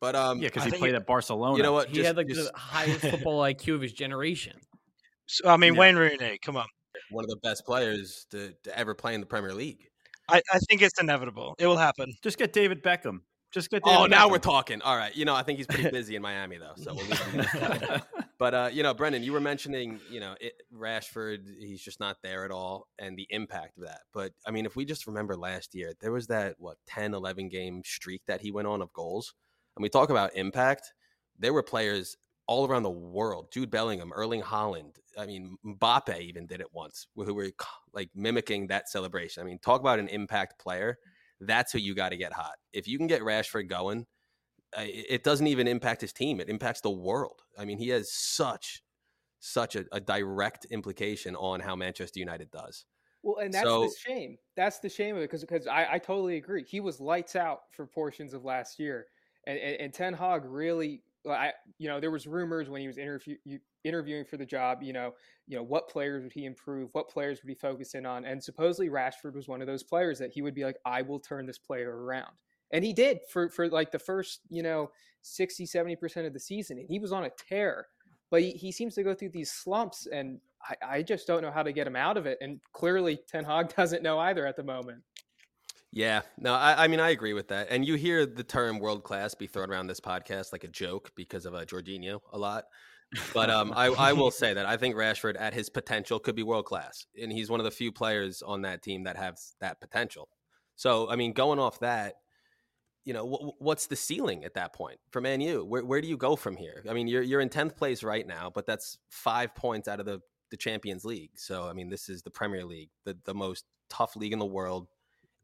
But 0.00 0.16
um, 0.16 0.38
yeah, 0.38 0.48
because 0.48 0.64
he 0.64 0.70
played 0.72 0.94
at 0.94 1.06
Barcelona. 1.06 1.56
You 1.56 1.62
know 1.62 1.72
what? 1.72 1.88
He 1.88 1.96
just, 1.96 2.06
had 2.06 2.16
like 2.16 2.28
just... 2.28 2.50
the 2.50 2.58
highest 2.58 3.00
football 3.10 3.40
IQ 3.40 3.74
of 3.74 3.82
his 3.82 3.92
generation. 3.92 4.56
So, 5.26 5.48
I 5.48 5.56
mean, 5.56 5.74
yeah. 5.74 5.80
Wayne 5.80 5.96
Rooney, 5.96 6.38
come 6.42 6.56
on 6.56 6.66
one 7.10 7.24
of 7.24 7.30
the 7.30 7.36
best 7.36 7.64
players 7.64 8.26
to, 8.30 8.54
to 8.64 8.78
ever 8.78 8.94
play 8.94 9.14
in 9.14 9.20
the 9.20 9.26
Premier 9.26 9.54
League. 9.54 9.88
I, 10.28 10.40
I, 10.52 10.58
think 10.68 10.82
it's 10.82 10.98
inevitable. 11.00 11.54
It 11.58 11.66
will 11.66 11.76
happen. 11.76 12.12
Just 12.22 12.38
get 12.38 12.52
David 12.52 12.82
Beckham. 12.82 13.20
Just 13.52 13.70
get. 13.70 13.82
Oh, 13.84 13.90
David 13.90 14.02
oh, 14.02 14.06
now 14.06 14.28
we're 14.30 14.38
talking. 14.38 14.80
All 14.82 14.96
right. 14.96 15.14
You 15.14 15.24
know, 15.24 15.34
I 15.34 15.42
think 15.42 15.58
he's 15.58 15.66
pretty 15.66 15.90
busy 15.92 16.16
in 16.16 16.22
Miami 16.22 16.56
though, 16.58 16.72
so 16.76 16.94
we'll 16.94 17.04
leave 17.06 17.20
him. 17.20 18.00
but 18.44 18.52
uh, 18.52 18.68
you 18.70 18.82
know, 18.82 18.92
Brendan, 18.92 19.22
you 19.22 19.32
were 19.32 19.40
mentioning, 19.40 19.98
you 20.10 20.20
know, 20.20 20.34
it, 20.38 20.52
Rashford. 20.70 21.46
He's 21.58 21.80
just 21.80 21.98
not 21.98 22.18
there 22.22 22.44
at 22.44 22.50
all, 22.50 22.88
and 22.98 23.16
the 23.16 23.26
impact 23.30 23.78
of 23.78 23.84
that. 23.84 24.00
But 24.12 24.32
I 24.46 24.50
mean, 24.50 24.66
if 24.66 24.76
we 24.76 24.84
just 24.84 25.06
remember 25.06 25.34
last 25.34 25.74
year, 25.74 25.94
there 26.02 26.12
was 26.12 26.26
that 26.26 26.56
what 26.58 26.76
10, 26.86 27.14
11 27.14 27.48
game 27.48 27.80
streak 27.86 28.20
that 28.26 28.42
he 28.42 28.50
went 28.50 28.68
on 28.68 28.82
of 28.82 28.92
goals, 28.92 29.32
and 29.78 29.82
we 29.82 29.88
talk 29.88 30.10
about 30.10 30.36
impact. 30.36 30.92
There 31.38 31.54
were 31.54 31.62
players 31.62 32.18
all 32.46 32.68
around 32.68 32.82
the 32.82 32.90
world. 32.90 33.46
Jude 33.50 33.70
Bellingham, 33.70 34.12
Erling 34.12 34.42
Haaland. 34.42 34.96
I 35.16 35.24
mean, 35.24 35.56
Mbappe 35.64 36.20
even 36.20 36.46
did 36.46 36.60
it 36.60 36.68
once, 36.70 37.06
who 37.16 37.32
were 37.32 37.48
like 37.94 38.10
mimicking 38.14 38.66
that 38.66 38.90
celebration. 38.90 39.42
I 39.42 39.46
mean, 39.46 39.58
talk 39.58 39.80
about 39.80 40.00
an 40.00 40.08
impact 40.08 40.60
player. 40.60 40.98
That's 41.40 41.72
who 41.72 41.78
you 41.78 41.94
got 41.94 42.10
to 42.10 42.18
get 42.18 42.34
hot. 42.34 42.56
If 42.74 42.86
you 42.88 42.98
can 42.98 43.06
get 43.06 43.22
Rashford 43.22 43.70
going, 43.70 44.04
it 44.78 45.24
doesn't 45.24 45.46
even 45.46 45.66
impact 45.68 46.00
his 46.00 46.12
team. 46.12 46.40
It 46.40 46.48
impacts 46.48 46.80
the 46.80 46.90
world. 46.90 47.42
I 47.58 47.64
mean, 47.64 47.78
he 47.78 47.88
has 47.88 48.12
such, 48.12 48.82
such 49.40 49.76
a, 49.76 49.84
a 49.92 50.00
direct 50.00 50.66
implication 50.70 51.36
on 51.36 51.60
how 51.60 51.76
Manchester 51.76 52.18
United 52.18 52.50
does. 52.50 52.84
Well, 53.22 53.38
and 53.38 53.52
that's 53.52 53.64
so, 53.64 53.84
the 53.84 53.94
shame. 54.06 54.36
That's 54.56 54.80
the 54.80 54.88
shame 54.88 55.16
of 55.16 55.22
it 55.22 55.30
because 55.30 55.40
because 55.40 55.66
I, 55.66 55.86
I 55.92 55.98
totally 55.98 56.36
agree. 56.36 56.64
He 56.64 56.80
was 56.80 57.00
lights 57.00 57.36
out 57.36 57.60
for 57.72 57.86
portions 57.86 58.34
of 58.34 58.44
last 58.44 58.78
year, 58.78 59.06
and, 59.46 59.58
and, 59.58 59.80
and 59.80 59.94
Ten 59.94 60.12
Hag 60.12 60.44
really 60.44 61.02
I, 61.30 61.52
you 61.78 61.88
know, 61.88 62.00
there 62.00 62.10
was 62.10 62.26
rumors 62.26 62.68
when 62.68 62.80
he 62.80 62.86
was 62.86 62.98
interview, 62.98 63.36
interviewing 63.82 64.24
for 64.24 64.36
the 64.36 64.44
job. 64.44 64.82
You 64.82 64.92
know, 64.92 65.14
you 65.46 65.56
know 65.56 65.62
what 65.62 65.88
players 65.88 66.22
would 66.22 66.32
he 66.32 66.44
improve? 66.44 66.90
What 66.92 67.08
players 67.08 67.42
would 67.42 67.48
he 67.48 67.54
focus 67.54 67.94
in 67.94 68.04
on? 68.04 68.24
And 68.24 68.42
supposedly 68.42 68.90
Rashford 68.90 69.34
was 69.34 69.48
one 69.48 69.60
of 69.60 69.66
those 69.66 69.82
players 69.82 70.18
that 70.18 70.32
he 70.32 70.42
would 70.42 70.54
be 70.54 70.64
like, 70.64 70.76
I 70.84 71.02
will 71.02 71.20
turn 71.20 71.46
this 71.46 71.58
player 71.58 71.96
around, 71.96 72.32
and 72.74 72.84
he 72.84 72.92
did 72.92 73.20
for 73.30 73.48
for 73.48 73.68
like 73.68 73.92
the 73.92 73.98
first 73.98 74.40
you 74.50 74.62
know 74.62 74.90
60 75.22 75.64
70 75.64 75.96
percent 75.96 76.26
of 76.26 76.34
the 76.34 76.40
season, 76.40 76.78
and 76.78 76.88
he 76.90 76.98
was 76.98 77.12
on 77.12 77.24
a 77.24 77.30
tear. 77.30 77.86
But 78.30 78.42
he, 78.42 78.50
he 78.50 78.72
seems 78.72 78.94
to 78.96 79.04
go 79.04 79.14
through 79.14 79.28
these 79.30 79.52
slumps, 79.52 80.06
and 80.06 80.40
I, 80.68 80.96
I 80.96 81.02
just 81.02 81.26
don't 81.26 81.40
know 81.42 81.52
how 81.52 81.62
to 81.62 81.72
get 81.72 81.86
him 81.86 81.94
out 81.94 82.16
of 82.16 82.26
it. 82.26 82.38
And 82.40 82.60
clearly, 82.72 83.20
Ten 83.28 83.44
Hag 83.44 83.74
doesn't 83.76 84.02
know 84.02 84.18
either 84.18 84.46
at 84.46 84.56
the 84.56 84.64
moment. 84.64 85.02
Yeah, 85.92 86.22
no, 86.38 86.54
I, 86.54 86.84
I, 86.84 86.88
mean 86.88 86.98
I 86.98 87.10
agree 87.10 87.34
with 87.34 87.46
that. 87.48 87.68
And 87.70 87.86
you 87.86 87.94
hear 87.94 88.26
the 88.26 88.42
term 88.42 88.80
world 88.80 89.04
class 89.04 89.32
be 89.32 89.46
thrown 89.46 89.70
around 89.70 89.86
this 89.86 90.00
podcast 90.00 90.50
like 90.50 90.64
a 90.64 90.68
joke 90.68 91.12
because 91.14 91.46
of 91.46 91.54
uh, 91.54 91.64
Jorginho 91.64 92.18
a 92.32 92.38
lot. 92.38 92.64
But 93.32 93.48
um, 93.48 93.72
I, 93.76 93.86
I 93.86 94.12
will 94.12 94.32
say 94.32 94.54
that 94.54 94.66
I 94.66 94.76
think 94.76 94.96
Rashford 94.96 95.36
at 95.38 95.54
his 95.54 95.70
potential 95.70 96.18
could 96.18 96.34
be 96.34 96.42
world 96.42 96.64
class, 96.64 97.06
and 97.20 97.30
he's 97.30 97.48
one 97.48 97.60
of 97.60 97.64
the 97.64 97.70
few 97.70 97.92
players 97.92 98.42
on 98.42 98.62
that 98.62 98.82
team 98.82 99.04
that 99.04 99.16
has 99.16 99.54
that 99.60 99.80
potential. 99.80 100.28
So 100.74 101.08
I 101.08 101.14
mean, 101.14 101.32
going 101.32 101.60
off 101.60 101.78
that, 101.78 102.14
you 103.04 103.12
know, 103.12 103.30
w- 103.30 103.52
what's 103.58 103.86
the 103.86 103.96
ceiling 103.96 104.44
at 104.44 104.54
that 104.54 104.72
point 104.72 104.98
for 105.10 105.20
Man 105.20 105.40
U? 105.40 105.64
Where 105.64 105.84
where 105.84 106.00
do 106.00 106.08
you 106.08 106.16
go 106.16 106.36
from 106.36 106.56
here? 106.56 106.82
I 106.88 106.92
mean, 106.92 107.08
you're 107.08 107.22
you're 107.22 107.40
in 107.40 107.48
tenth 107.48 107.76
place 107.76 108.02
right 108.02 108.26
now, 108.26 108.50
but 108.54 108.66
that's 108.66 108.98
five 109.08 109.54
points 109.54 109.88
out 109.88 110.00
of 110.00 110.06
the 110.06 110.20
the 110.50 110.56
Champions 110.56 111.04
League. 111.04 111.30
So 111.36 111.68
I 111.68 111.72
mean, 111.72 111.90
this 111.90 112.08
is 112.08 112.22
the 112.22 112.30
Premier 112.30 112.64
League, 112.64 112.90
the 113.04 113.16
the 113.24 113.34
most 113.34 113.64
tough 113.88 114.16
league 114.16 114.32
in 114.32 114.38
the 114.38 114.46
world 114.46 114.88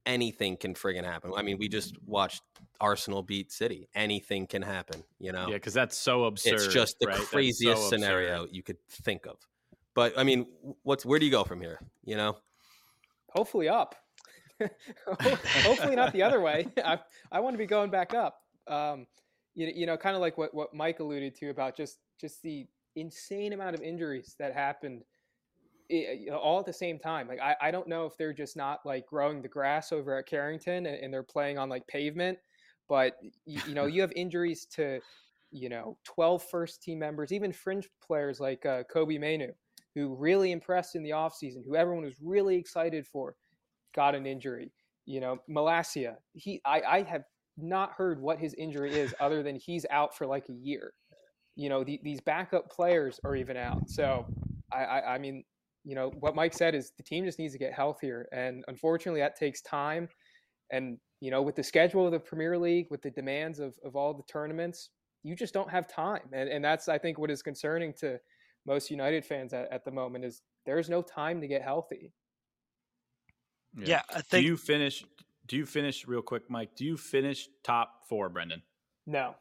anything 0.06 0.56
can 0.56 0.74
friggin' 0.74 1.04
happen. 1.04 1.32
I 1.36 1.42
mean, 1.42 1.58
we 1.58 1.68
just 1.68 1.96
watched 2.04 2.42
Arsenal 2.80 3.22
beat 3.22 3.52
City. 3.52 3.88
Anything 3.94 4.46
can 4.46 4.62
happen, 4.62 5.04
you 5.18 5.32
know? 5.32 5.46
Yeah, 5.48 5.54
because 5.54 5.74
that's 5.74 5.96
so 5.96 6.24
absurd. 6.24 6.54
It's 6.54 6.66
just 6.68 6.96
the 7.00 7.08
right? 7.08 7.18
craziest 7.18 7.82
so 7.82 7.88
scenario 7.88 8.46
you 8.50 8.62
could 8.62 8.78
think 8.88 9.26
of. 9.26 9.36
But 9.94 10.18
I 10.18 10.24
mean, 10.24 10.46
what's 10.82 11.04
where 11.04 11.18
do 11.18 11.26
you 11.26 11.32
go 11.32 11.44
from 11.44 11.60
here? 11.60 11.80
You 12.04 12.16
know? 12.16 12.36
Hopefully 13.30 13.68
up. 13.68 13.94
Hopefully 15.06 15.96
not 15.96 16.12
the 16.12 16.22
other 16.22 16.40
way. 16.48 16.66
I 16.84 16.98
I 17.32 17.40
want 17.40 17.54
to 17.54 17.58
be 17.58 17.66
going 17.66 17.90
back 17.90 18.14
up. 18.14 18.40
Um, 18.66 19.06
you, 19.54 19.70
you 19.74 19.86
know, 19.86 19.96
kind 19.96 20.14
of 20.14 20.20
like 20.20 20.38
what, 20.38 20.54
what 20.54 20.74
Mike 20.74 21.00
alluded 21.00 21.34
to 21.36 21.50
about 21.50 21.76
just 21.76 21.98
just 22.20 22.42
the 22.42 22.66
insane 22.96 23.52
amount 23.52 23.74
of 23.74 23.82
injuries 23.82 24.34
that 24.38 24.52
happened 24.52 25.02
all 26.32 26.60
at 26.60 26.66
the 26.66 26.72
same 26.72 26.98
time. 26.98 27.26
Like 27.26 27.40
I, 27.40 27.56
I 27.60 27.70
don't 27.70 27.88
know 27.88 28.06
if 28.06 28.16
they're 28.16 28.32
just 28.32 28.56
not 28.56 28.80
like 28.84 29.06
growing 29.06 29.42
the 29.42 29.48
grass 29.48 29.92
over 29.92 30.16
at 30.16 30.26
Carrington 30.26 30.86
and, 30.86 30.96
and 30.96 31.12
they're 31.12 31.22
playing 31.22 31.58
on 31.58 31.68
like 31.68 31.86
pavement, 31.86 32.38
but 32.88 33.16
you, 33.46 33.60
you 33.66 33.74
know 33.74 33.86
you 33.86 34.00
have 34.00 34.12
injuries 34.14 34.66
to 34.76 35.00
you 35.50 35.68
know 35.68 35.98
12 36.04 36.42
first 36.44 36.82
team 36.82 36.98
members, 36.98 37.32
even 37.32 37.52
fringe 37.52 37.88
players 38.04 38.40
like 38.40 38.64
uh, 38.66 38.84
Kobbie 38.92 39.18
Mainoo, 39.18 39.52
who 39.94 40.14
really 40.14 40.52
impressed 40.52 40.94
in 40.94 41.02
the 41.02 41.10
offseason, 41.10 41.64
who 41.66 41.74
everyone 41.74 42.04
was 42.04 42.20
really 42.22 42.56
excited 42.56 43.06
for, 43.06 43.34
got 43.94 44.14
an 44.14 44.26
injury. 44.26 44.72
You 45.06 45.20
know 45.20 45.38
Malacia, 45.48 46.16
he 46.32 46.60
I, 46.64 46.82
I 46.82 47.02
have 47.02 47.24
not 47.56 47.92
heard 47.92 48.20
what 48.20 48.38
his 48.38 48.54
injury 48.54 48.94
is 48.94 49.14
other 49.20 49.42
than 49.42 49.56
he's 49.56 49.86
out 49.90 50.16
for 50.16 50.26
like 50.26 50.48
a 50.48 50.52
year. 50.52 50.92
You 51.56 51.68
know 51.68 51.84
the, 51.84 52.00
these 52.02 52.20
backup 52.20 52.70
players 52.70 53.20
are 53.24 53.34
even 53.36 53.56
out, 53.56 53.88
so 53.88 54.26
I, 54.72 54.84
I, 54.84 55.14
I 55.14 55.18
mean 55.18 55.44
you 55.84 55.94
know 55.94 56.12
what 56.20 56.34
Mike 56.34 56.54
said 56.54 56.74
is 56.74 56.92
the 56.96 57.02
team 57.02 57.24
just 57.24 57.38
needs 57.38 57.52
to 57.54 57.58
get 57.58 57.72
healthier, 57.72 58.28
and 58.32 58.64
unfortunately 58.68 59.20
that 59.20 59.36
takes 59.36 59.62
time. 59.62 60.08
And 60.70 60.98
you 61.20 61.30
know 61.30 61.42
with 61.42 61.56
the 61.56 61.62
schedule 61.62 62.06
of 62.06 62.12
the 62.12 62.20
Premier 62.20 62.56
League, 62.58 62.86
with 62.90 63.02
the 63.02 63.10
demands 63.10 63.58
of 63.58 63.74
of 63.84 63.96
all 63.96 64.14
the 64.14 64.22
tournaments, 64.30 64.90
you 65.22 65.34
just 65.34 65.54
don't 65.54 65.70
have 65.70 65.88
time, 65.88 66.28
and 66.32 66.48
and 66.48 66.64
that's 66.64 66.88
I 66.88 66.98
think 66.98 67.18
what 67.18 67.30
is 67.30 67.42
concerning 67.42 67.94
to 68.00 68.18
most 68.66 68.90
United 68.90 69.24
fans 69.24 69.52
at, 69.52 69.72
at 69.72 69.84
the 69.84 69.90
moment 69.90 70.24
is 70.24 70.42
there's 70.66 70.88
no 70.88 71.02
time 71.02 71.40
to 71.40 71.48
get 71.48 71.62
healthy. 71.62 72.12
Yeah, 73.76 73.86
yeah 73.86 74.02
I 74.10 74.20
think. 74.22 74.42
Do 74.42 74.48
you 74.48 74.56
finish? 74.56 75.04
Do 75.46 75.56
you 75.56 75.66
finish 75.66 76.06
real 76.06 76.22
quick, 76.22 76.48
Mike? 76.48 76.76
Do 76.76 76.84
you 76.84 76.96
finish 76.96 77.48
top 77.64 78.06
four, 78.08 78.28
Brendan? 78.28 78.62
No. 79.06 79.34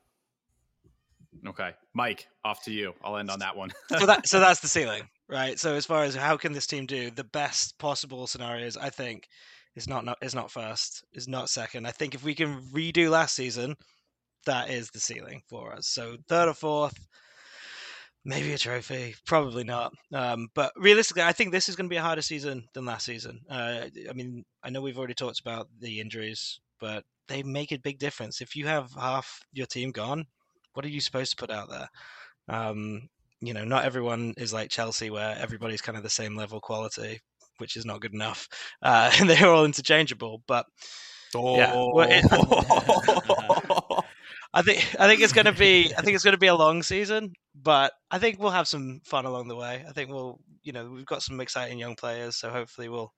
Okay, 1.48 1.72
Mike, 1.94 2.28
off 2.44 2.64
to 2.64 2.72
you. 2.72 2.94
I'll 3.04 3.18
end 3.18 3.30
on 3.30 3.40
that 3.40 3.56
one. 3.56 3.72
so 4.00 4.06
that 4.06 4.28
so 4.28 4.40
that's 4.42 4.62
the 4.62 4.68
ceiling 4.68 5.04
right? 5.30 5.60
So 5.60 5.76
as 5.76 5.86
far 5.86 6.04
as 6.04 6.16
how 6.16 6.36
can 6.36 6.52
this 6.52 6.68
team 6.68 6.86
do, 6.86 7.12
the 7.12 7.24
best 7.24 7.78
possible 7.78 8.28
scenarios, 8.28 8.76
I 8.76 8.90
think, 8.90 9.28
is 9.76 9.88
not, 9.88 10.04
not 10.04 10.18
is 10.22 10.36
not 10.36 10.52
first, 10.52 11.06
is 11.14 11.28
not 11.28 11.50
second. 11.50 11.86
I 11.86 11.92
think 11.92 12.16
if 12.16 12.24
we 12.24 12.36
can 12.36 12.60
redo 12.74 13.10
last 13.10 13.36
season, 13.36 13.76
that 14.46 14.70
is 14.70 14.90
the 14.90 15.00
ceiling 15.00 15.44
for 15.48 15.74
us. 15.74 15.88
So 15.88 16.18
third 16.28 16.50
or 16.50 16.54
fourth, 16.54 16.98
maybe 18.26 18.54
a 18.54 18.58
trophy, 18.58 19.16
probably 19.26 19.64
not. 19.64 19.94
Um, 20.14 20.48
but 20.54 20.72
realistically, 20.76 21.24
I 21.24 21.32
think 21.32 21.52
this 21.52 21.70
is 21.70 21.76
going 21.76 21.88
to 21.88 21.94
be 21.94 21.98
a 21.98 22.02
harder 22.02 22.22
season 22.22 22.68
than 22.74 22.86
last 22.86 23.06
season. 23.06 23.42
Uh, 23.50 23.86
I 24.10 24.14
mean, 24.14 24.44
I 24.64 24.70
know 24.70 24.82
we've 24.82 24.98
already 24.98 25.14
talked 25.14 25.40
about 25.40 25.68
the 25.80 26.00
injuries, 26.00 26.60
but 26.80 27.04
they 27.28 27.44
make 27.44 27.72
a 27.72 27.78
big 27.78 28.00
difference. 28.00 28.42
If 28.42 28.56
you 28.56 28.68
have 28.68 28.92
half 28.94 29.42
your 29.54 29.68
team 29.68 29.92
gone, 29.92 30.26
what 30.74 30.86
are 30.86 30.90
you 30.90 31.02
supposed 31.02 31.32
to 31.32 31.38
put 31.38 31.52
out 31.52 31.70
there? 31.70 31.90
Um, 32.48 33.10
you 33.42 33.54
know, 33.54 33.64
not 33.64 33.86
everyone 33.86 34.34
is 34.38 34.54
like 34.54 34.70
Chelsea 34.70 35.10
where 35.10 35.38
everybody's 35.40 35.82
kind 35.82 35.98
of 35.98 36.04
the 36.04 36.10
same 36.10 36.36
level 36.36 36.60
quality, 36.60 37.22
which 37.58 37.78
is 37.78 37.86
not 37.86 38.02
good 38.02 38.14
enough. 38.14 38.48
Uh, 38.82 39.12
and 39.20 39.30
they're 39.30 39.50
all 39.50 39.66
interchangeable. 39.66 40.42
But 40.48 40.66
oh. 41.36 41.58
yeah, 41.58 41.74
I 44.54 44.62
think 44.62 44.80
I 45.00 45.08
think 45.08 45.22
it's 45.22 45.34
going 45.34 45.46
to 45.46 45.52
be 45.52 45.92
I 45.98 46.02
think 46.02 46.16
it's 46.16 46.24
going 46.24 46.34
to 46.34 46.40
be 46.40 46.48
a 46.48 46.56
long 46.56 46.84
season, 46.84 47.34
but 47.56 47.94
I 48.12 48.20
think 48.20 48.40
we'll 48.40 48.52
have 48.52 48.68
some 48.68 49.02
fun 49.04 49.26
along 49.26 49.48
the 49.48 49.56
way. 49.56 49.86
I 49.88 49.92
think 49.92 50.10
we'll 50.10 50.40
you 50.64 50.74
know 50.74 50.90
we've 50.90 51.06
got 51.06 51.22
some 51.24 51.40
exciting 51.40 51.80
young 51.80 51.96
players, 51.96 52.36
so 52.36 52.50
hopefully 52.50 52.90
we'll 52.90 53.14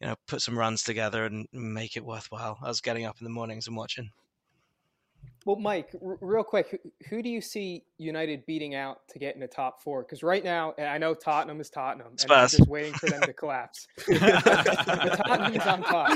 you 0.00 0.06
know 0.08 0.16
put 0.28 0.42
some 0.42 0.58
runs 0.58 0.82
together 0.82 1.24
and 1.24 1.46
make 1.52 1.96
it 1.96 2.04
worthwhile. 2.04 2.58
I 2.62 2.68
was 2.68 2.80
getting 2.80 3.04
up 3.06 3.16
in 3.20 3.24
the 3.24 3.30
mornings 3.30 3.66
and 3.66 3.76
watching. 3.76 4.10
Well, 5.46 5.54
Mike, 5.54 5.94
r- 6.04 6.18
real 6.20 6.42
quick, 6.42 6.66
who, 6.70 6.78
who, 7.08 7.22
do 7.22 7.28
you 7.28 7.40
see 7.40 7.84
United 7.98 8.44
beating 8.46 8.74
out 8.74 9.06
to 9.10 9.20
get 9.20 9.36
in 9.36 9.40
the 9.40 9.46
top 9.46 9.80
four? 9.80 10.02
Because 10.02 10.24
right 10.24 10.42
now, 10.42 10.74
I 10.76 10.98
know 10.98 11.14
Tottenham 11.14 11.60
is 11.60 11.70
Tottenham, 11.70 12.16
and 12.20 12.32
I'm 12.32 12.48
just 12.48 12.66
waiting 12.66 12.92
for 12.94 13.08
them 13.08 13.20
to 13.20 13.32
collapse. 13.32 13.86
Tottenham's 14.12 15.64
on 15.64 15.84
top, 15.84 16.10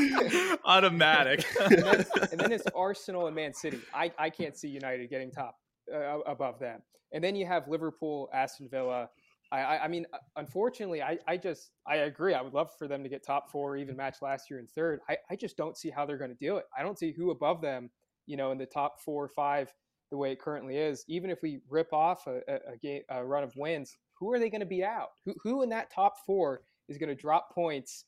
automatic. 0.64 1.44
and, 1.60 1.70
then, 1.70 2.06
and, 2.32 2.40
then, 2.40 2.50
it's 2.50 2.64
Arsenal 2.74 3.28
and 3.28 3.36
Man 3.36 3.54
City. 3.54 3.78
I, 3.94 4.10
I 4.18 4.30
can't 4.30 4.56
see 4.56 4.66
United 4.66 5.08
getting 5.08 5.30
top 5.30 5.54
uh, 5.94 6.18
above 6.26 6.58
them. 6.58 6.82
And 7.12 7.22
then 7.22 7.36
you 7.36 7.46
have 7.46 7.68
Liverpool, 7.68 8.28
Aston 8.34 8.68
Villa. 8.68 9.10
I, 9.52 9.60
I, 9.60 9.84
I 9.84 9.88
mean, 9.88 10.06
uh, 10.12 10.18
unfortunately, 10.34 11.02
I, 11.02 11.18
I 11.28 11.36
just 11.36 11.70
I 11.86 11.98
agree. 11.98 12.34
I 12.34 12.42
would 12.42 12.54
love 12.54 12.70
for 12.76 12.88
them 12.88 13.04
to 13.04 13.08
get 13.08 13.24
top 13.24 13.48
four, 13.48 13.76
even 13.76 13.96
match 13.96 14.16
last 14.22 14.50
year 14.50 14.58
in 14.58 14.66
third. 14.66 14.98
I, 15.08 15.18
I 15.30 15.36
just 15.36 15.56
don't 15.56 15.76
see 15.76 15.88
how 15.88 16.04
they're 16.04 16.18
going 16.18 16.32
to 16.32 16.44
do 16.44 16.56
it. 16.56 16.64
I 16.76 16.82
don't 16.82 16.98
see 16.98 17.12
who 17.12 17.30
above 17.30 17.60
them 17.60 17.90
you 18.30 18.36
know, 18.36 18.52
in 18.52 18.58
the 18.58 18.66
top 18.66 19.00
four 19.00 19.24
or 19.24 19.28
five 19.28 19.72
the 20.12 20.16
way 20.16 20.30
it 20.30 20.40
currently 20.40 20.76
is, 20.76 21.04
even 21.08 21.30
if 21.30 21.42
we 21.42 21.60
rip 21.68 21.92
off 21.92 22.26
a, 22.28 22.40
a, 22.48 22.72
a, 22.74 22.76
game, 22.80 23.02
a 23.10 23.24
run 23.24 23.42
of 23.42 23.52
wins, 23.56 23.96
who 24.14 24.32
are 24.32 24.38
they 24.38 24.50
going 24.50 24.60
to 24.60 24.66
be 24.66 24.84
out? 24.84 25.08
Who, 25.24 25.34
who 25.42 25.62
in 25.62 25.68
that 25.70 25.92
top 25.92 26.14
four 26.24 26.62
is 26.88 26.96
going 26.96 27.08
to 27.08 27.14
drop 27.14 27.52
points? 27.52 28.04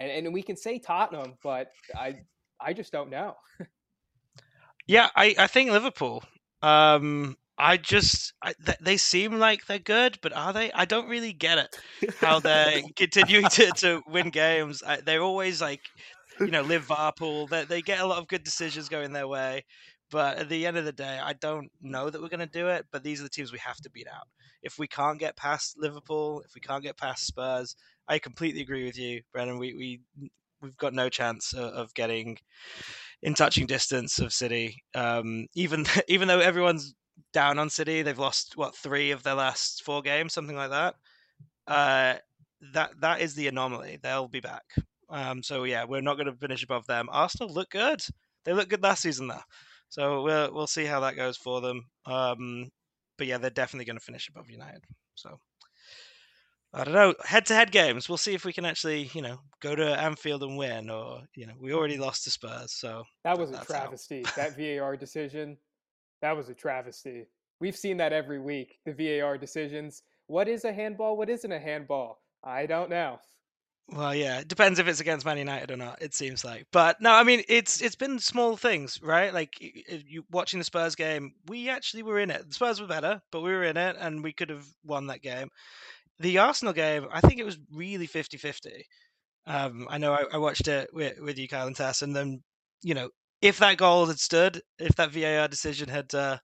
And, 0.00 0.26
and 0.26 0.34
we 0.34 0.42
can 0.42 0.56
say 0.56 0.80
Tottenham, 0.80 1.34
but 1.42 1.68
I 1.96 2.16
I 2.60 2.72
just 2.72 2.92
don't 2.92 3.10
know. 3.10 3.36
yeah, 4.86 5.08
I, 5.14 5.34
I 5.38 5.46
think 5.46 5.70
Liverpool. 5.70 6.22
Um, 6.62 7.36
I 7.56 7.76
just 7.76 8.32
I, 8.42 8.54
they 8.80 8.96
seem 8.96 9.38
like 9.38 9.66
they're 9.66 9.78
good, 9.78 10.18
but 10.22 10.34
are 10.34 10.52
they? 10.52 10.72
I 10.72 10.84
don't 10.84 11.08
really 11.08 11.32
get 11.32 11.58
it. 11.58 12.14
How 12.18 12.40
they're 12.40 12.80
continuing 12.96 13.48
to, 13.50 13.70
to 13.76 14.02
win 14.08 14.30
games. 14.30 14.82
I, 14.86 15.00
they're 15.00 15.22
always 15.22 15.60
like 15.60 15.82
you 16.44 16.52
know, 16.52 16.62
Liverpool. 16.62 17.46
They, 17.46 17.64
they 17.64 17.82
get 17.82 18.00
a 18.00 18.06
lot 18.06 18.18
of 18.18 18.28
good 18.28 18.44
decisions 18.44 18.88
going 18.88 19.12
their 19.12 19.28
way. 19.28 19.64
But 20.10 20.38
at 20.38 20.48
the 20.48 20.66
end 20.66 20.76
of 20.76 20.84
the 20.84 20.92
day, 20.92 21.20
I 21.22 21.34
don't 21.34 21.70
know 21.80 22.10
that 22.10 22.20
we're 22.20 22.28
going 22.28 22.40
to 22.40 22.46
do 22.46 22.68
it. 22.68 22.86
But 22.90 23.04
these 23.04 23.20
are 23.20 23.24
the 23.24 23.30
teams 23.30 23.52
we 23.52 23.58
have 23.58 23.80
to 23.82 23.90
beat 23.90 24.08
out. 24.08 24.26
If 24.62 24.78
we 24.78 24.88
can't 24.88 25.18
get 25.20 25.36
past 25.36 25.76
Liverpool, 25.78 26.42
if 26.44 26.54
we 26.54 26.60
can't 26.60 26.82
get 26.82 26.96
past 26.96 27.26
Spurs, 27.26 27.76
I 28.08 28.18
completely 28.18 28.60
agree 28.60 28.84
with 28.84 28.98
you, 28.98 29.22
Brendan. 29.32 29.58
We 29.58 29.74
we 29.74 30.30
we've 30.60 30.76
got 30.76 30.92
no 30.94 31.08
chance 31.08 31.54
of, 31.54 31.94
getting 31.94 32.36
in 33.22 33.34
touching 33.34 33.66
distance 33.66 34.18
of 34.18 34.32
City. 34.32 34.82
Um, 34.94 35.46
even 35.54 35.84
even 36.08 36.28
though 36.28 36.40
everyone's 36.40 36.94
down 37.32 37.58
on 37.58 37.70
City, 37.70 38.02
they've 38.02 38.18
lost 38.18 38.56
what 38.56 38.76
three 38.76 39.10
of 39.12 39.22
their 39.22 39.34
last 39.34 39.82
four 39.84 40.02
games, 40.02 40.32
something 40.32 40.56
like 40.56 40.70
that. 40.70 40.94
Uh, 41.66 42.14
that 42.72 42.92
that 43.00 43.20
is 43.20 43.34
the 43.34 43.48
anomaly. 43.48 43.98
They'll 44.02 44.28
be 44.28 44.40
back. 44.40 44.64
Um, 45.10 45.42
so 45.42 45.64
yeah, 45.64 45.84
we're 45.84 46.00
not 46.00 46.16
going 46.16 46.26
to 46.26 46.36
finish 46.36 46.62
above 46.62 46.86
them. 46.86 47.08
Arsenal 47.10 47.52
look 47.52 47.70
good. 47.70 48.00
They 48.44 48.52
look 48.52 48.68
good 48.68 48.82
last 48.82 49.02
season 49.02 49.28
though. 49.28 49.42
So 49.88 50.22
we'll 50.22 50.54
we'll 50.54 50.66
see 50.66 50.84
how 50.84 51.00
that 51.00 51.16
goes 51.16 51.36
for 51.36 51.60
them. 51.60 51.84
Um, 52.06 52.70
but 53.18 53.26
yeah, 53.26 53.38
they're 53.38 53.50
definitely 53.50 53.84
going 53.84 53.98
to 53.98 54.04
finish 54.04 54.28
above 54.28 54.50
United. 54.50 54.82
So 55.16 55.38
I 56.72 56.84
don't 56.84 56.94
know. 56.94 57.14
Head 57.24 57.46
to 57.46 57.54
head 57.54 57.72
games. 57.72 58.08
We'll 58.08 58.18
see 58.18 58.34
if 58.34 58.44
we 58.44 58.52
can 58.52 58.64
actually, 58.64 59.10
you 59.12 59.22
know, 59.22 59.40
go 59.60 59.74
to 59.74 60.00
Anfield 60.00 60.44
and 60.44 60.56
win. 60.56 60.88
Or 60.88 61.22
you 61.34 61.46
know, 61.46 61.54
we 61.60 61.74
already 61.74 61.98
lost 61.98 62.24
to 62.24 62.30
Spurs, 62.30 62.72
so 62.72 63.02
that 63.24 63.38
was 63.38 63.50
a 63.50 63.64
travesty. 63.64 64.24
that 64.36 64.56
VAR 64.56 64.96
decision, 64.96 65.56
that 66.22 66.36
was 66.36 66.48
a 66.48 66.54
travesty. 66.54 67.26
We've 67.58 67.76
seen 67.76 67.96
that 67.98 68.12
every 68.12 68.40
week. 68.40 68.78
The 68.86 68.92
VAR 68.92 69.36
decisions. 69.36 70.02
What 70.28 70.46
is 70.46 70.64
a 70.64 70.72
handball? 70.72 71.16
What 71.16 71.28
isn't 71.28 71.50
a 71.50 71.58
handball? 71.58 72.22
I 72.44 72.66
don't 72.66 72.88
know. 72.88 73.18
Well, 73.92 74.14
yeah, 74.14 74.38
it 74.38 74.46
depends 74.48 74.78
if 74.78 74.86
it's 74.86 75.00
against 75.00 75.26
Man 75.26 75.38
United 75.38 75.72
or 75.72 75.76
not. 75.76 76.00
It 76.00 76.14
seems 76.14 76.44
like, 76.44 76.66
but 76.70 77.00
no, 77.00 77.12
I 77.12 77.24
mean 77.24 77.42
it's 77.48 77.80
it's 77.82 77.96
been 77.96 78.20
small 78.20 78.56
things, 78.56 79.00
right? 79.02 79.34
Like 79.34 79.56
you 79.60 80.24
watching 80.30 80.60
the 80.60 80.64
Spurs 80.64 80.94
game, 80.94 81.32
we 81.48 81.68
actually 81.68 82.04
were 82.04 82.20
in 82.20 82.30
it. 82.30 82.46
The 82.46 82.54
Spurs 82.54 82.80
were 82.80 82.86
better, 82.86 83.20
but 83.32 83.40
we 83.40 83.50
were 83.50 83.64
in 83.64 83.76
it, 83.76 83.96
and 83.98 84.22
we 84.22 84.32
could 84.32 84.48
have 84.50 84.64
won 84.84 85.08
that 85.08 85.22
game. 85.22 85.48
The 86.20 86.38
Arsenal 86.38 86.72
game, 86.74 87.08
I 87.12 87.20
think 87.20 87.40
it 87.40 87.44
was 87.44 87.58
really 87.72 88.06
50-50. 88.06 88.82
Um, 89.46 89.88
I 89.90 89.98
know 89.98 90.12
I, 90.12 90.24
I 90.34 90.38
watched 90.38 90.68
it 90.68 90.90
with, 90.92 91.18
with, 91.20 91.38
you, 91.38 91.48
Kyle 91.48 91.66
and 91.66 91.76
Tess, 91.76 92.02
and 92.02 92.14
then 92.14 92.42
you 92.82 92.94
know 92.94 93.10
if 93.42 93.58
that 93.58 93.78
goal 93.78 94.06
had 94.06 94.20
stood, 94.20 94.62
if 94.78 94.94
that 94.96 95.10
VAR 95.10 95.48
decision 95.48 95.88
had 95.88 96.14
uh, 96.14 96.38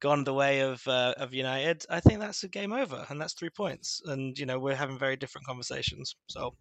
gone 0.00 0.24
the 0.24 0.34
way 0.34 0.60
of 0.60 0.86
uh, 0.86 1.14
of 1.16 1.34
United, 1.34 1.84
I 1.90 2.00
think 2.00 2.20
that's 2.20 2.42
a 2.44 2.48
game 2.48 2.72
over, 2.72 3.04
and 3.08 3.20
that's 3.20 3.34
three 3.34 3.50
points. 3.50 4.02
And 4.06 4.38
you 4.38 4.46
know 4.46 4.58
we're 4.58 4.76
having 4.76 4.98
very 4.98 5.16
different 5.16 5.46
conversations. 5.46 6.16
So 6.28 6.54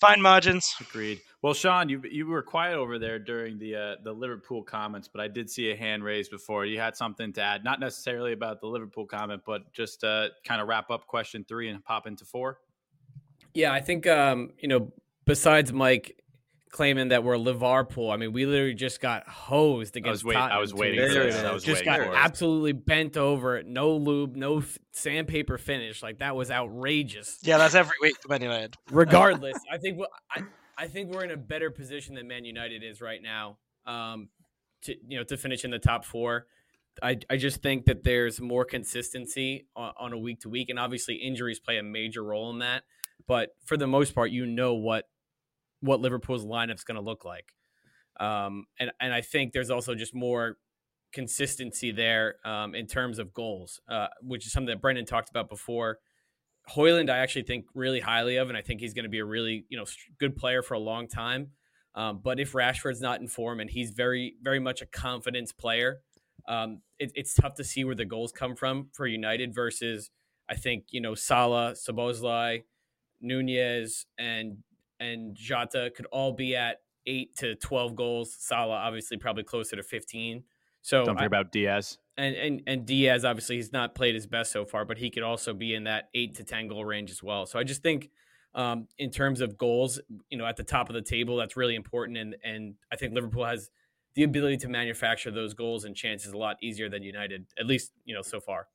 fine 0.00 0.20
margins. 0.20 0.74
Agreed. 0.80 1.20
Well, 1.42 1.54
Sean, 1.54 1.88
you 1.88 2.02
you 2.10 2.26
were 2.26 2.42
quiet 2.42 2.76
over 2.76 2.98
there 2.98 3.18
during 3.18 3.58
the 3.58 3.76
uh, 3.76 3.94
the 4.04 4.12
Liverpool 4.12 4.62
comments, 4.62 5.08
but 5.08 5.20
I 5.20 5.28
did 5.28 5.50
see 5.50 5.70
a 5.70 5.76
hand 5.76 6.04
raised 6.04 6.30
before. 6.30 6.66
You 6.66 6.78
had 6.78 6.96
something 6.96 7.32
to 7.34 7.42
add, 7.42 7.64
not 7.64 7.80
necessarily 7.80 8.32
about 8.32 8.60
the 8.60 8.66
Liverpool 8.66 9.06
comment, 9.06 9.42
but 9.46 9.72
just 9.72 10.04
uh, 10.04 10.28
kind 10.44 10.60
of 10.60 10.68
wrap 10.68 10.90
up 10.90 11.06
question 11.06 11.44
three 11.46 11.68
and 11.68 11.84
pop 11.84 12.06
into 12.06 12.24
four. 12.24 12.58
Yeah, 13.54 13.72
I 13.72 13.80
think 13.80 14.06
um, 14.06 14.50
you 14.60 14.68
know. 14.68 14.92
Besides 15.24 15.72
Mike, 15.72 16.22
claiming 16.70 17.08
that 17.08 17.24
we're 17.24 17.36
Liverpool. 17.36 18.10
I 18.10 18.16
mean, 18.16 18.32
we 18.32 18.46
literally 18.46 18.74
just 18.74 19.00
got 19.00 19.26
hosed 19.28 19.96
against. 19.96 20.08
I 20.08 20.12
was, 20.12 20.24
wait, 20.24 20.36
I 20.36 20.58
was 20.58 20.74
waiting 20.74 21.08
for 21.08 21.14
this. 21.14 21.36
I 21.36 21.52
was 21.52 21.64
just 21.64 21.84
got 21.84 22.00
absolutely 22.00 22.72
bent 22.72 23.16
over. 23.16 23.62
No 23.62 23.96
lube, 23.96 24.36
no 24.36 24.62
sandpaper 24.92 25.58
finish. 25.58 26.02
Like 26.02 26.18
that 26.18 26.36
was 26.36 26.50
outrageous. 26.50 27.38
Yeah, 27.42 27.58
that's 27.58 27.74
every 27.74 27.96
week 28.00 28.16
Man 28.28 28.42
United. 28.42 28.76
Regardless, 28.90 29.58
I 29.70 29.78
think 29.78 30.00
I, 30.34 30.42
I 30.76 30.88
think 30.88 31.12
we're 31.12 31.24
in 31.24 31.30
a 31.30 31.36
better 31.36 31.70
position 31.70 32.14
than 32.14 32.28
Man 32.28 32.44
United 32.44 32.82
is 32.82 33.00
right 33.00 33.22
now. 33.22 33.58
Um, 33.86 34.28
to 34.82 34.94
you 35.06 35.18
know 35.18 35.24
to 35.24 35.36
finish 35.36 35.64
in 35.64 35.70
the 35.70 35.78
top 35.78 36.04
four. 36.04 36.46
I, 37.02 37.18
I 37.28 37.36
just 37.36 37.60
think 37.60 37.84
that 37.86 38.04
there's 38.04 38.40
more 38.40 38.64
consistency 38.64 39.66
on, 39.76 39.92
on 39.98 40.12
a 40.14 40.18
week 40.18 40.40
to 40.40 40.48
week, 40.48 40.70
and 40.70 40.78
obviously 40.78 41.16
injuries 41.16 41.60
play 41.60 41.76
a 41.76 41.82
major 41.82 42.22
role 42.22 42.48
in 42.50 42.60
that. 42.60 42.84
But 43.26 43.50
for 43.66 43.76
the 43.76 43.86
most 43.86 44.14
part, 44.14 44.30
you 44.30 44.46
know 44.46 44.74
what 44.74 45.04
what 45.80 46.00
Liverpool's 46.00 46.44
lineup's 46.44 46.84
going 46.84 46.96
to 46.96 47.02
look 47.02 47.24
like, 47.24 47.52
um, 48.20 48.64
and 48.78 48.90
and 49.00 49.12
I 49.12 49.20
think 49.20 49.52
there's 49.52 49.70
also 49.70 49.94
just 49.94 50.14
more 50.14 50.56
consistency 51.12 51.92
there 51.92 52.36
um, 52.44 52.74
in 52.74 52.86
terms 52.86 53.18
of 53.18 53.32
goals, 53.32 53.80
uh, 53.88 54.08
which 54.20 54.46
is 54.46 54.52
something 54.52 54.68
that 54.68 54.82
Brendan 54.82 55.06
talked 55.06 55.30
about 55.30 55.48
before. 55.48 55.98
Højlund, 56.70 57.08
I 57.08 57.18
actually 57.18 57.44
think 57.44 57.66
really 57.74 58.00
highly 58.00 58.36
of, 58.36 58.48
and 58.48 58.58
I 58.58 58.62
think 58.62 58.80
he's 58.80 58.92
going 58.92 59.04
to 59.04 59.08
be 59.08 59.20
a 59.20 59.24
really 59.24 59.64
you 59.68 59.78
know 59.78 59.86
good 60.18 60.36
player 60.36 60.62
for 60.62 60.74
a 60.74 60.78
long 60.78 61.08
time. 61.08 61.52
Um, 61.94 62.20
but 62.22 62.38
if 62.38 62.52
Rashford's 62.52 63.00
not 63.00 63.20
in 63.20 63.28
form 63.28 63.60
and 63.60 63.70
he's 63.70 63.90
very 63.90 64.34
very 64.42 64.60
much 64.60 64.82
a 64.82 64.86
confidence 64.86 65.52
player, 65.52 66.00
um, 66.48 66.82
it, 66.98 67.12
it's 67.14 67.34
tough 67.34 67.54
to 67.54 67.64
see 67.64 67.84
where 67.84 67.94
the 67.94 68.04
goals 68.04 68.32
come 68.32 68.54
from 68.54 68.88
for 68.92 69.06
United 69.06 69.54
versus 69.54 70.10
I 70.48 70.56
think 70.56 70.84
you 70.90 71.00
know 71.00 71.14
Salah, 71.14 71.72
Szoboszlai, 71.72 72.64
Nunez, 73.20 74.06
and 74.18 74.58
and 75.00 75.34
Jota 75.34 75.90
could 75.94 76.06
all 76.06 76.32
be 76.32 76.56
at 76.56 76.80
eight 77.06 77.36
to 77.36 77.54
twelve 77.56 77.96
goals. 77.96 78.34
Salah 78.38 78.76
obviously 78.76 79.16
probably 79.16 79.44
closer 79.44 79.76
to 79.76 79.82
fifteen. 79.82 80.44
So 80.82 81.04
don't 81.04 81.16
forget 81.16 81.26
about 81.26 81.52
Diaz. 81.52 81.98
And, 82.16 82.34
and 82.36 82.62
and 82.66 82.86
Diaz 82.86 83.24
obviously 83.24 83.56
he's 83.56 83.72
not 83.72 83.94
played 83.94 84.14
his 84.14 84.26
best 84.26 84.52
so 84.52 84.64
far, 84.64 84.84
but 84.84 84.98
he 84.98 85.10
could 85.10 85.22
also 85.22 85.52
be 85.52 85.74
in 85.74 85.84
that 85.84 86.08
eight 86.14 86.34
to 86.36 86.44
ten 86.44 86.68
goal 86.68 86.84
range 86.84 87.10
as 87.10 87.22
well. 87.22 87.46
So 87.46 87.58
I 87.58 87.64
just 87.64 87.82
think 87.82 88.10
um, 88.54 88.88
in 88.98 89.10
terms 89.10 89.40
of 89.40 89.58
goals, 89.58 90.00
you 90.30 90.38
know, 90.38 90.46
at 90.46 90.56
the 90.56 90.64
top 90.64 90.88
of 90.88 90.94
the 90.94 91.02
table, 91.02 91.36
that's 91.36 91.56
really 91.56 91.74
important. 91.74 92.18
And 92.18 92.36
and 92.42 92.74
I 92.92 92.96
think 92.96 93.14
Liverpool 93.14 93.44
has 93.44 93.70
the 94.14 94.22
ability 94.22 94.56
to 94.56 94.68
manufacture 94.68 95.30
those 95.30 95.52
goals 95.52 95.84
and 95.84 95.94
chances 95.94 96.32
a 96.32 96.38
lot 96.38 96.56
easier 96.62 96.88
than 96.88 97.02
United, 97.02 97.46
at 97.58 97.66
least 97.66 97.92
you 98.04 98.14
know 98.14 98.22
so 98.22 98.40
far. 98.40 98.66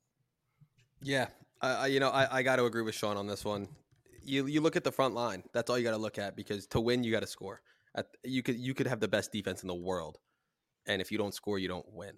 Yeah, 1.02 1.26
I, 1.60 1.88
you 1.88 1.98
know 1.98 2.10
I, 2.10 2.38
I 2.38 2.42
got 2.42 2.56
to 2.56 2.64
agree 2.64 2.82
with 2.82 2.94
Sean 2.94 3.16
on 3.16 3.26
this 3.26 3.44
one. 3.44 3.68
You 4.24 4.46
you 4.46 4.60
look 4.60 4.76
at 4.76 4.84
the 4.84 4.92
front 4.92 5.14
line. 5.14 5.42
That's 5.52 5.70
all 5.70 5.78
you 5.78 5.84
got 5.84 5.92
to 5.92 5.96
look 5.96 6.18
at 6.18 6.36
because 6.36 6.66
to 6.68 6.80
win 6.80 7.04
you 7.04 7.12
got 7.12 7.20
to 7.20 7.26
score. 7.26 7.60
At, 7.94 8.06
you 8.24 8.42
could 8.42 8.56
you 8.56 8.74
could 8.74 8.86
have 8.86 9.00
the 9.00 9.08
best 9.08 9.32
defense 9.32 9.62
in 9.62 9.68
the 9.68 9.74
world, 9.74 10.18
and 10.86 11.00
if 11.00 11.12
you 11.12 11.18
don't 11.18 11.34
score, 11.34 11.58
you 11.58 11.68
don't 11.68 11.90
win. 11.92 12.14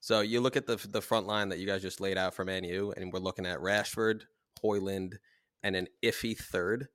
So 0.00 0.20
you 0.20 0.40
look 0.40 0.56
at 0.56 0.66
the 0.66 0.76
the 0.90 1.00
front 1.00 1.26
line 1.26 1.48
that 1.50 1.58
you 1.58 1.66
guys 1.66 1.82
just 1.82 2.00
laid 2.00 2.18
out 2.18 2.34
for 2.34 2.44
Man 2.44 2.64
U, 2.64 2.92
and 2.96 3.12
we're 3.12 3.20
looking 3.20 3.46
at 3.46 3.58
Rashford, 3.58 4.22
Højlund, 4.64 5.14
and 5.62 5.76
an 5.76 5.86
iffy 6.02 6.36
third. 6.36 6.88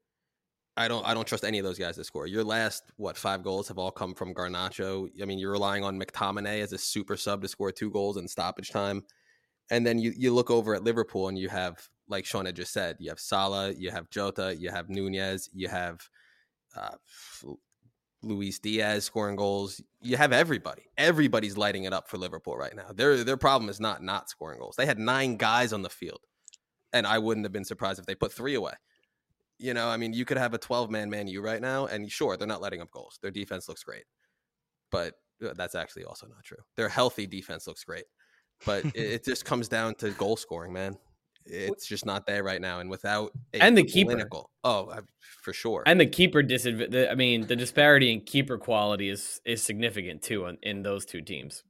I 0.76 0.88
don't 0.88 1.06
I 1.08 1.14
don't 1.14 1.26
trust 1.28 1.44
any 1.44 1.58
of 1.58 1.66
those 1.66 1.80
guys 1.80 1.96
to 1.96 2.04
score. 2.04 2.28
Your 2.28 2.44
last 2.44 2.84
what 2.98 3.18
five 3.18 3.44
goals 3.44 3.68
have 3.70 3.80
all 3.80 3.92
come 3.92 4.14
from 4.14 4.34
Garnacho. 4.34 5.10
I 5.22 5.26
mean, 5.26 5.40
you're 5.40 5.52
relying 5.52 5.84
on 5.84 6.00
McTominay 6.00 6.62
as 6.62 6.74
a 6.74 6.78
super 6.78 7.18
sub 7.18 7.42
to 7.42 7.48
score 7.48 7.72
two 7.72 7.90
goals 7.90 8.18
in 8.18 8.28
stoppage 8.28 8.70
time. 8.70 9.04
And 9.70 9.86
then 9.86 10.00
you, 10.00 10.14
you 10.16 10.34
look 10.34 10.50
over 10.50 10.76
at 10.76 10.84
Liverpool 10.84 11.28
and 11.28 11.38
you 11.38 11.50
have, 11.50 11.90
like 12.08 12.26
Sean 12.26 12.46
had 12.46 12.56
just 12.56 12.74
said, 12.74 12.98
you 13.00 13.10
have 13.10 13.20
Salah, 13.20 13.72
you 13.72 13.92
have 13.92 14.10
Jota, 14.10 14.56
you 14.58 14.70
have 14.70 14.90
Nunez, 14.90 15.50
you 15.54 15.68
have 15.68 16.00
uh, 16.76 16.96
Luis 18.22 18.60
Diaz 18.60 19.06
scoring 19.06 19.36
goals. 19.36 19.82
You 20.02 20.18
have 20.18 20.32
everybody. 20.32 20.84
Everybody's 20.98 21.58
lighting 21.58 21.84
it 21.84 21.94
up 21.94 22.10
for 22.10 22.18
Liverpool 22.18 22.58
right 22.58 22.76
now. 22.76 22.92
Their 22.94 23.24
their 23.24 23.38
problem 23.38 23.70
is 23.70 23.80
not 23.80 24.04
not 24.04 24.30
scoring 24.30 24.60
goals. 24.60 24.76
They 24.76 24.86
had 24.86 25.00
nine 25.00 25.38
guys 25.38 25.74
on 25.74 25.82
the 25.82 25.90
field, 25.90 26.22
and 26.94 27.06
I 27.06 27.20
wouldn't 27.20 27.46
have 27.46 27.54
been 27.54 27.66
surprised 27.66 28.00
if 28.00 28.06
they 28.06 28.16
put 28.16 28.34
three 28.34 28.56
away. 28.56 28.74
You 29.60 29.74
know, 29.74 29.88
I 29.88 29.98
mean, 29.98 30.14
you 30.14 30.26
could 30.26 30.38
have 30.38 30.54
a 30.54 30.60
12 30.60 30.90
man 30.92 31.10
Man 31.10 31.28
U 31.28 31.42
right 31.42 31.62
now, 31.62 31.86
and 31.86 32.12
sure, 32.12 32.38
they're 32.38 32.48
not 32.48 32.62
letting 32.62 32.82
up 32.82 32.92
goals. 32.92 33.20
Their 33.22 33.32
defense 33.32 33.68
looks 33.68 33.84
great, 33.84 34.06
but 34.92 35.14
uh, 35.46 35.54
that's 35.56 35.76
actually 35.76 36.06
also 36.06 36.28
not 36.28 36.44
true. 36.44 36.58
Their 36.76 36.90
healthy 36.90 37.28
defense 37.28 37.68
looks 37.68 37.84
great, 37.84 38.06
but 38.66 38.86
it, 38.86 38.96
it, 38.96 39.26
just 39.26 39.46
comes 39.46 39.68
down 39.68 39.96
to 39.96 40.12
goal 40.12 40.38
scoring, 40.38 40.74
man. 40.74 40.98
It's 41.50 41.88
just 41.88 42.06
not 42.06 42.26
there 42.26 42.44
right 42.44 42.62
now, 42.62 42.80
and 42.80 42.90
without 42.90 43.32
and 43.54 43.78
the 43.78 43.84
keeper, 43.84 44.12
clinical, 44.12 44.50
oh, 44.64 44.94
for 45.42 45.54
sure, 45.54 45.84
and 45.86 46.00
the 46.00 46.06
keeper 46.06 46.44
disadvantage. 46.44 47.10
I 47.10 47.16
mean, 47.16 47.48
the 47.48 47.56
disparity 47.56 48.12
in 48.12 48.22
keeper 48.22 48.58
quality 48.58 49.10
is 49.10 49.42
is 49.46 49.62
significant 49.64 50.22
too 50.22 50.46
in, 50.48 50.58
in 50.62 50.84
those 50.84 51.06
two 51.06 51.22
teams. 51.22 51.64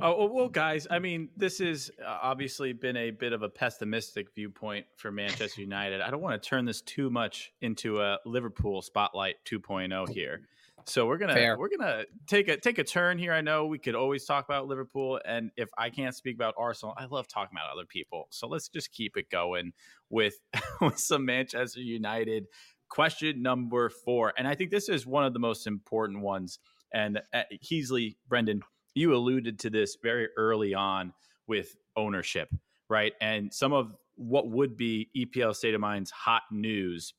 Oh 0.00 0.26
well, 0.26 0.48
guys. 0.48 0.86
I 0.90 0.98
mean, 0.98 1.28
this 1.36 1.58
has 1.58 1.90
uh, 2.04 2.18
obviously 2.22 2.72
been 2.72 2.96
a 2.96 3.10
bit 3.10 3.32
of 3.32 3.42
a 3.42 3.48
pessimistic 3.48 4.34
viewpoint 4.34 4.86
for 4.96 5.12
Manchester 5.12 5.60
United. 5.60 6.00
I 6.00 6.10
don't 6.10 6.22
want 6.22 6.42
to 6.42 6.48
turn 6.48 6.64
this 6.64 6.80
too 6.80 7.10
much 7.10 7.52
into 7.60 8.00
a 8.00 8.18
Liverpool 8.24 8.82
spotlight 8.82 9.36
2.0 9.44 10.08
here. 10.08 10.42
So 10.86 11.06
we're 11.06 11.18
gonna 11.18 11.34
Fair. 11.34 11.58
we're 11.58 11.68
gonna 11.68 12.04
take 12.26 12.48
a 12.48 12.56
take 12.56 12.78
a 12.78 12.84
turn 12.84 13.18
here. 13.18 13.32
I 13.32 13.40
know 13.40 13.66
we 13.66 13.78
could 13.78 13.94
always 13.94 14.24
talk 14.24 14.44
about 14.44 14.66
Liverpool, 14.66 15.20
and 15.24 15.50
if 15.56 15.68
I 15.78 15.90
can't 15.90 16.14
speak 16.14 16.34
about 16.34 16.54
Arsenal, 16.58 16.94
I 16.96 17.06
love 17.06 17.28
talking 17.28 17.56
about 17.56 17.72
other 17.72 17.86
people. 17.86 18.26
So 18.30 18.48
let's 18.48 18.68
just 18.68 18.92
keep 18.92 19.16
it 19.16 19.30
going 19.30 19.72
with 20.08 20.34
with 20.80 20.98
some 20.98 21.24
Manchester 21.24 21.80
United. 21.80 22.46
Question 22.88 23.40
number 23.40 23.88
four, 23.88 24.32
and 24.36 24.48
I 24.48 24.54
think 24.54 24.70
this 24.70 24.88
is 24.88 25.06
one 25.06 25.24
of 25.24 25.32
the 25.32 25.38
most 25.38 25.66
important 25.66 26.22
ones. 26.22 26.58
And 26.92 27.20
uh, 27.32 27.42
Heasley, 27.64 28.16
Brendan, 28.28 28.62
you 28.94 29.14
alluded 29.14 29.60
to 29.60 29.70
this 29.70 29.96
very 30.02 30.28
early 30.36 30.74
on 30.74 31.12
with 31.46 31.76
ownership, 31.96 32.52
right? 32.88 33.12
And 33.20 33.54
some 33.54 33.72
of 33.72 33.94
what 34.16 34.50
would 34.50 34.76
be 34.76 35.08
EPL 35.16 35.54
State 35.54 35.74
of 35.74 35.80
Mind's 35.80 36.10
hot 36.10 36.42
news 36.50 37.14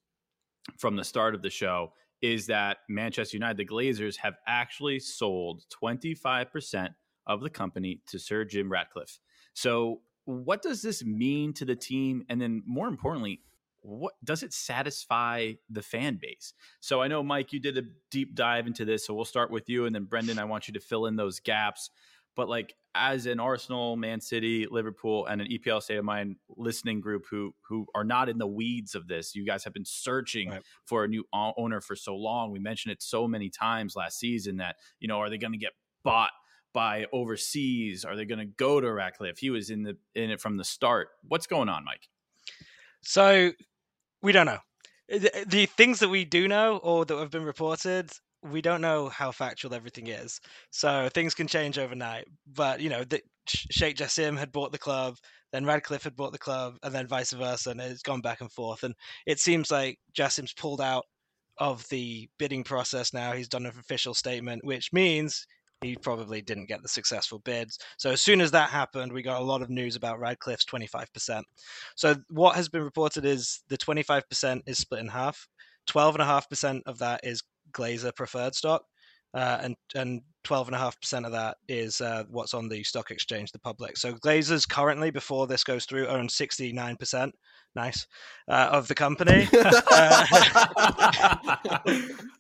from 0.78 0.96
the 0.96 1.04
start 1.04 1.36
of 1.36 1.42
the 1.42 1.50
show 1.50 1.94
is 2.22 2.48
that 2.48 2.78
Manchester 2.90 3.38
United, 3.38 3.58
the 3.58 3.66
Glazers, 3.66 4.18
have 4.18 4.36
actually 4.48 5.00
sold 5.00 5.64
25% 5.82 6.90
of 7.28 7.42
the 7.42 7.50
company 7.50 8.02
to 8.08 8.20
Sir 8.20 8.46
Jim 8.46 8.72
Ratcliffe. 8.72 9.20
So, 9.54 10.02
what 10.26 10.62
does 10.62 10.82
this 10.82 11.04
mean 11.04 11.54
to 11.54 11.66
the 11.66 11.76
team? 11.76 12.24
And 12.30 12.40
then, 12.40 12.62
more 12.66 12.88
importantly, 12.88 13.42
what 13.82 14.14
does 14.24 14.44
it 14.44 14.54
satisfy 14.54 15.54
the 15.70 15.82
fan 15.82 16.20
base? 16.22 16.54
So 16.80 17.02
I 17.02 17.08
know 17.08 17.24
Mike, 17.24 17.52
you 17.52 17.60
did 17.60 17.78
a 17.78 17.84
deep 18.12 18.36
dive 18.36 18.68
into 18.68 18.86
this, 18.86 19.06
so 19.06 19.14
we'll 19.14 19.26
start 19.26 19.52
with 19.52 19.68
you, 19.70 19.86
and 19.86 19.96
then 19.96 20.06
Brendan, 20.06 20.40
I 20.40 20.46
want 20.46 20.68
you 20.68 20.74
to 20.76 20.80
fill 20.80 21.08
in 21.08 21.16
those 21.16 21.40
gaps. 21.40 21.90
But 22.36 22.48
like 22.48 22.76
as 22.94 23.26
an 23.26 23.40
Arsenal, 23.40 23.96
Man 23.96 24.20
City, 24.20 24.68
Liverpool, 24.70 25.26
and 25.26 25.42
an 25.42 25.48
EPL 25.48 25.82
State 25.82 25.98
of 25.98 26.06
Mind 26.06 26.36
listening 26.58 27.02
group 27.02 27.26
who 27.30 27.54
who 27.68 27.86
are 27.96 28.04
not 28.04 28.30
in 28.30 28.38
the 28.38 28.48
weeds 28.48 28.96
of 28.96 29.08
this, 29.08 29.36
you 29.36 29.46
guys 29.46 29.64
have 29.64 29.74
been 29.74 29.86
searching 29.86 30.50
right. 30.50 30.64
for 30.86 31.04
a 31.04 31.08
new 31.08 31.24
owner 31.34 31.82
for 31.82 31.96
so 31.96 32.16
long. 32.16 32.52
We 32.52 32.60
mentioned 32.60 32.92
it 32.92 33.02
so 33.02 33.28
many 33.28 33.50
times 33.50 33.96
last 33.96 34.20
season 34.20 34.58
that 34.58 34.76
you 35.00 35.08
know 35.08 35.20
are 35.20 35.30
they 35.30 35.38
going 35.38 35.54
to 35.54 35.58
get 35.58 35.74
bought 36.04 36.32
by 36.74 37.06
overseas? 37.12 38.06
Are 38.06 38.16
they 38.16 38.26
going 38.26 38.40
to 38.40 38.46
go 38.46 38.82
to 38.82 38.92
Ratcliffe? 38.92 39.38
He 39.38 39.50
was 39.50 39.70
in 39.70 39.84
the 39.84 39.98
in 40.16 40.30
it 40.30 40.42
from 40.42 40.58
the 40.58 40.64
start. 40.64 41.10
What's 41.28 41.48
going 41.48 41.70
on, 41.70 41.86
Mike? 41.86 42.08
So 43.04 43.52
we 44.22 44.32
don't 44.32 44.46
know. 44.46 44.60
The, 45.08 45.46
the 45.46 45.66
things 45.66 46.00
that 46.00 46.10
we 46.10 46.26
do 46.26 46.48
know 46.48 46.78
or 46.78 47.06
that 47.06 47.18
have 47.18 47.32
been 47.32 47.44
reported, 47.44 48.12
we 48.44 48.62
don't 48.62 48.82
know 48.82 49.10
how 49.10 49.32
factual 49.32 49.74
everything 49.74 50.08
is. 50.08 50.40
So 50.72 51.10
things 51.14 51.36
can 51.36 51.48
change 51.48 51.78
overnight. 51.78 52.28
But 52.48 52.82
you 52.82 52.90
know, 52.90 53.04
the, 53.04 53.22
Sheikh 53.48 53.98
Jassim 53.98 54.38
had 54.38 54.52
bought 54.52 54.72
the 54.72 54.78
club, 54.78 55.18
then 55.52 55.66
Ratcliffe 55.66 56.04
had 56.04 56.16
bought 56.16 56.32
the 56.32 56.38
club, 56.38 56.76
and 56.84 56.94
then 56.94 57.08
vice 57.08 57.32
versa, 57.32 57.72
and 57.72 57.82
it's 57.82 58.02
gone 58.04 58.22
back 58.22 58.42
and 58.42 58.52
forth. 58.52 58.84
And 58.84 58.96
it 59.26 59.40
seems 59.40 59.72
like 59.72 60.00
Jassim's 60.14 60.54
pulled 60.54 60.82
out 60.82 61.06
of 61.58 61.88
the 61.90 62.30
bidding 62.40 62.64
process 62.64 63.14
now. 63.14 63.34
He's 63.34 63.50
done 63.50 63.66
an 63.66 63.74
official 63.80 64.14
statement, 64.14 64.64
which 64.64 64.94
means 64.94 65.46
he 65.82 65.96
probably 65.96 66.42
didn't 66.42 66.68
get 66.68 66.82
the 66.82 66.88
successful 66.88 67.40
bids. 67.40 67.78
So 67.98 68.12
as 68.12 68.22
soon 68.22 68.40
as 68.40 68.52
that 68.52 68.70
happened, 68.70 69.12
we 69.12 69.24
got 69.24 69.42
a 69.42 69.46
lot 69.46 69.62
of 69.62 69.70
news 69.70 69.96
about 69.96 70.20
Ratcliffe's 70.20 70.66
25%. 70.66 71.42
So 71.96 72.16
what 72.30 72.56
has 72.56 72.70
been 72.70 72.84
reported 72.84 73.26
is 73.26 73.62
the 73.68 73.78
25% 73.78 74.62
is 74.68 74.78
split 74.78 75.02
in 75.02 75.08
half. 75.08 75.48
12.5% 75.90 76.82
of 76.86 77.00
that 77.00 77.22
is 77.24 77.42
Glazer 77.72 78.16
preferred 78.16 78.56
stock, 78.56 78.84
uh, 79.34 79.60
and 79.62 79.76
and 79.96 80.22
12.5% 80.44 81.26
of 81.26 81.32
that 81.32 81.58
is 81.68 82.02
uh, 82.02 82.24
what's 82.30 82.54
on 82.54 82.68
the 82.68 82.84
stock 82.84 83.12
exchange, 83.12 83.52
the 83.52 83.60
public. 83.60 83.98
So 83.98 84.14
Glazers 84.14 84.68
currently, 84.68 85.12
before 85.12 85.48
this 85.48 85.64
goes 85.64 85.86
through, 85.86 86.08
own 86.08 86.28
69%. 86.28 87.32
Nice 87.74 88.06
uh, 88.50 88.70
of 88.72 88.88
the 88.88 88.96
company. 88.96 89.48
Uh, 89.94 90.26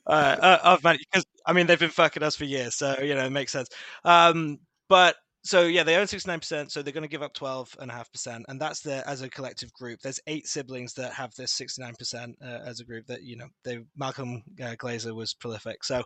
uh, 0.08 0.10
uh, 0.10 0.58
of 0.64 0.84
money 0.84 1.00
because 1.12 1.26
I 1.46 1.54
mean 1.54 1.68
they've 1.68 1.80
been 1.80 1.90
fucking 1.90 2.24
us 2.24 2.36
for 2.36 2.46
years, 2.46 2.76
so 2.76 3.00
you 3.02 3.16
know 3.16 3.26
it 3.26 3.32
makes 3.32 3.52
sense. 3.52 3.70
Um, 4.04 4.60
but 4.90 5.16
so 5.44 5.64
yeah, 5.64 5.84
they 5.84 5.96
own 5.96 6.06
69%, 6.06 6.70
so 6.70 6.82
they're 6.82 6.94
going 6.94 7.04
to 7.04 7.08
give 7.08 7.24
up 7.24 7.34
12.5%, 7.34 8.44
and 8.48 8.62
that's 8.62 8.82
the 8.82 9.08
as 9.08 9.22
a 9.22 9.30
collective 9.30 9.74
group. 9.74 10.00
There's 10.02 10.20
eight 10.28 10.48
siblings 10.48 10.94
that 10.94 11.14
have 11.14 11.34
this 11.36 11.54
69% 11.54 12.36
uh, 12.42 12.46
as 12.66 12.80
a 12.80 12.86
group. 12.86 13.08
That 13.08 13.24
you 13.24 13.38
know, 13.38 13.48
they 13.64 13.80
Malcolm 13.96 14.44
uh, 14.62 14.76
Glazer 14.76 15.16
was 15.16 15.34
prolific, 15.34 15.84
so 15.84 16.04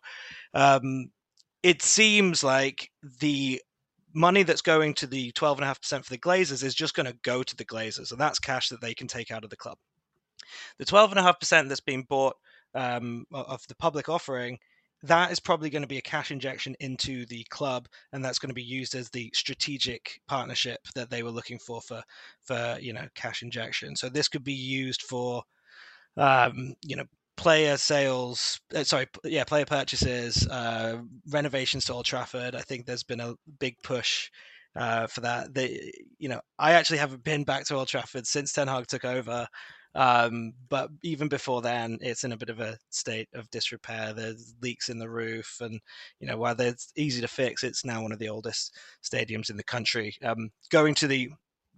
um, 0.53 1.11
it 1.63 1.81
seems 1.81 2.43
like 2.43 2.89
the 3.19 3.61
money 4.13 4.43
that's 4.43 4.61
going 4.61 4.93
to 4.93 5.07
the 5.07 5.33
12.5% 5.33 6.05
for 6.05 6.09
the 6.09 6.17
Glazers 6.17 6.63
is 6.63 6.73
just 6.73 6.93
going 6.93 7.05
to 7.05 7.17
go 7.23 7.43
to 7.43 7.55
the 7.57 7.65
Glazers, 7.65 8.11
and 8.11 8.21
that's 8.21 8.39
cash 8.39 8.69
that 8.69 8.79
they 8.79 8.93
can 8.93 9.07
take 9.07 9.31
out 9.31 9.43
of 9.43 9.49
the 9.49 9.57
club. 9.57 9.77
The 10.77 10.85
12.5% 10.85 11.67
that's 11.67 11.81
being 11.81 12.03
bought 12.03 12.35
um, 12.73 13.25
of 13.33 13.61
the 13.67 13.75
public 13.75 14.07
offering 14.07 14.59
that 15.07 15.31
is 15.31 15.39
probably 15.39 15.69
going 15.69 15.81
to 15.81 15.87
be 15.87 15.97
a 15.97 16.01
cash 16.01 16.31
injection 16.31 16.75
into 16.79 17.25
the 17.27 17.43
club, 17.49 17.87
and 18.11 18.23
that's 18.23 18.39
going 18.39 18.49
to 18.49 18.55
be 18.55 18.63
used 18.63 18.95
as 18.95 19.09
the 19.09 19.31
strategic 19.33 20.19
partnership 20.27 20.79
that 20.95 21.09
they 21.09 21.23
were 21.23 21.31
looking 21.31 21.59
for 21.59 21.81
for 21.81 22.01
for 22.41 22.77
you 22.79 22.93
know 22.93 23.07
cash 23.15 23.41
injection. 23.43 23.95
So 23.95 24.09
this 24.09 24.27
could 24.27 24.43
be 24.43 24.53
used 24.53 25.01
for 25.03 25.43
um, 26.17 26.73
you 26.81 26.95
know 26.95 27.05
player 27.37 27.75
sales 27.75 28.61
uh, 28.73 28.83
sorry 28.83 29.07
yeah 29.25 29.43
player 29.43 29.65
purchases 29.65 30.47
uh, 30.47 30.97
renovations 31.29 31.85
to 31.85 31.93
old 31.93 32.05
trafford. 32.05 32.55
I 32.55 32.61
think 32.61 32.85
there's 32.85 33.03
been 33.03 33.19
a 33.19 33.35
big 33.59 33.75
push 33.83 34.29
uh, 34.75 35.07
for 35.07 35.21
that. 35.21 35.53
They 35.53 35.91
you 36.17 36.29
know 36.29 36.41
i 36.59 36.73
actually 36.73 36.99
haven't 36.99 37.23
been 37.23 37.43
back 37.43 37.65
to 37.65 37.75
old 37.75 37.87
trafford 37.87 38.25
since 38.27 38.53
ten 38.53 38.67
hag 38.67 38.87
took 38.87 39.05
over 39.05 39.47
um, 39.95 40.53
but 40.69 40.89
even 41.03 41.27
before 41.27 41.61
then 41.61 41.97
it's 42.01 42.23
in 42.23 42.31
a 42.31 42.37
bit 42.37 42.49
of 42.49 42.59
a 42.59 42.77
state 42.89 43.29
of 43.33 43.49
disrepair 43.49 44.13
there's 44.13 44.53
leaks 44.61 44.89
in 44.89 44.99
the 44.99 45.09
roof 45.09 45.57
and 45.61 45.79
you 46.19 46.27
know 46.27 46.37
while 46.37 46.59
it's 46.59 46.91
easy 46.95 47.21
to 47.21 47.27
fix 47.27 47.63
it's 47.63 47.85
now 47.85 48.01
one 48.01 48.11
of 48.11 48.19
the 48.19 48.29
oldest 48.29 48.75
stadiums 49.03 49.49
in 49.49 49.57
the 49.57 49.63
country 49.63 50.15
um, 50.23 50.49
going 50.69 50.93
to 50.93 51.07
the 51.07 51.29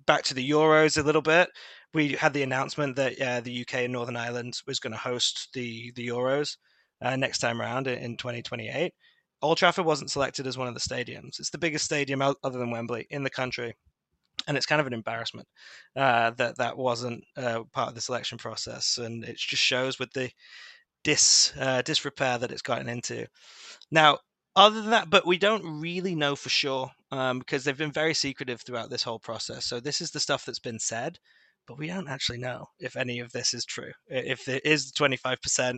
back 0.06 0.24
to 0.24 0.34
the 0.34 0.50
euros 0.50 0.98
a 0.98 1.04
little 1.04 1.22
bit 1.22 1.50
we 1.94 2.10
had 2.14 2.34
the 2.34 2.44
announcement 2.44 2.96
that 2.96 3.22
uh, 3.22 3.42
the 3.42 3.62
UK 3.62 3.76
and 3.76 3.94
Northern 3.94 4.18
Ireland 4.18 4.60
was 4.68 4.80
going 4.80 4.94
to 4.94 5.00
host 5.00 5.50
the 5.54 5.92
the 5.96 6.08
Euros 6.08 6.58
uh, 7.02 7.16
next 7.16 7.40
time 7.40 7.62
around 7.62 7.88
in 7.88 8.18
2028. 8.18 8.94
Old 9.42 9.58
Trafford 9.58 9.86
wasn't 9.86 10.12
selected 10.12 10.48
as 10.48 10.58
one 10.58 10.68
of 10.68 10.74
the 10.74 10.80
stadiums. 10.80 11.40
It's 11.40 11.52
the 11.52 11.58
biggest 11.58 11.86
stadium 11.86 12.22
other 12.22 12.36
than 12.44 12.72
Wembley 12.72 13.06
in 13.10 13.24
the 13.24 13.30
country, 13.30 13.76
and 14.48 14.58
it's 14.58 14.66
kind 14.66 14.82
of 14.82 14.88
an 14.88 14.94
embarrassment 14.94 15.48
uh, 15.96 16.32
that 16.32 16.58
that 16.58 16.78
wasn't 16.78 17.24
uh, 17.36 17.64
part 17.74 17.90
of 17.90 17.96
the 17.96 18.02
selection 18.02 18.38
process. 18.38 18.98
And 18.98 19.24
it 19.24 19.38
just 19.38 19.62
shows 19.62 20.00
with 20.00 20.12
the 20.14 20.30
dis 21.04 21.54
uh, 21.60 21.82
disrepair 21.82 22.38
that 22.38 22.52
it's 22.52 22.62
gotten 22.62 22.90
into. 22.90 23.28
Now, 23.92 24.20
other 24.56 24.82
than 24.82 24.92
that, 24.92 25.10
but 25.10 25.28
we 25.28 25.38
don't 25.38 25.82
really 25.82 26.16
know 26.16 26.36
for 26.36 26.50
sure 26.50 26.92
um, 27.12 27.40
because 27.40 27.64
they've 27.64 27.78
been 27.78 27.92
very 27.92 28.14
secretive 28.14 28.62
throughout 28.62 28.90
this 28.90 29.04
whole 29.04 29.20
process. 29.20 29.66
So 29.66 29.80
this 29.80 30.02
is 30.02 30.12
the 30.12 30.20
stuff 30.20 30.46
that's 30.46 30.60
been 30.60 30.80
said 30.80 31.20
but 31.68 31.78
we 31.78 31.88
don't 31.88 32.08
actually 32.08 32.38
know 32.38 32.70
if 32.80 32.96
any 32.96 33.20
of 33.20 33.32
this 33.34 33.54
is 33.54 33.66
true. 33.66 33.92
If 34.08 34.48
it 34.48 34.66
is 34.66 34.92
25%, 34.94 35.78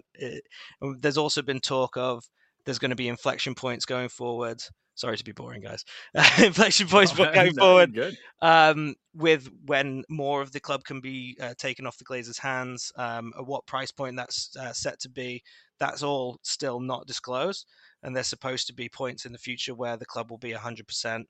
um, 0.81 0.97
there's 0.99 1.17
also 1.17 1.41
been 1.41 1.59
talk 1.59 1.97
of 1.97 2.23
there's 2.63 2.79
going 2.79 2.91
to 2.91 2.95
be 2.95 3.07
inflection 3.07 3.55
points 3.55 3.85
going 3.85 4.09
forward. 4.09 4.61
Sorry 4.99 5.15
to 5.15 5.23
be 5.23 5.31
boring, 5.31 5.61
guys. 5.61 5.85
inflection 6.43 6.89
points 6.89 7.13
oh, 7.17 7.31
going 7.33 7.53
forward 7.53 7.93
good. 7.93 8.17
Um, 8.41 8.95
with 9.15 9.49
when 9.65 10.03
more 10.09 10.41
of 10.41 10.51
the 10.51 10.59
club 10.59 10.83
can 10.83 10.99
be 10.99 11.37
uh, 11.39 11.53
taken 11.57 11.87
off 11.87 11.97
the 11.97 12.03
Glazers' 12.03 12.37
hands, 12.37 12.91
um, 12.97 13.31
at 13.37 13.47
what 13.47 13.65
price 13.65 13.91
point 13.91 14.17
that's 14.17 14.53
uh, 14.59 14.73
set 14.73 14.99
to 14.99 15.09
be. 15.09 15.41
That's 15.79 16.03
all 16.03 16.37
still 16.43 16.81
not 16.81 17.07
disclosed. 17.07 17.65
And 18.03 18.13
there's 18.13 18.27
supposed 18.27 18.67
to 18.67 18.73
be 18.73 18.89
points 18.89 19.25
in 19.25 19.31
the 19.31 19.37
future 19.37 19.73
where 19.73 19.95
the 19.95 20.05
club 20.05 20.29
will 20.29 20.37
be 20.37 20.51
100% 20.51 21.23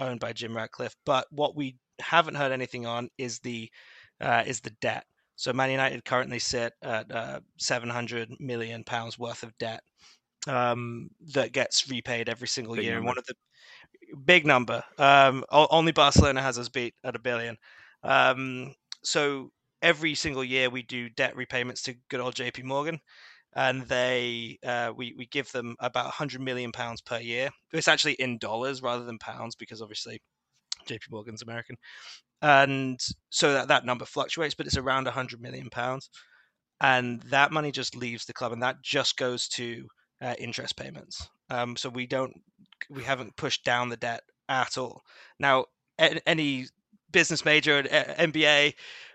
owned 0.00 0.20
by 0.20 0.32
Jim 0.32 0.56
Ratcliffe. 0.56 0.96
But 1.04 1.26
what 1.30 1.54
we 1.54 1.76
haven't 2.00 2.36
heard 2.36 2.52
anything 2.52 2.86
on 2.86 3.10
is 3.18 3.40
the 3.40 3.70
uh, 4.18 4.44
is 4.46 4.60
the 4.62 4.74
debt. 4.80 5.04
So 5.36 5.52
Man 5.52 5.70
United 5.70 6.06
currently 6.06 6.38
sit 6.38 6.72
at 6.82 7.14
uh, 7.14 7.40
700 7.58 8.40
million 8.40 8.82
pounds 8.82 9.18
worth 9.18 9.42
of 9.42 9.56
debt 9.58 9.82
um, 10.46 11.10
that 11.32 11.52
gets 11.52 11.88
repaid 11.90 12.28
every 12.28 12.48
single 12.48 12.76
big 12.76 12.84
year. 12.84 12.96
And 12.96 13.06
one 13.06 13.18
of 13.18 13.24
the 13.26 13.34
big 14.24 14.46
number. 14.46 14.82
Um, 14.98 15.44
only 15.50 15.92
Barcelona 15.92 16.42
has 16.42 16.58
us 16.58 16.68
beat 16.68 16.94
at 17.04 17.16
a 17.16 17.20
billion. 17.20 17.56
Um, 18.02 18.74
so 19.02 19.50
every 19.82 20.14
single 20.14 20.44
year 20.44 20.70
we 20.70 20.82
do 20.82 21.08
debt 21.10 21.36
repayments 21.36 21.82
to 21.82 21.94
good 22.08 22.20
old 22.20 22.34
JP 22.34 22.64
Morgan. 22.64 23.00
And 23.54 23.82
they, 23.82 24.58
uh, 24.64 24.92
we 24.96 25.12
we 25.18 25.26
give 25.26 25.50
them 25.50 25.74
about 25.80 26.04
100 26.04 26.40
million 26.40 26.70
pounds 26.70 27.00
per 27.00 27.18
year. 27.18 27.50
It's 27.72 27.88
actually 27.88 28.12
in 28.14 28.38
dollars 28.38 28.80
rather 28.80 29.04
than 29.04 29.18
pounds 29.18 29.56
because 29.56 29.82
obviously 29.82 30.20
JP 30.88 31.10
Morgan's 31.10 31.42
American 31.42 31.76
and 32.42 32.98
so 33.28 33.52
that, 33.52 33.68
that 33.68 33.84
number 33.84 34.04
fluctuates, 34.04 34.54
but 34.54 34.66
it's 34.66 34.76
around 34.76 35.04
100 35.04 35.40
million 35.40 35.68
pounds, 35.70 36.08
and 36.80 37.20
that 37.22 37.52
money 37.52 37.70
just 37.70 37.96
leaves 37.96 38.24
the 38.24 38.32
club, 38.32 38.52
and 38.52 38.62
that 38.62 38.82
just 38.82 39.16
goes 39.16 39.48
to 39.48 39.86
uh, 40.20 40.34
interest 40.38 40.76
payments. 40.76 41.28
Um, 41.50 41.76
so 41.76 41.88
we 41.88 42.06
don't, 42.06 42.34
we 42.88 43.02
haven't 43.02 43.36
pushed 43.36 43.64
down 43.64 43.88
the 43.88 43.96
debt 43.96 44.22
at 44.48 44.78
all. 44.78 45.02
Now, 45.38 45.66
any 46.26 46.66
business 47.12 47.44
major 47.44 47.78
at 47.78 48.18
MBA 48.18 48.74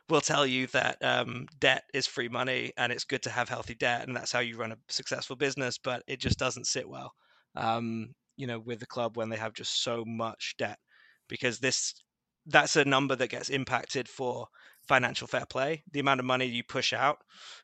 will 0.09 0.21
tell 0.21 0.45
you 0.45 0.67
that 0.67 1.03
um, 1.03 1.47
debt 1.59 1.83
is 1.93 2.07
free 2.07 2.29
money 2.29 2.71
and 2.77 2.91
it's 2.91 3.03
good 3.03 3.23
to 3.23 3.29
have 3.29 3.49
healthy 3.49 3.75
debt, 3.75 4.07
and 4.07 4.15
that's 4.15 4.31
how 4.31 4.39
you 4.39 4.57
run 4.57 4.71
a 4.71 4.77
successful 4.87 5.35
business. 5.35 5.77
But 5.77 6.03
it 6.07 6.19
just 6.19 6.37
doesn't 6.37 6.67
sit 6.67 6.87
well, 6.87 7.13
um, 7.55 8.13
you 8.37 8.47
know, 8.47 8.59
with 8.59 8.79
the 8.79 8.85
club 8.85 9.17
when 9.17 9.29
they 9.29 9.37
have 9.37 9.53
just 9.53 9.83
so 9.83 10.03
much 10.05 10.55
debt, 10.57 10.77
because 11.27 11.59
this 11.59 11.95
that's 12.47 12.75
a 12.75 12.85
number 12.85 13.15
that 13.15 13.29
gets 13.29 13.49
impacted 13.49 14.07
for 14.07 14.47
financial 14.87 15.27
fair 15.27 15.45
play. 15.47 15.83
The 15.91 15.99
amount 15.99 16.19
of 16.19 16.27
money 16.27 16.45
you 16.45 16.63
push 16.63 16.93
out 16.93 17.17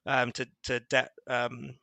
um, 0.06 0.32
to 0.34 0.48
to 0.64 0.80
debt 0.80 1.12
um, 1.28 1.76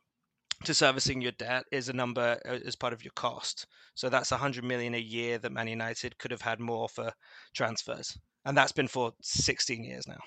to 0.65 0.73
servicing 0.73 1.21
your 1.21 1.31
debt 1.33 1.65
is 1.71 1.89
a 1.89 1.93
number 1.93 2.39
uh, 2.47 2.57
as 2.65 2.75
part 2.75 2.93
of 2.93 3.03
your 3.03 3.13
cost. 3.15 3.65
So 3.95 4.09
that's 4.09 4.31
100 4.31 4.63
million 4.63 4.93
a 4.93 4.99
year 4.99 5.37
that 5.37 5.51
Man 5.51 5.67
United 5.67 6.17
could 6.17 6.31
have 6.31 6.41
had 6.41 6.59
more 6.59 6.89
for 6.89 7.11
transfers, 7.53 8.17
and 8.45 8.57
that's 8.57 8.71
been 8.71 8.87
for 8.87 9.13
16 9.21 9.83
years 9.83 10.07
now. 10.07 10.19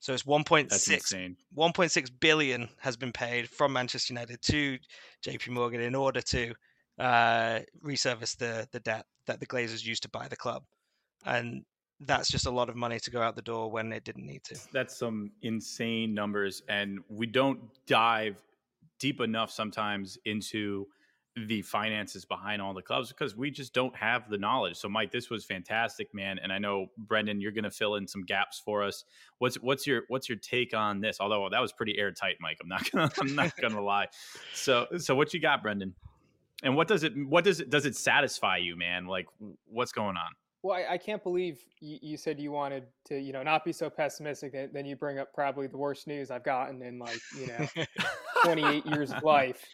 So 0.00 0.14
it's 0.14 0.22
1.6 0.22 1.34
1.6 1.56 2.10
billion 2.20 2.68
has 2.78 2.96
been 2.96 3.12
paid 3.12 3.48
from 3.48 3.72
Manchester 3.72 4.12
United 4.12 4.40
to 4.42 4.78
JP 5.26 5.48
Morgan 5.50 5.80
in 5.80 5.96
order 5.96 6.20
to 6.20 6.54
uh, 7.00 7.60
reservice 7.82 8.36
the 8.36 8.68
the 8.70 8.80
debt 8.80 9.06
that 9.26 9.40
the 9.40 9.46
Glazers 9.46 9.84
used 9.84 10.04
to 10.04 10.08
buy 10.08 10.28
the 10.28 10.36
club 10.36 10.62
and 11.24 11.64
that's 12.00 12.30
just 12.30 12.46
a 12.46 12.50
lot 12.50 12.68
of 12.68 12.76
money 12.76 13.00
to 13.00 13.10
go 13.10 13.20
out 13.20 13.34
the 13.34 13.42
door 13.42 13.70
when 13.70 13.92
it 13.92 14.04
didn't 14.04 14.26
need 14.26 14.44
to. 14.44 14.56
That's 14.72 14.96
some 14.96 15.30
insane 15.42 16.14
numbers, 16.14 16.62
and 16.68 17.00
we 17.08 17.26
don't 17.26 17.60
dive 17.86 18.40
deep 18.98 19.20
enough 19.20 19.50
sometimes 19.50 20.18
into 20.24 20.86
the 21.46 21.62
finances 21.62 22.24
behind 22.24 22.60
all 22.60 22.74
the 22.74 22.82
clubs 22.82 23.10
because 23.10 23.36
we 23.36 23.50
just 23.50 23.72
don't 23.72 23.94
have 23.94 24.28
the 24.28 24.38
knowledge. 24.38 24.76
So, 24.76 24.88
Mike, 24.88 25.12
this 25.12 25.30
was 25.30 25.44
fantastic, 25.44 26.12
man, 26.12 26.38
and 26.42 26.52
I 26.52 26.58
know 26.58 26.86
Brendan, 26.96 27.40
you're 27.40 27.52
going 27.52 27.64
to 27.64 27.70
fill 27.70 27.96
in 27.96 28.06
some 28.06 28.24
gaps 28.24 28.60
for 28.64 28.82
us. 28.82 29.04
What's 29.38 29.56
what's 29.56 29.86
your 29.86 30.02
what's 30.08 30.28
your 30.28 30.38
take 30.38 30.74
on 30.74 31.00
this? 31.00 31.18
Although 31.20 31.48
that 31.50 31.60
was 31.60 31.72
pretty 31.72 31.98
airtight, 31.98 32.36
Mike. 32.40 32.58
I'm 32.60 32.68
not 32.68 32.90
gonna 32.92 33.10
I'm 33.20 33.34
not 33.34 33.56
gonna 33.56 33.82
lie. 33.82 34.08
So, 34.54 34.86
so 34.98 35.14
what 35.14 35.32
you 35.32 35.40
got, 35.40 35.62
Brendan? 35.62 35.94
And 36.62 36.74
what 36.74 36.88
does 36.88 37.04
it 37.04 37.12
what 37.16 37.44
does 37.44 37.60
it 37.60 37.70
does 37.70 37.86
it 37.86 37.96
satisfy 37.96 38.56
you, 38.56 38.76
man? 38.76 39.06
Like, 39.06 39.26
what's 39.66 39.92
going 39.92 40.16
on? 40.16 40.32
Well, 40.62 40.76
I, 40.76 40.94
I 40.94 40.98
can't 40.98 41.22
believe 41.22 41.60
you, 41.80 41.98
you, 42.02 42.16
said 42.16 42.40
you 42.40 42.50
wanted 42.50 42.84
to, 43.06 43.18
you 43.18 43.32
know, 43.32 43.42
not 43.42 43.64
be 43.64 43.72
so 43.72 43.88
pessimistic. 43.88 44.52
That, 44.52 44.72
then 44.72 44.86
you 44.86 44.96
bring 44.96 45.18
up 45.18 45.32
probably 45.32 45.68
the 45.68 45.76
worst 45.76 46.06
news 46.06 46.30
I've 46.30 46.44
gotten 46.44 46.82
in 46.82 46.98
like, 46.98 47.20
you 47.38 47.46
know, 47.46 47.84
28 48.44 48.86
years 48.86 49.12
of 49.12 49.22
life. 49.22 49.64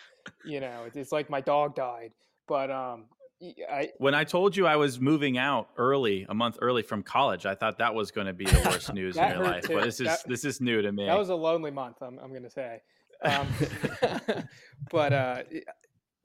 You 0.44 0.60
know, 0.60 0.86
it's 0.94 1.12
like 1.12 1.30
my 1.30 1.40
dog 1.40 1.74
died. 1.74 2.12
But 2.46 2.70
um, 2.70 3.04
I, 3.70 3.90
when 3.98 4.14
I 4.14 4.24
told 4.24 4.56
you 4.56 4.66
I 4.66 4.76
was 4.76 5.00
moving 5.00 5.38
out 5.38 5.68
early, 5.76 6.26
a 6.28 6.34
month 6.34 6.58
early 6.60 6.82
from 6.82 7.02
college, 7.02 7.46
I 7.46 7.54
thought 7.54 7.78
that 7.78 7.94
was 7.94 8.10
going 8.10 8.26
to 8.26 8.32
be 8.32 8.44
the 8.44 8.60
worst 8.66 8.92
news 8.94 9.16
in 9.16 9.28
your 9.28 9.42
life. 9.42 9.64
Too. 9.64 9.74
But 9.74 9.84
this 9.84 10.00
is 10.00 10.06
that, 10.06 10.20
this 10.26 10.44
is 10.44 10.60
new 10.60 10.82
to 10.82 10.92
me. 10.92 11.06
That 11.06 11.18
was 11.18 11.30
a 11.30 11.34
lonely 11.34 11.70
month. 11.70 12.02
I'm, 12.02 12.18
I'm 12.18 12.30
going 12.30 12.42
to 12.42 12.50
say. 12.50 12.80
Um, 13.22 13.48
but 14.90 15.12
uh, 15.12 15.42
it, 15.50 15.64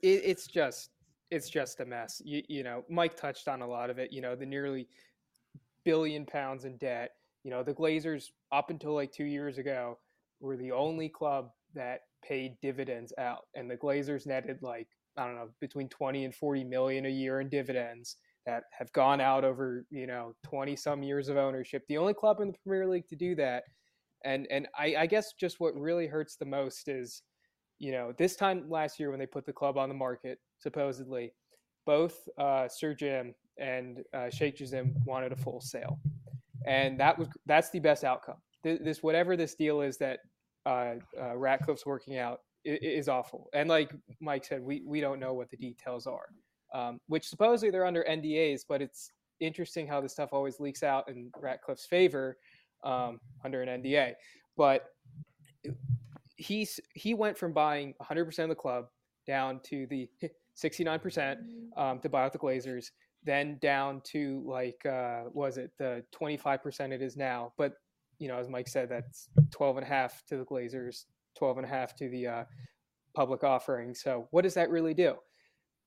it's 0.02 0.48
just 0.48 0.92
it's 1.32 1.50
just 1.50 1.80
a 1.80 1.86
mess. 1.86 2.22
You, 2.24 2.42
you 2.48 2.64
know, 2.64 2.84
Mike 2.90 3.16
touched 3.16 3.48
on 3.48 3.62
a 3.62 3.68
lot 3.68 3.90
of 3.90 4.00
it. 4.00 4.12
You 4.12 4.22
know, 4.22 4.36
the 4.36 4.46
nearly 4.46 4.88
billion 5.86 6.26
pounds 6.26 6.66
in 6.66 6.78
debt. 6.78 7.12
You 7.44 7.52
know, 7.52 7.64
the 7.64 7.74
Glazers 7.74 8.26
up 8.52 8.70
until 8.70 8.94
like 8.94 9.12
two 9.12 9.26
years 9.26 9.58
ago 9.58 9.98
were 10.40 10.58
the 10.58 10.72
only 10.72 11.10
club 11.10 11.52
that 11.76 12.02
paid 12.24 12.58
dividends 12.62 13.14
out, 13.18 13.46
and 13.56 13.70
the 13.70 13.78
Glazers 13.78 14.26
netted 14.26 14.62
like 14.62 14.88
I 15.18 15.26
don't 15.26 15.36
know 15.36 15.50
between 15.60 15.90
twenty 15.90 16.26
and 16.26 16.34
forty 16.34 16.64
million 16.64 17.06
a 17.06 17.10
year 17.10 17.40
in 17.40 17.50
dividends 17.50 18.18
that 18.46 18.64
have 18.72 18.92
gone 18.94 19.22
out 19.22 19.44
over 19.44 19.86
you 19.90 20.08
know 20.08 20.34
twenty 20.44 20.76
some 20.76 21.04
years 21.04 21.30
of 21.30 21.38
ownership. 21.38 21.84
The 21.88 21.98
only 21.98 22.14
club 22.14 22.42
in 22.42 22.50
the 22.50 22.58
Premier 22.66 22.88
League 22.88 23.08
to 23.10 23.16
do 23.16 23.36
that, 23.36 23.64
and 24.26 24.48
and 24.50 24.68
I, 24.78 24.96
I 25.00 25.06
guess 25.06 25.34
just 25.40 25.60
what 25.60 25.76
really 25.76 26.08
hurts 26.08 26.36
the 26.36 26.46
most 26.46 26.88
is 26.90 27.22
you 27.80 27.94
know, 27.94 28.14
this 28.18 28.36
time 28.36 28.66
last 28.70 29.00
year 29.00 29.10
when 29.10 29.20
they 29.20 29.26
put 29.26 29.46
the 29.46 29.54
club 29.54 29.78
on 29.78 29.90
the 29.90 29.96
market, 29.96 30.38
supposedly, 30.60 31.34
both 31.86 32.28
uh, 32.38 32.68
Sir 32.68 32.94
Jim 32.94 33.34
and 33.58 34.04
uh, 34.14 34.30
Sheikh 34.30 34.58
Jassim 34.58 34.94
wanted 35.06 35.32
a 35.32 35.36
full 35.36 35.62
sale, 35.62 36.00
and 36.66 37.00
that 37.00 37.18
was 37.18 37.28
that's 37.46 37.70
the 37.70 37.80
best 37.80 38.04
outcome. 38.04 38.38
This, 38.64 39.02
whatever 39.02 39.38
this 39.38 39.56
deal 39.56 39.82
is 39.82 39.98
that 39.98 40.20
uh, 40.66 40.96
uh, 41.20 41.38
Ratcliffe's 41.38 41.86
working 41.86 42.18
out 42.18 42.42
is, 42.66 42.80
is, 42.82 43.10
awful. 43.10 43.50
And 43.54 43.70
like 43.70 43.92
Mike 44.20 44.44
said, 44.44 44.62
we 44.62 44.84
we 44.86 45.00
don't 45.00 45.20
know 45.20 45.34
what 45.34 45.50
the 45.50 45.58
details 45.58 46.08
are, 46.08 46.28
um, 46.74 47.00
which 47.08 47.28
supposedly 47.28 47.72
they're 47.72 47.86
under 47.86 48.04
NDAs, 48.04 48.64
but 48.68 48.82
it's 48.82 49.12
interesting 49.40 49.88
how 49.88 50.02
this 50.02 50.12
stuff 50.12 50.30
always 50.34 50.60
leaks 50.60 50.84
out 50.84 51.08
in 51.10 51.32
Ratcliffe's 51.40 51.86
favor 51.86 52.38
um, 52.84 53.20
under 53.44 53.62
an 53.62 53.82
NDA. 53.82 54.14
But 54.58 54.86
he's 56.36 56.80
he 56.94 57.14
went 57.14 57.38
from 57.38 57.54
buying 57.54 57.94
100% 58.02 58.40
of 58.40 58.50
the 58.50 58.56
club 58.56 58.88
down 59.28 59.60
to 59.64 59.86
the 59.88 60.10
69% 60.62 61.38
um, 61.78 62.00
to 62.00 62.10
buy 62.10 62.24
out 62.24 62.34
the 62.34 62.40
Glazers, 62.40 62.92
then 63.24 63.58
down 63.62 64.02
to 64.06 64.44
like 64.46 64.86
uh, 64.86 65.24
was 65.34 65.58
it 65.58 65.72
the 65.78 66.04
25% 66.14 66.92
it 66.92 67.02
is 67.02 67.18
now. 67.18 67.54
But 67.58 67.74
you 68.18 68.28
know, 68.28 68.38
as 68.38 68.50
Mike 68.50 68.68
said, 68.68 68.90
that's 68.90 69.30
12 69.52 69.78
and 69.78 69.86
a 69.86 69.90
half 69.90 70.24
to 70.28 70.38
the 70.38 70.46
Glazers, 70.46 71.06
12 71.38 71.58
and 71.58 71.66
a 71.66 71.70
half 71.70 71.96
to 71.96 72.10
the 72.10 72.28
uh, 72.28 72.44
public 73.14 73.44
offering. 73.44 73.96
So 73.96 74.28
what 74.32 74.42
does 74.42 74.54
that 74.56 74.70
really 74.70 74.94
do? 74.94 75.16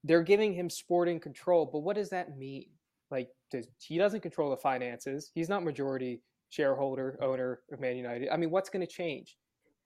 They're 0.05 0.23
giving 0.23 0.53
him 0.53 0.69
sporting 0.69 1.21
control, 1.21 1.69
but 1.71 1.81
what 1.81 1.95
does 1.95 2.09
that 2.11 2.37
mean? 2.37 2.67
Like, 3.11 3.29
does, 3.51 3.69
he 3.79 3.99
doesn't 3.99 4.23
control 4.23 4.51
the 4.51 4.57
finances. 4.57 5.31
He's 5.35 5.49
not 5.49 5.63
majority 5.63 6.23
shareholder 6.49 7.19
owner 7.23 7.61
of 7.71 7.81
Man 7.81 7.97
United. 7.97 8.29
I 8.31 8.37
mean, 8.37 8.51
what's 8.51 8.71
going 8.71 8.85
to 8.85 8.93
change? 8.93 9.37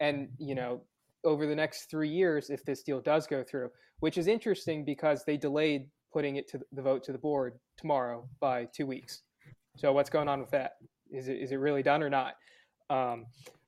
And 0.01 0.29
you 0.39 0.55
know, 0.55 0.83
over 1.27 1.47
the 1.47 1.55
next 1.55 1.91
three 1.91 2.09
years, 2.09 2.49
if 2.49 2.65
this 2.65 2.83
deal 2.83 3.01
does 3.01 3.27
go 3.27 3.43
through, 3.43 3.69
which 4.01 4.17
is 4.17 4.29
interesting 4.29 4.85
because 4.85 5.25
they 5.25 5.37
delayed 5.37 5.89
putting 6.13 6.37
it 6.37 6.49
to 6.49 6.61
the 6.73 6.81
vote 6.81 7.05
to 7.05 7.13
the 7.13 7.19
board 7.19 7.59
tomorrow 7.77 8.27
by 8.41 8.67
two 8.75 8.87
weeks. 8.87 9.23
So 9.77 9.93
what's 9.93 10.09
going 10.09 10.29
on 10.29 10.41
with 10.41 10.51
that? 10.53 10.73
Is 11.11 11.29
it 11.29 11.39
is 11.39 11.53
it 11.53 11.57
really 11.57 11.83
done 11.83 12.03
or 12.03 12.09
not? 12.09 12.35
Um, 12.89 13.27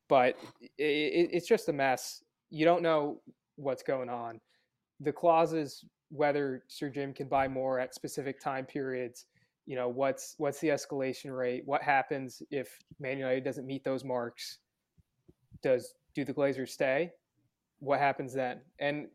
but 0.09 0.37
it, 0.79 1.29
it's 1.33 1.47
just 1.47 1.69
a 1.69 1.73
mess. 1.73 2.23
You 2.51 2.65
don't 2.65 2.83
know 2.83 3.21
what's 3.57 3.83
going 3.83 4.09
on. 4.09 4.41
The 5.01 5.13
clauses, 5.13 5.85
whether 6.11 6.63
Sir 6.69 6.89
Jim 6.89 7.13
can 7.13 7.29
buy 7.29 7.49
more 7.49 7.79
at 7.79 7.95
specific 7.95 8.41
time 8.41 8.65
periods, 8.65 9.27
you 9.67 9.77
know, 9.77 9.89
what's 9.89 10.35
what's 10.39 10.61
the 10.61 10.69
escalation 10.69 11.37
rate? 11.37 11.63
What 11.67 11.83
happens 11.83 12.41
if 12.51 12.79
Man 12.99 13.19
United 13.19 13.45
doesn't 13.45 13.67
meet 13.67 13.85
those 13.85 14.05
marks? 14.05 14.59
Does 15.63 15.93
do 16.15 16.25
the 16.25 16.33
Glazers 16.33 16.71
stay? 16.71 17.11
What 17.81 18.01
happens 18.01 18.33
then? 18.33 18.61
And 18.79 19.09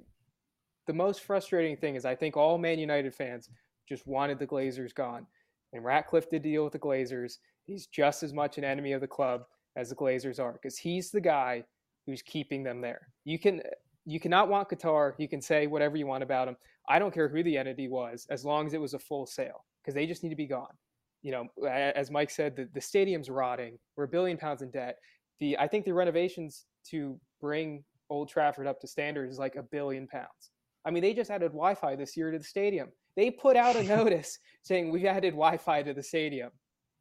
the 0.88 0.94
most 0.94 1.22
frustrating 1.22 1.78
thing 1.78 1.96
is 1.96 2.06
I 2.06 2.16
think 2.16 2.38
all 2.38 2.58
Man 2.58 2.80
United 2.80 3.14
fans 3.14 3.50
just 3.88 4.08
wanted 4.08 4.40
the 4.40 4.48
Glazers 4.48 4.94
gone. 4.94 5.26
And 5.74 5.84
Ratcliffe 5.84 6.30
did 6.30 6.44
deal 6.44 6.64
with 6.64 6.74
the 6.74 6.80
Glazers. 6.80 7.38
He's 7.66 7.88
just 7.88 8.24
as 8.24 8.34
much 8.34 8.58
an 8.58 8.64
enemy 8.64 8.94
of 8.94 9.02
the 9.02 9.08
club 9.08 9.44
as 9.76 9.90
the 9.90 9.96
Glazers 9.96 10.40
are 10.40 10.54
because 10.54 10.78
he's 10.78 11.10
the 11.10 11.22
guy 11.22 11.64
who's 12.06 12.22
keeping 12.22 12.64
them 12.64 12.82
there. 12.82 13.08
You 13.24 13.40
can 13.40 13.62
you 14.06 14.20
cannot 14.20 14.50
want 14.50 14.70
Qatar. 14.70 15.14
You 15.18 15.30
can 15.30 15.42
say 15.42 15.68
whatever 15.68 15.96
you 15.96 16.06
want 16.06 16.24
about 16.24 16.48
him. 16.48 16.58
I 16.90 17.00
don't 17.00 17.14
care 17.14 17.30
who 17.30 17.44
the 17.44 17.58
entity 17.58 17.88
was, 17.88 18.28
as 18.30 18.44
long 18.44 18.68
as 18.68 18.74
it 18.74 18.82
was 18.82 18.94
a 18.94 19.00
full 19.00 19.26
sale, 19.26 19.64
because 19.82 19.96
they 19.96 20.06
just 20.06 20.22
need 20.22 20.30
to 20.30 20.36
be 20.36 20.48
gone. 20.48 20.74
You 21.22 21.32
know, 21.32 21.70
as 21.70 22.12
Mike 22.12 22.30
said, 22.30 22.58
the, 22.58 22.68
the 22.74 22.82
stadium's 22.82 23.30
rotting. 23.30 23.80
We're 23.96 24.04
a 24.04 24.10
billion 24.10 24.38
pounds 24.38 24.62
in 24.62 24.72
debt. 24.72 24.98
The 25.40 25.58
I 25.58 25.68
think 25.68 25.86
the 25.86 25.94
renovations 25.94 26.66
to 26.90 27.18
bring 27.40 27.84
Old 28.14 28.30
Trafford 28.30 28.68
up 28.68 28.80
to 28.82 28.88
standards 28.88 29.34
is 29.34 29.40
like 29.40 29.56
a 29.56 29.64
billion 29.64 30.08
pounds. 30.08 30.52
I 30.86 30.92
mean, 30.92 31.02
they 31.02 31.14
just 31.14 31.32
added 31.32 31.52
Wi-Fi 31.52 31.96
this 31.96 32.16
year 32.16 32.32
to 32.32 32.38
the 32.38 32.44
stadium. 32.44 32.90
They 33.16 33.32
put 33.32 33.58
out 33.58 33.76
a 33.76 33.84
notice 33.98 34.38
saying 34.62 34.92
we've 34.92 35.06
added 35.06 35.32
Wi-Fi 35.32 35.84
to 35.84 35.94
the 35.94 36.04
stadium 36.04 36.52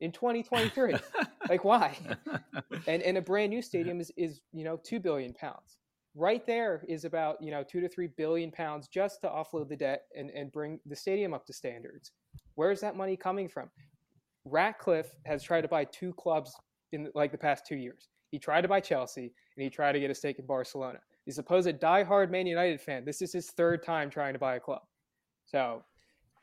in 0.00 0.10
2023. 0.10 0.94
like 1.48 1.64
why? 1.64 1.96
And 2.86 3.02
and 3.02 3.16
a 3.16 3.22
brand 3.22 3.50
new 3.50 3.62
stadium 3.62 4.00
is 4.00 4.10
is 4.16 4.40
you 4.52 4.64
know 4.64 4.80
two 4.82 4.98
billion 4.98 5.32
pounds 5.34 5.78
right 6.14 6.44
there 6.46 6.84
is 6.88 7.04
about 7.04 7.40
you 7.40 7.50
know 7.50 7.62
two 7.62 7.80
to 7.80 7.88
three 7.88 8.08
billion 8.16 8.50
pounds 8.50 8.88
just 8.88 9.20
to 9.20 9.28
offload 9.28 9.68
the 9.68 9.76
debt 9.76 10.02
and, 10.16 10.30
and 10.30 10.50
bring 10.52 10.80
the 10.86 10.96
stadium 10.96 11.32
up 11.32 11.46
to 11.46 11.52
standards 11.52 12.12
where's 12.56 12.80
that 12.80 12.96
money 12.96 13.16
coming 13.16 13.48
from 13.48 13.70
ratcliffe 14.44 15.14
has 15.24 15.42
tried 15.42 15.62
to 15.62 15.68
buy 15.68 15.84
two 15.84 16.12
clubs 16.14 16.54
in 16.92 17.08
like 17.14 17.32
the 17.32 17.38
past 17.38 17.66
two 17.66 17.76
years 17.76 18.08
he 18.32 18.38
tried 18.38 18.62
to 18.62 18.68
buy 18.68 18.80
chelsea 18.80 19.32
and 19.56 19.62
he 19.62 19.70
tried 19.70 19.92
to 19.92 20.00
get 20.00 20.10
a 20.10 20.14
stake 20.14 20.40
in 20.40 20.46
barcelona 20.46 20.98
he's 21.24 21.36
supposed 21.36 21.78
die-hard 21.78 22.32
man 22.32 22.46
united 22.46 22.80
fan 22.80 23.04
this 23.04 23.22
is 23.22 23.32
his 23.32 23.50
third 23.50 23.84
time 23.84 24.10
trying 24.10 24.32
to 24.32 24.40
buy 24.40 24.56
a 24.56 24.60
club 24.60 24.82
so 25.46 25.84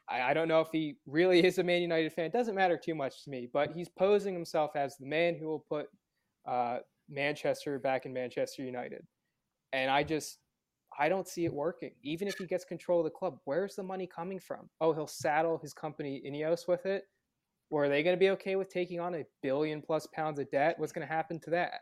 I, 0.09 0.21
I 0.21 0.33
don't 0.33 0.47
know 0.47 0.61
if 0.61 0.69
he 0.71 0.95
really 1.05 1.43
is 1.45 1.57
a 1.57 1.63
man 1.63 1.81
united 1.81 2.13
fan 2.13 2.25
it 2.25 2.33
doesn't 2.33 2.55
matter 2.55 2.79
too 2.81 2.95
much 2.95 3.25
to 3.25 3.29
me 3.29 3.49
but 3.51 3.73
he's 3.75 3.89
posing 3.89 4.33
himself 4.33 4.71
as 4.75 4.95
the 4.95 5.05
man 5.05 5.35
who 5.35 5.47
will 5.47 5.65
put 5.67 5.87
uh, 6.47 6.77
manchester 7.09 7.77
back 7.77 8.05
in 8.05 8.13
manchester 8.13 8.63
united 8.63 9.03
and 9.73 9.91
I 9.91 10.03
just, 10.03 10.39
I 10.97 11.09
don't 11.09 11.27
see 11.27 11.45
it 11.45 11.53
working. 11.53 11.91
Even 12.03 12.27
if 12.27 12.37
he 12.37 12.45
gets 12.45 12.65
control 12.65 12.99
of 12.99 13.05
the 13.05 13.11
club, 13.11 13.37
where's 13.45 13.75
the 13.75 13.83
money 13.83 14.07
coming 14.07 14.39
from? 14.39 14.69
Oh, 14.81 14.93
he'll 14.93 15.07
saddle 15.07 15.57
his 15.57 15.73
company 15.73 16.21
Ineos 16.25 16.67
with 16.67 16.85
it? 16.85 17.03
Or 17.70 17.86
are 17.86 17.89
they 17.89 18.03
going 18.03 18.15
to 18.15 18.20
be 18.20 18.30
okay 18.32 18.55
with 18.55 18.70
taking 18.70 18.99
on 18.99 19.15
a 19.15 19.26
billion 19.43 19.82
plus 19.82 20.07
pounds 20.07 20.39
of 20.39 20.49
debt? 20.51 20.76
What's 20.78 20.91
going 20.91 21.07
to 21.07 21.13
happen 21.13 21.39
to 21.41 21.49
that? 21.51 21.82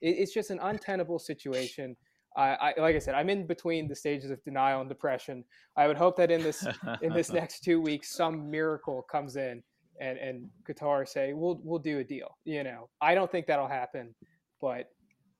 It, 0.00 0.16
it's 0.18 0.34
just 0.34 0.50
an 0.50 0.58
untenable 0.60 1.18
situation. 1.18 1.96
I, 2.36 2.74
like 2.78 2.94
I 2.94 3.00
said, 3.00 3.16
I'm 3.16 3.28
in 3.28 3.46
between 3.46 3.88
the 3.88 3.96
stages 3.96 4.30
of 4.30 4.42
denial 4.44 4.80
and 4.80 4.88
depression. 4.88 5.44
I 5.76 5.88
would 5.88 5.96
hope 5.96 6.16
that 6.16 6.30
in 6.30 6.42
this 6.42 6.64
in 7.02 7.12
this 7.12 7.32
next 7.32 7.64
two 7.64 7.80
weeks, 7.80 8.14
some 8.14 8.48
miracle 8.48 9.02
comes 9.10 9.36
in 9.36 9.62
and 10.00 10.18
and 10.18 10.48
Qatar 10.68 11.06
say 11.06 11.32
we'll 11.32 11.60
we'll 11.62 11.78
do 11.78 11.98
a 11.98 12.04
deal. 12.04 12.38
You 12.44 12.64
know, 12.64 12.88
I 13.00 13.14
don't 13.14 13.30
think 13.30 13.46
that'll 13.46 13.68
happen, 13.68 14.14
but 14.60 14.86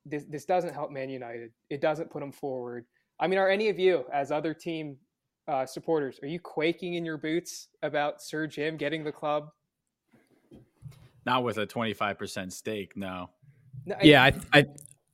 this 0.05 0.25
this 0.29 0.45
doesn't 0.45 0.75
help 0.75 0.91
Man 0.91 1.09
United. 1.09 1.51
It 1.71 1.81
doesn't 1.81 2.11
put 2.11 2.21
them 2.21 2.33
forward. 2.33 2.87
I 3.19 3.27
mean, 3.27 3.39
are 3.39 3.49
any 3.49 3.69
of 3.69 3.79
you, 3.79 4.05
as 4.13 4.31
other 4.31 4.55
team 4.55 4.97
uh, 5.47 5.67
supporters, 5.67 6.19
are 6.23 6.29
you 6.29 6.41
quaking 6.41 6.95
in 6.95 7.05
your 7.05 7.19
boots 7.19 7.69
about 7.83 8.23
Sir 8.23 8.47
Jim 8.47 8.77
getting 8.77 9.05
the 9.05 9.13
club? 9.13 9.49
Not 11.27 11.45
with 11.45 11.59
a 11.59 11.67
twenty 11.67 11.95
five 11.95 12.19
percent 12.19 12.53
stake, 12.53 12.97
no. 12.97 13.31
no 13.87 13.97
yeah, 14.03 14.25
I, 14.25 14.33
I 14.53 14.67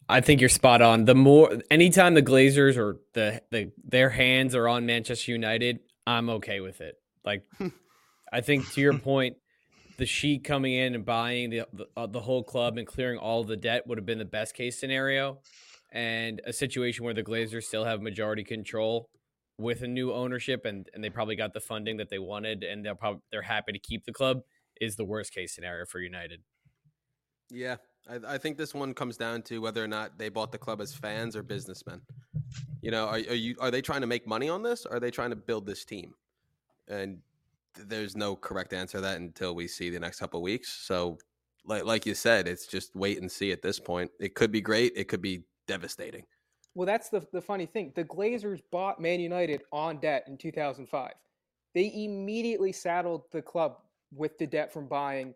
I 0.09 0.21
think 0.21 0.41
you're 0.41 0.51
spot 0.51 0.83
on. 0.83 1.05
The 1.05 1.15
more 1.15 1.61
anytime 1.71 2.15
the 2.15 2.23
Glazers 2.23 2.77
or 2.77 2.99
the 3.15 3.43
the 3.51 3.73
their 3.85 4.11
hands 4.11 4.55
are 4.55 4.69
on 4.69 4.87
Manchester 4.87 5.33
United, 5.33 5.81
I'm 6.07 6.31
okay 6.31 6.61
with 6.61 6.81
it. 6.81 6.97
Like 7.25 7.43
I 8.33 8.41
think 8.41 8.71
to 8.73 8.81
your 8.81 8.99
point, 8.99 9.37
the 9.99 10.07
Sheikh 10.07 10.45
coming 10.45 10.75
in 10.75 10.95
and 10.95 11.05
buying 11.05 11.51
the 11.51 11.63
the, 11.73 11.87
uh, 11.97 12.07
the 12.07 12.21
whole 12.21 12.45
club 12.45 12.79
and 12.79 12.87
clearing 12.87 13.19
all 13.19 13.43
the 13.43 13.57
debt 13.57 13.87
would 13.87 13.99
have 13.99 14.07
been 14.07 14.19
the 14.19 14.25
best 14.25 14.55
case 14.55 14.79
scenario, 14.79 15.39
and 15.91 16.41
a 16.47 16.53
situation 16.53 17.05
where 17.05 17.15
the 17.15 17.25
Glazers 17.25 17.65
still 17.65 17.85
have 17.85 18.01
majority 18.01 18.45
control 18.45 19.11
with 19.59 19.83
a 19.83 19.89
new 19.89 20.13
ownership 20.13 20.65
and 20.65 20.89
and 20.95 21.03
they 21.03 21.11
probably 21.11 21.35
got 21.35 21.53
the 21.53 21.61
funding 21.61 21.97
that 21.97 22.11
they 22.11 22.19
wanted 22.19 22.63
and 22.63 22.85
they're 22.85 22.95
probably 22.95 23.23
they're 23.33 23.43
happy 23.43 23.73
to 23.73 23.79
keep 23.79 24.05
the 24.05 24.13
club 24.13 24.43
is 24.81 24.97
the 24.97 25.05
worst 25.05 25.35
case 25.35 25.55
scenario 25.55 25.85
for 25.87 26.01
United. 26.01 26.41
Yeah, 27.51 27.77
I, 28.09 28.35
I 28.35 28.39
think 28.39 28.57
this 28.57 28.75
one 28.75 28.95
comes 28.95 29.17
down 29.17 29.43
to 29.43 29.61
whether 29.61 29.83
or 29.83 29.89
not 29.89 30.19
they 30.19 30.29
bought 30.29 30.53
the 30.53 30.59
club 30.59 30.81
as 30.81 30.93
fans 30.93 31.37
or 31.37 31.43
businessmen. 31.43 32.01
You 32.83 32.91
know, 32.91 33.07
are, 33.07 33.15
are 33.15 33.35
you 33.35 33.57
are 33.61 33.71
they 33.71 33.83
trying 33.83 34.01
to 34.01 34.07
make 34.07 34.27
money 34.27 34.49
on 34.49 34.63
this? 34.63 34.87
Or 34.87 34.97
are 34.97 35.01
they 35.01 35.11
trying 35.11 35.31
to 35.31 35.37
build 35.37 35.67
this 35.67 35.85
team? 35.85 36.15
And 36.89 37.19
there's 37.75 38.17
no 38.17 38.37
correct 38.37 38.73
answer 38.73 38.99
to 38.99 39.03
that 39.03 39.19
until 39.19 39.55
we 39.55 39.69
see 39.69 39.91
the 39.91 40.01
next 40.01 40.19
couple 40.19 40.41
weeks. 40.43 40.73
So, 40.87 41.19
like 41.65 41.85
like 41.85 42.07
you 42.07 42.15
said, 42.15 42.49
it's 42.49 42.67
just 42.67 42.95
wait 42.95 43.21
and 43.21 43.31
see 43.31 43.53
at 43.53 43.63
this 43.63 43.79
point. 43.79 44.11
It 44.21 44.35
could 44.35 44.53
be 44.53 44.61
great. 44.61 44.93
It 44.97 45.09
could 45.09 45.23
be 45.23 45.45
devastating. 45.67 46.25
Well, 46.75 46.87
that's 46.87 47.09
the 47.09 47.27
the 47.33 47.41
funny 47.41 47.67
thing. 47.67 47.93
The 47.95 48.05
Glazers 48.05 48.61
bought 48.71 49.01
Man 49.01 49.21
United 49.21 49.63
on 49.73 49.99
debt 49.99 50.25
in 50.29 50.37
2005. 50.37 51.13
They 51.75 51.93
immediately 51.95 52.73
saddled 52.73 53.25
the 53.33 53.43
club 53.43 53.79
with 54.13 54.39
the 54.39 54.47
debt 54.47 54.73
from 54.73 54.89
buying, 54.89 55.35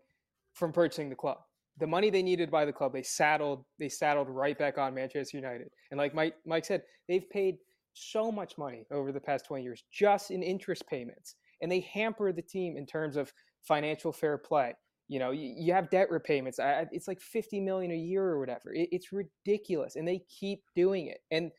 from 0.53 0.71
purchasing 0.71 1.09
the 1.09 1.15
club. 1.15 1.37
The 1.77 1.87
money 1.87 2.09
they 2.09 2.23
needed 2.23 2.47
to 2.47 2.51
buy 2.51 2.65
the 2.65 2.73
club, 2.73 2.93
they 2.93 3.03
saddled. 3.03 3.63
They 3.79 3.89
saddled 3.89 4.29
right 4.29 4.57
back 4.57 4.77
on 4.77 4.93
Manchester 4.93 5.37
United. 5.37 5.69
And 5.89 5.97
like 5.97 6.13
Mike 6.13 6.35
Mike 6.45 6.65
said, 6.65 6.83
they've 7.07 7.29
paid 7.29 7.55
so 7.93 8.31
much 8.31 8.57
money 8.57 8.85
over 8.91 9.11
the 9.11 9.19
past 9.19 9.45
20 9.45 9.63
years 9.63 9.83
just 9.91 10.31
in 10.31 10.43
interest 10.43 10.87
payments 10.87 11.35
and 11.61 11.71
they 11.71 11.81
hamper 11.81 12.31
the 12.31 12.41
team 12.41 12.75
in 12.75 12.85
terms 12.85 13.15
of 13.15 13.31
financial 13.61 14.11
fair 14.11 14.37
play. 14.37 14.73
You 15.07 15.19
know, 15.19 15.31
you, 15.31 15.53
you 15.57 15.73
have 15.73 15.89
debt 15.89 16.09
repayments. 16.09 16.59
I, 16.59 16.87
it's 16.91 17.07
like 17.07 17.21
50 17.21 17.59
million 17.59 17.91
a 17.91 17.95
year 17.95 18.23
or 18.23 18.39
whatever. 18.39 18.73
It, 18.73 18.89
it's 18.91 19.09
ridiculous, 19.11 19.95
and 19.95 20.07
they 20.07 20.23
keep 20.29 20.61
doing 20.75 21.07
it. 21.07 21.19
And 21.31 21.51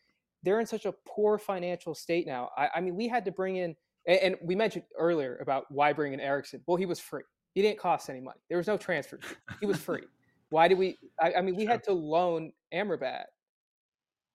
they're 0.42 0.58
in 0.58 0.66
such 0.66 0.86
a 0.86 0.94
poor 1.06 1.38
financial 1.38 1.94
state 1.94 2.26
now. 2.26 2.50
I, 2.56 2.68
I 2.76 2.80
mean, 2.80 2.96
we 2.96 3.08
had 3.08 3.24
to 3.26 3.30
bring 3.30 3.56
in, 3.56 3.76
and, 4.06 4.18
and 4.18 4.36
we 4.42 4.54
mentioned 4.54 4.84
earlier 4.98 5.38
about 5.40 5.64
why 5.70 5.92
bring 5.92 6.12
in 6.12 6.20
Eriksen. 6.20 6.62
Well, 6.66 6.76
he 6.76 6.86
was 6.86 7.00
free. 7.00 7.22
He 7.54 7.62
didn't 7.62 7.78
cost 7.78 8.08
any 8.08 8.20
money. 8.20 8.40
There 8.48 8.58
was 8.58 8.66
no 8.66 8.76
transfer. 8.76 9.18
He 9.60 9.66
was 9.66 9.78
free. 9.78 10.02
Why 10.48 10.68
did 10.68 10.76
we? 10.76 10.98
I, 11.18 11.32
I 11.38 11.40
mean, 11.40 11.56
we 11.56 11.64
had 11.64 11.82
to 11.84 11.94
loan 11.94 12.52
Amrabat 12.74 13.24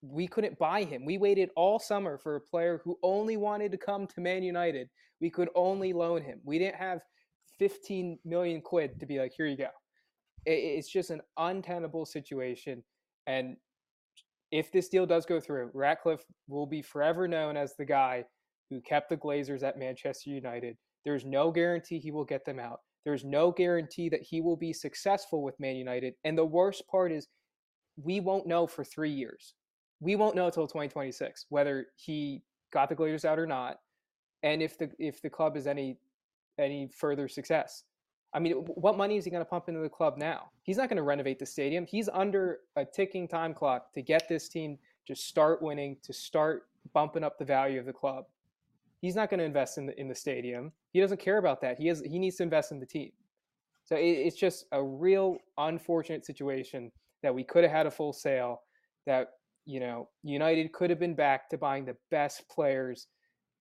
we 0.02 0.26
couldn't 0.26 0.58
buy 0.58 0.84
him. 0.84 1.04
We 1.04 1.18
waited 1.18 1.50
all 1.56 1.78
summer 1.78 2.18
for 2.18 2.36
a 2.36 2.40
player 2.40 2.80
who 2.84 2.98
only 3.02 3.36
wanted 3.36 3.72
to 3.72 3.78
come 3.78 4.06
to 4.08 4.20
Man 4.20 4.42
United. 4.42 4.88
We 5.20 5.30
could 5.30 5.48
only 5.54 5.92
loan 5.92 6.22
him. 6.22 6.40
We 6.44 6.58
didn't 6.58 6.76
have 6.76 7.00
15 7.58 8.18
million 8.24 8.60
quid 8.60 9.00
to 9.00 9.06
be 9.06 9.18
like, 9.18 9.32
here 9.36 9.46
you 9.46 9.56
go. 9.56 9.70
It's 10.46 10.88
just 10.88 11.10
an 11.10 11.20
untenable 11.36 12.06
situation. 12.06 12.82
And 13.26 13.56
if 14.52 14.70
this 14.70 14.88
deal 14.88 15.04
does 15.04 15.26
go 15.26 15.40
through, 15.40 15.70
Ratcliffe 15.74 16.24
will 16.46 16.66
be 16.66 16.80
forever 16.80 17.26
known 17.26 17.56
as 17.56 17.74
the 17.74 17.84
guy 17.84 18.24
who 18.70 18.80
kept 18.80 19.08
the 19.08 19.16
Glazers 19.16 19.62
at 19.62 19.78
Manchester 19.78 20.30
United. 20.30 20.76
There's 21.04 21.24
no 21.24 21.50
guarantee 21.50 21.98
he 21.98 22.10
will 22.10 22.24
get 22.24 22.44
them 22.44 22.58
out. 22.58 22.80
There's 23.04 23.24
no 23.24 23.50
guarantee 23.50 24.08
that 24.10 24.22
he 24.22 24.40
will 24.40 24.56
be 24.56 24.72
successful 24.72 25.42
with 25.42 25.58
Man 25.60 25.76
United. 25.76 26.14
And 26.24 26.36
the 26.36 26.44
worst 26.44 26.86
part 26.88 27.12
is, 27.12 27.28
we 27.96 28.20
won't 28.20 28.46
know 28.46 28.66
for 28.66 28.84
three 28.84 29.10
years 29.10 29.54
we 30.00 30.16
won't 30.16 30.36
know 30.36 30.46
until 30.46 30.66
2026 30.66 31.46
whether 31.48 31.86
he 31.96 32.42
got 32.72 32.88
the 32.88 32.94
Glazers 32.94 33.24
out 33.24 33.38
or 33.38 33.46
not, 33.46 33.78
and 34.42 34.62
if 34.62 34.78
the 34.78 34.90
if 34.98 35.20
the 35.22 35.30
club 35.30 35.56
is 35.56 35.66
any 35.66 35.98
any 36.58 36.88
further 36.94 37.28
success. 37.28 37.84
I 38.34 38.40
mean, 38.40 38.52
what 38.52 38.98
money 38.98 39.16
is 39.16 39.24
he 39.24 39.30
going 39.30 39.44
to 39.44 39.48
pump 39.48 39.68
into 39.68 39.80
the 39.80 39.88
club 39.88 40.18
now? 40.18 40.50
He's 40.62 40.76
not 40.76 40.90
going 40.90 40.98
to 40.98 41.02
renovate 41.02 41.38
the 41.38 41.46
stadium. 41.46 41.86
He's 41.86 42.10
under 42.10 42.58
a 42.76 42.84
ticking 42.84 43.26
time 43.26 43.54
clock 43.54 43.94
to 43.94 44.02
get 44.02 44.28
this 44.28 44.50
team 44.50 44.76
to 45.06 45.14
start 45.14 45.62
winning, 45.62 45.96
to 46.02 46.12
start 46.12 46.64
bumping 46.92 47.24
up 47.24 47.38
the 47.38 47.46
value 47.46 47.80
of 47.80 47.86
the 47.86 47.92
club. 47.92 48.26
He's 49.00 49.14
not 49.14 49.30
going 49.30 49.38
to 49.38 49.44
invest 49.44 49.78
in 49.78 49.86
the 49.86 50.00
in 50.00 50.08
the 50.08 50.14
stadium. 50.14 50.72
He 50.92 51.00
doesn't 51.00 51.20
care 51.20 51.38
about 51.38 51.60
that. 51.62 51.78
He 51.78 51.86
has 51.88 52.00
he 52.00 52.18
needs 52.18 52.36
to 52.36 52.42
invest 52.42 52.72
in 52.72 52.80
the 52.80 52.86
team. 52.86 53.10
So 53.84 53.96
it, 53.96 54.02
it's 54.02 54.36
just 54.36 54.66
a 54.72 54.82
real 54.82 55.38
unfortunate 55.56 56.26
situation 56.26 56.90
that 57.22 57.34
we 57.34 57.44
could 57.44 57.64
have 57.64 57.72
had 57.72 57.86
a 57.86 57.90
full 57.90 58.12
sale. 58.12 58.60
That 59.06 59.28
you 59.66 59.80
know 59.80 60.08
United 60.22 60.72
could 60.72 60.90
have 60.90 60.98
been 60.98 61.14
back 61.14 61.48
to 61.50 61.58
buying 61.58 61.84
the 61.84 61.96
best 62.10 62.48
players 62.48 63.06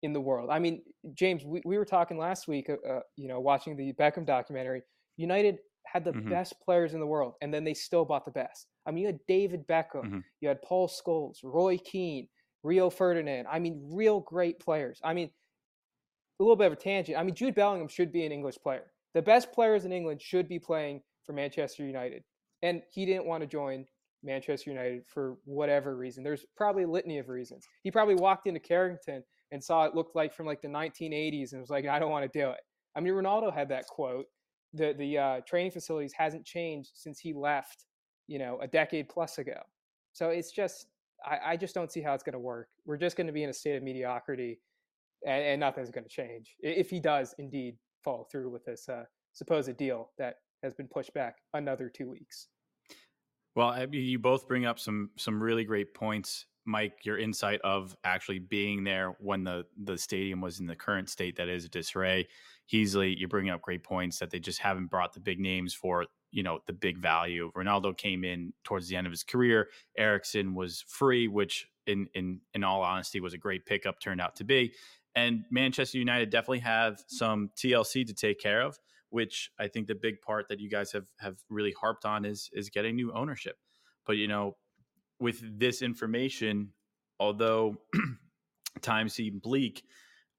in 0.04 0.14
the 0.14 0.22
world. 0.22 0.50
I 0.52 0.60
mean, 0.60 0.82
James, 1.14 1.44
we, 1.44 1.62
we 1.66 1.78
were 1.78 1.86
talking 1.86 2.18
last 2.18 2.48
week, 2.48 2.70
uh, 2.70 2.88
uh, 2.88 3.00
you 3.16 3.28
know, 3.28 3.40
watching 3.40 3.76
the 3.76 3.94
Beckham 3.94 4.26
documentary. 4.26 4.82
United 5.18 5.58
had 5.86 6.04
the 6.04 6.12
mm-hmm. 6.12 6.30
best 6.30 6.54
players 6.64 6.94
in 6.94 7.00
the 7.00 7.06
world, 7.06 7.34
and 7.42 7.54
then 7.54 7.64
they 7.64 7.74
still 7.74 8.06
bought 8.06 8.26
the 8.26 8.32
best. 8.32 8.68
I 8.86 8.92
mean, 8.92 9.02
you 9.02 9.08
had 9.08 9.20
David 9.28 9.68
Beckham, 9.68 10.04
mm-hmm. 10.04 10.20
you 10.42 10.48
had 10.48 10.62
Paul 10.62 10.88
Scholes, 10.88 11.38
Roy 11.44 11.78
Keane, 11.78 12.28
Rio 12.64 12.90
Ferdinand. 12.90 13.48
I 13.50 13.60
mean, 13.60 13.82
real 13.92 14.20
great 14.22 14.60
players. 14.60 15.00
I 15.04 15.14
mean, 15.14 15.30
a 16.40 16.44
little 16.44 16.56
bit 16.56 16.68
of 16.68 16.74
a 16.74 16.78
tangent. 16.78 17.18
I 17.18 17.24
mean, 17.24 17.36
Jude 17.36 17.56
Bellingham 17.56 17.88
should 17.88 18.12
be 18.12 18.26
an 18.26 18.32
English 18.32 18.58
player. 18.62 18.92
The 19.14 19.22
best 19.22 19.52
players 19.52 19.86
in 19.86 19.92
England 19.92 20.22
should 20.22 20.48
be 20.48 20.60
playing 20.60 21.02
for 21.24 21.34
Manchester 21.34 21.84
United. 21.84 22.24
And 22.62 22.82
he 22.92 23.06
didn't 23.06 23.26
want 23.26 23.42
to 23.42 23.48
join 23.48 23.86
Manchester 24.24 24.70
United 24.70 25.04
for 25.08 25.38
whatever 25.46 25.96
reason. 25.96 26.24
There's 26.24 26.46
probably 26.56 26.84
a 26.84 26.90
litany 26.90 27.18
of 27.18 27.30
reasons. 27.30 27.66
He 27.84 27.92
probably 27.92 28.16
walked 28.16 28.48
into 28.48 28.60
Carrington 28.60 29.24
and 29.52 29.64
saw 29.64 29.86
it 29.86 29.96
looked 29.96 30.16
like 30.16 30.34
from 30.34 30.46
like 30.46 30.62
the 30.62 30.68
1980s 30.68 31.54
and 31.54 31.62
was 31.62 31.70
like, 31.70 31.88
I 31.88 32.00
don't 32.00 32.12
want 32.12 32.32
to 32.32 32.40
do 32.40 32.50
it. 32.50 32.60
I 32.96 33.00
mean, 33.00 33.14
Ronaldo 33.14 33.54
had 33.54 33.70
that 33.70 33.88
quote. 33.88 34.26
The 34.74 34.94
the 34.98 35.18
uh, 35.18 35.42
training 35.48 35.72
facilities 35.72 36.14
hasn't 36.14 36.46
changed 36.46 36.92
since 36.94 37.20
he 37.20 37.34
left, 37.34 37.86
you 38.28 38.38
know, 38.38 38.60
a 38.62 38.68
decade 38.68 39.08
plus 39.08 39.38
ago. 39.38 39.62
So 40.12 40.30
it's 40.30 40.52
just, 40.52 40.88
I, 41.26 41.54
I 41.54 41.58
just 41.58 41.74
don't 41.74 41.92
see 41.92 42.02
how 42.02 42.14
it's 42.14 42.24
going 42.24 42.34
to 42.34 42.40
work. 42.40 42.70
We're 42.86 42.98
just 42.98 43.16
going 43.18 43.28
to 43.28 43.34
be 43.34 43.44
in 43.44 43.50
a 43.50 43.54
state 43.54 43.76
of 43.76 43.84
mediocrity, 43.84 44.60
and, 45.26 45.44
and 45.44 45.60
nothing's 45.60 45.90
going 45.90 46.04
to 46.04 46.10
change 46.10 46.56
if 46.60 46.90
he 46.90 47.00
does 47.00 47.34
indeed 47.38 47.76
follow 48.04 48.28
through 48.32 48.50
with 48.50 48.66
this 48.66 48.88
uh, 48.90 49.04
supposed 49.34 49.76
deal 49.78 50.12
that 50.18 50.36
has 50.64 50.74
been 50.74 50.88
pushed 50.88 51.14
back 51.14 51.38
another 51.54 51.90
two 51.90 52.10
weeks. 52.10 52.48
Well, 53.56 53.88
you 53.92 54.20
both 54.20 54.48
bring 54.48 54.66
up 54.66 54.80
some 54.80 55.10
some 55.18 55.42
really 55.42 55.64
great 55.64 55.94
points 55.94 56.46
Mike, 56.68 57.06
your 57.06 57.18
insight 57.18 57.62
of 57.64 57.96
actually 58.04 58.40
being 58.40 58.84
there 58.84 59.16
when 59.20 59.44
the 59.44 59.66
the 59.86 59.98
stadium 59.98 60.42
was 60.42 60.60
in 60.60 60.68
the 60.68 60.76
current 60.76 61.10
state 61.10 61.38
that 61.38 61.48
is 61.48 61.64
a 61.64 61.70
disarray. 61.70 62.28
Heasley, 62.72 63.16
you're 63.18 63.30
bringing 63.30 63.52
up 63.52 63.62
great 63.62 63.84
points 63.84 64.20
that 64.20 64.30
they 64.30 64.40
just 64.40 64.60
haven't 64.60 64.88
brought 64.88 65.14
the 65.14 65.22
big 65.22 65.40
names 65.40 65.74
for 65.74 66.06
you 66.32 66.44
know 66.44 66.60
the 66.68 66.74
big 66.74 66.98
value. 66.98 67.52
Ronaldo 67.56 67.98
came 67.98 68.24
in 68.24 68.54
towards 68.64 68.88
the 68.88 68.96
end 68.96 69.08
of 69.08 69.12
his 69.12 69.24
career. 69.24 69.70
Eriksen 69.98 70.56
was 70.56 70.84
free, 70.88 71.28
which 71.28 71.68
in 71.86 72.08
in 72.14 72.42
in 72.54 72.64
all 72.64 72.82
honesty 72.82 73.20
was 73.20 73.34
a 73.34 73.38
great 73.38 73.66
pickup 73.66 74.00
turned 74.00 74.22
out 74.22 74.36
to 74.36 74.44
be. 74.44 74.74
And 75.16 75.46
Manchester 75.50 75.98
United 75.98 76.30
definitely 76.30 76.60
have 76.60 77.04
some 77.08 77.50
TLC 77.58 78.06
to 78.06 78.14
take 78.14 78.40
care 78.40 78.62
of, 78.62 78.78
which 79.10 79.50
I 79.60 79.68
think 79.68 79.88
the 79.88 79.96
big 79.96 80.22
part 80.22 80.48
that 80.50 80.60
you 80.60 80.70
guys 80.70 80.92
have 80.92 81.08
have 81.20 81.38
really 81.50 81.74
harped 81.80 82.06
on 82.06 82.26
is 82.26 82.50
is 82.54 82.70
getting 82.70 82.96
new 82.96 83.12
ownership. 83.14 83.58
But 84.06 84.18
you 84.18 84.28
know, 84.28 84.58
with 85.20 85.42
this 85.60 85.82
information, 85.82 86.74
although 87.20 87.78
times 88.82 89.14
seem 89.14 89.40
bleak, 89.40 89.84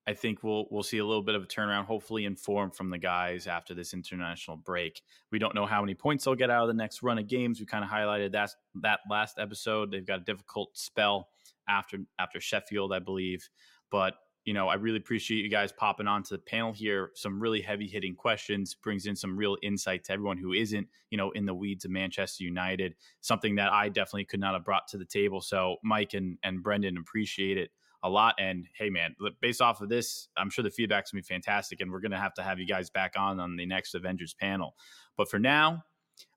I 0.08 0.14
think 0.14 0.42
we'll 0.42 0.66
we'll 0.70 0.82
see 0.82 0.96
a 0.96 1.04
little 1.04 1.22
bit 1.22 1.34
of 1.34 1.42
a 1.42 1.46
turnaround, 1.46 1.84
hopefully 1.84 2.24
informed 2.24 2.74
from 2.74 2.88
the 2.88 2.96
guys 2.96 3.46
after 3.46 3.74
this 3.74 3.92
international 3.92 4.56
break. 4.56 5.02
We 5.30 5.38
don't 5.38 5.54
know 5.54 5.66
how 5.66 5.82
many 5.82 5.94
points 5.94 6.24
they'll 6.24 6.34
get 6.34 6.48
out 6.48 6.62
of 6.62 6.68
the 6.68 6.82
next 6.82 7.02
run 7.02 7.18
of 7.18 7.28
games. 7.28 7.60
We 7.60 7.66
kind 7.66 7.84
of 7.84 7.90
highlighted 7.90 8.32
that 8.32 8.52
that 8.76 9.00
last 9.10 9.38
episode. 9.38 9.90
They've 9.90 10.06
got 10.06 10.20
a 10.20 10.24
difficult 10.24 10.70
spell 10.78 11.28
after 11.68 11.98
after 12.18 12.40
Sheffield, 12.40 12.90
I 12.90 13.00
believe, 13.00 13.50
but 13.90 14.14
you 14.46 14.54
know, 14.54 14.68
I 14.68 14.76
really 14.76 14.96
appreciate 14.96 15.42
you 15.42 15.50
guys 15.50 15.72
popping 15.72 16.06
onto 16.06 16.34
the 16.34 16.40
panel 16.40 16.72
here. 16.72 17.10
Some 17.14 17.38
really 17.38 17.60
heavy 17.60 17.86
hitting 17.86 18.14
questions, 18.14 18.74
brings 18.74 19.04
in 19.04 19.14
some 19.14 19.36
real 19.36 19.58
insight 19.62 20.04
to 20.04 20.12
everyone 20.14 20.38
who 20.38 20.54
isn't, 20.54 20.88
you 21.10 21.18
know, 21.18 21.32
in 21.32 21.44
the 21.44 21.52
weeds 21.52 21.84
of 21.84 21.90
Manchester 21.90 22.44
United. 22.44 22.94
Something 23.20 23.56
that 23.56 23.70
I 23.70 23.90
definitely 23.90 24.24
could 24.24 24.40
not 24.40 24.54
have 24.54 24.64
brought 24.64 24.88
to 24.88 24.96
the 24.96 25.04
table. 25.04 25.42
So, 25.42 25.76
Mike 25.84 26.14
and 26.14 26.38
and 26.42 26.62
Brendan 26.62 26.96
appreciate 26.96 27.58
it 27.58 27.72
a 28.02 28.08
lot. 28.08 28.34
And 28.38 28.66
hey, 28.76 28.90
man, 28.90 29.14
based 29.40 29.60
off 29.60 29.80
of 29.80 29.88
this, 29.88 30.28
I'm 30.36 30.50
sure 30.50 30.62
the 30.62 30.70
feedback's 30.70 31.12
gonna 31.12 31.22
be 31.22 31.26
fantastic, 31.26 31.80
and 31.80 31.90
we're 31.90 32.00
gonna 32.00 32.20
have 32.20 32.34
to 32.34 32.42
have 32.42 32.58
you 32.58 32.66
guys 32.66 32.90
back 32.90 33.14
on 33.16 33.40
on 33.40 33.56
the 33.56 33.66
next 33.66 33.94
Avengers 33.94 34.34
panel. 34.34 34.74
But 35.16 35.30
for 35.30 35.38
now, 35.38 35.84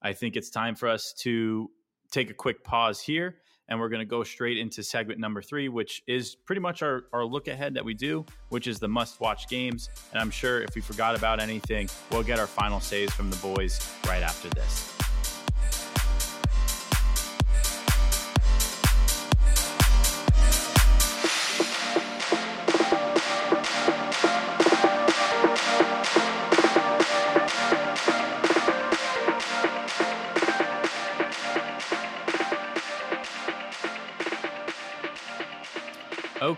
I 0.01 0.13
think 0.13 0.35
it's 0.35 0.49
time 0.49 0.75
for 0.75 0.87
us 0.87 1.13
to 1.19 1.69
take 2.11 2.29
a 2.29 2.33
quick 2.33 2.63
pause 2.63 2.99
here 2.99 3.37
and 3.71 3.79
we're 3.79 3.89
going 3.89 4.01
to 4.01 4.05
go 4.05 4.21
straight 4.23 4.57
into 4.57 4.83
segment 4.83 5.19
number 5.19 5.41
three, 5.41 5.69
which 5.69 6.03
is 6.05 6.35
pretty 6.35 6.59
much 6.59 6.83
our, 6.83 7.05
our 7.13 7.23
look 7.23 7.47
ahead 7.47 7.73
that 7.75 7.85
we 7.85 7.93
do, 7.93 8.25
which 8.49 8.67
is 8.67 8.79
the 8.79 8.87
must 8.87 9.21
watch 9.21 9.47
games. 9.47 9.89
And 10.11 10.21
I'm 10.21 10.29
sure 10.29 10.61
if 10.61 10.75
we 10.75 10.81
forgot 10.81 11.15
about 11.15 11.39
anything, 11.39 11.89
we'll 12.11 12.23
get 12.23 12.37
our 12.37 12.47
final 12.47 12.81
saves 12.81 13.13
from 13.13 13.29
the 13.29 13.37
boys 13.37 13.79
right 14.05 14.23
after 14.23 14.49
this. 14.49 15.00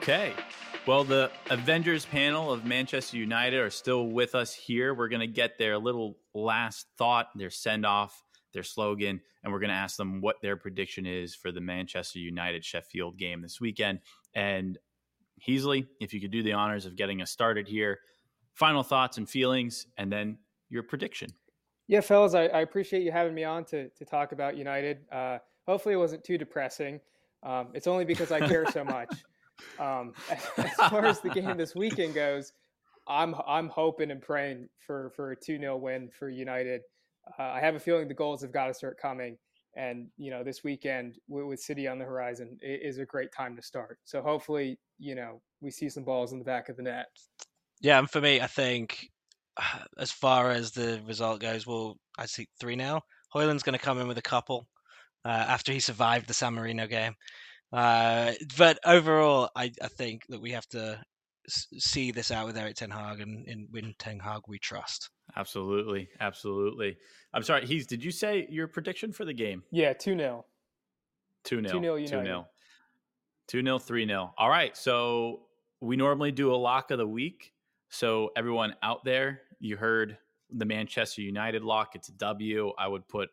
Okay. 0.04 0.34
Well, 0.86 1.06
the 1.06 1.32
Avengers 1.50 2.06
panel 2.06 2.52
of 2.52 2.66
Manchester 2.66 3.16
United 3.16 3.62
are 3.62 3.70
still 3.70 4.08
with 4.08 4.36
us 4.36 4.54
here. 4.54 4.94
We're 4.94 5.08
going 5.08 5.22
to 5.22 5.28
get 5.28 5.58
their 5.58 5.78
little 5.78 6.18
last 6.34 6.88
thought, 6.98 7.28
their 7.38 7.50
send 7.50 7.86
off, 7.86 8.22
their 8.52 8.64
slogan, 8.64 9.22
and 9.42 9.54
we're 9.54 9.62
going 9.62 9.70
to 9.70 9.78
ask 9.78 9.96
them 9.96 10.20
what 10.20 10.42
their 10.42 10.58
prediction 10.58 11.06
is 11.06 11.34
for 11.34 11.54
the 11.54 11.62
Manchester 11.62 12.20
United 12.20 12.66
Sheffield 12.66 13.18
game 13.18 13.42
this 13.42 13.62
weekend. 13.62 14.00
And 14.36 14.78
Heasley, 15.48 15.88
if 16.02 16.14
you 16.14 16.20
could 16.20 16.32
do 16.32 16.44
the 16.44 16.52
honors 16.52 16.86
of 16.86 16.98
getting 16.98 17.22
us 17.22 17.32
started 17.32 17.66
here, 17.66 18.00
final 18.56 18.84
thoughts 18.84 19.18
and 19.18 19.30
feelings, 19.30 19.88
and 19.96 20.12
then 20.12 20.38
your 20.68 20.84
prediction. 20.84 21.30
Yeah, 21.88 22.02
fellas, 22.02 22.34
I, 22.34 22.48
I 22.48 22.60
appreciate 22.60 23.04
you 23.04 23.14
having 23.14 23.34
me 23.34 23.46
on 23.46 23.64
to, 23.68 23.88
to 23.88 24.04
talk 24.04 24.34
about 24.34 24.58
United. 24.58 25.06
Uh, 25.10 25.38
hopefully, 25.66 25.94
it 25.94 25.98
wasn't 25.98 26.26
too 26.26 26.38
depressing. 26.38 27.00
Um, 27.42 27.70
it's 27.74 27.88
only 27.88 28.04
because 28.04 28.34
I 28.34 28.46
care 28.46 28.70
so 28.70 28.84
much. 28.84 29.08
Um, 29.80 30.14
as 30.58 30.74
far 30.90 31.06
as 31.06 31.20
the 31.22 31.30
game 31.30 31.58
this 31.58 31.76
weekend 31.76 32.14
goes, 32.14 32.54
I'm 33.08 33.36
I'm 33.48 33.70
hoping 33.70 34.12
and 34.12 34.22
praying 34.22 34.70
for 34.86 35.12
for 35.16 35.32
a 35.32 35.36
two 35.36 35.58
0 35.58 35.78
win 35.78 36.10
for 36.10 36.30
United. 36.30 36.82
Uh, 37.40 37.44
I 37.44 37.60
have 37.60 37.76
a 37.76 37.80
feeling 37.80 38.08
the 38.08 38.14
goals 38.14 38.42
have 38.42 38.52
got 38.52 38.68
to 38.68 38.74
start 38.74 38.98
coming, 38.98 39.38
and 39.76 40.08
you 40.18 40.32
know 40.32 40.44
this 40.44 40.64
weekend 40.64 41.18
with, 41.28 41.46
with 41.46 41.60
City 41.60 41.88
on 41.88 42.00
the 42.00 42.06
horizon 42.06 42.58
is 42.62 43.00
a 43.00 43.06
great 43.06 43.32
time 43.32 43.56
to 43.56 43.62
start. 43.62 44.00
So 44.04 44.22
hopefully, 44.22 44.80
you 45.00 45.16
know 45.16 45.42
we 45.62 45.72
see 45.72 45.90
some 45.90 46.04
balls 46.04 46.34
in 46.34 46.40
the 46.40 46.46
back 46.46 46.70
of 46.70 46.78
the 46.78 46.84
net. 46.84 47.08
Yeah, 47.82 48.00
and 48.00 48.10
for 48.10 48.22
me, 48.22 48.42
I 48.42 48.48
think 48.48 49.10
as 49.98 50.12
far 50.12 50.52
as 50.52 50.72
the 50.72 51.02
result 51.06 51.42
goes, 51.42 51.68
well, 51.68 51.98
I 52.18 52.26
see 52.26 52.48
three 52.60 52.76
now. 52.76 53.02
Højlund's 53.34 53.64
going 53.64 53.78
to 53.78 53.84
come 53.84 54.00
in 54.00 54.08
with 54.08 54.18
a 54.18 54.24
couple 54.24 54.68
uh, 55.26 55.30
after 55.30 55.72
he 55.72 55.80
survived 55.80 56.28
the 56.28 56.34
San 56.34 56.54
Marino 56.54 56.88
game. 56.88 57.16
Uh, 57.74 58.34
but 58.58 58.80
overall, 58.86 59.50
I, 59.56 59.72
I 59.82 59.88
think 59.88 60.28
that 60.30 60.40
we 60.40 60.52
have 60.52 60.68
to 60.70 61.02
see 61.50 62.12
this 62.12 62.32
out 62.32 62.46
with 62.46 62.58
Erik 62.58 62.76
Ten 62.76 62.92
Hag, 62.92 63.20
and 63.20 63.48
in 63.48 63.68
Win 63.72 63.94
Ten 63.98 64.20
Hag 64.20 64.42
we 64.48 64.60
trust. 64.60 65.10
Absolutely, 65.36 66.08
absolutely. 66.20 66.98
I'm 67.34 67.44
sorry, 67.44 67.66
he's. 67.66 67.88
Did 67.88 68.04
you 68.04 68.12
say 68.12 68.48
your 68.50 68.68
prediction 68.68 69.12
for 69.12 69.26
the 69.26 69.34
game? 69.34 69.64
Yeah, 69.72 69.94
two 69.94 70.16
0 70.16 70.46
Two 71.44 71.62
0 71.62 71.74
Two 71.74 71.82
0 71.82 71.98
Two 71.98 72.08
0 72.08 72.48
Two 73.48 73.64
0 73.64 73.80
Three 73.80 74.06
0 74.06 74.34
All 74.38 74.50
right. 74.50 74.76
So 74.78 75.42
we 75.82 75.96
normally 75.96 76.32
do 76.32 76.54
a 76.54 76.56
lock 76.56 76.92
of 76.92 76.98
the 76.98 77.08
week. 77.08 77.54
So 77.90 78.32
everyone 78.36 78.76
out 78.82 79.04
there, 79.04 79.42
you 79.60 79.78
heard 79.78 80.18
the 80.50 80.66
Manchester 80.66 81.22
United 81.22 81.64
lock. 81.64 81.96
It's 81.96 82.10
a 82.10 82.14
W. 82.14 82.72
I 82.78 82.88
would 82.88 83.08
put 83.08 83.30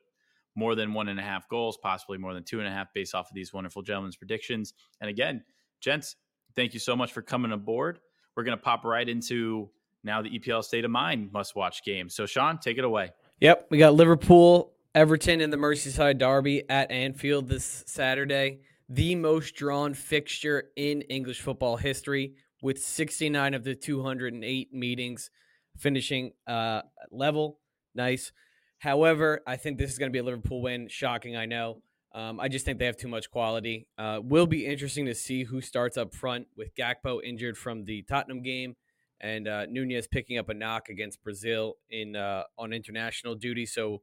more 0.55 0.75
than 0.75 0.93
one 0.93 1.09
and 1.09 1.19
a 1.19 1.23
half 1.23 1.49
goals, 1.49 1.79
possibly 1.79 2.19
more 2.19 2.35
than 2.35 2.45
two 2.45 2.59
and 2.59 2.69
a 2.69 2.71
half, 2.71 2.93
based 2.95 3.15
off 3.15 3.31
of 3.31 3.35
these 3.35 3.53
wonderful 3.53 3.83
gentlemen's 3.83 4.17
predictions. 4.17 4.75
And 5.01 5.09
again, 5.09 5.45
gents, 5.81 6.17
thank 6.55 6.75
you 6.75 6.81
so 6.81 6.97
much 6.97 7.13
for 7.13 7.23
coming 7.23 7.53
aboard. 7.53 8.01
We're 8.37 8.45
going 8.45 8.57
to 8.57 8.63
pop 8.63 8.85
right 8.85 9.09
into 9.09 9.71
now 10.03 10.23
the 10.23 10.39
EPL 10.39 10.65
State 10.65 10.85
of 10.85 10.91
Mind 10.91 11.33
must 11.33 11.55
watch 11.55 11.85
game. 11.85 12.09
So, 12.09 12.27
Sean, 12.27 12.59
take 12.59 12.79
it 12.79 12.85
away. 12.85 13.11
Yep. 13.41 13.67
We 13.71 13.79
got 13.79 13.95
Liverpool, 13.95 14.73
Everton, 14.95 15.41
and 15.41 15.53
the 15.53 15.57
Merseyside 15.57 16.19
Derby 16.19 16.69
at 16.69 16.91
Anfield 16.91 17.49
this 17.49 17.85
Saturday. 17.87 18.61
the 18.89 19.15
most 19.15 19.55
drawn 19.55 19.95
fixture 19.95 20.71
in 20.75 21.03
English 21.03 21.41
football 21.41 21.77
history 21.77 22.35
with 22.61 22.83
69 22.83 23.55
of 23.55 23.63
the 23.63 23.75
208 23.75 24.75
meetings 24.75 25.31
finishing 25.79 26.33
uh, 26.47 26.83
level. 27.13 27.61
Nice. 27.95 28.33
However, 28.81 29.41
I 29.47 29.57
think 29.57 29.79
this 29.79 29.91
is 29.91 29.99
going 29.99 30.11
to 30.11 30.13
be 30.13 30.19
a 30.19 30.23
Liverpool 30.23 30.63
win. 30.63 30.89
Shocking, 30.89 31.37
I 31.37 31.47
know. 31.47 31.83
Um, 32.13 32.41
I 32.41 32.49
just 32.49 32.65
think 32.65 32.79
they 32.79 32.87
have 32.87 32.97
too 32.97 33.09
much 33.09 33.31
quality. 33.31 33.87
Uh, 33.97 34.21
will 34.23 34.47
be 34.47 34.67
interesting 34.67 35.07
to 35.07 35.15
see 35.15 35.45
who 35.45 35.61
starts 35.61 35.97
up 35.97 36.15
front 36.15 36.49
with 36.57 36.75
Gakpo 36.75 37.23
injured 37.23 37.57
from 37.57 37.85
the 37.85 38.03
Tottenham 38.03 38.43
game 38.43 38.75
and 39.21 39.47
uh, 39.47 39.67
Nunez 39.67 40.09
picking 40.09 40.39
up 40.39 40.49
a 40.49 40.55
knock 40.55 40.89
against 40.89 41.23
Brazil 41.23 41.77
in 41.91 42.17
uh, 42.17 42.45
on 42.59 42.73
international 42.73 43.35
duty. 43.35 43.67
So 43.67 44.01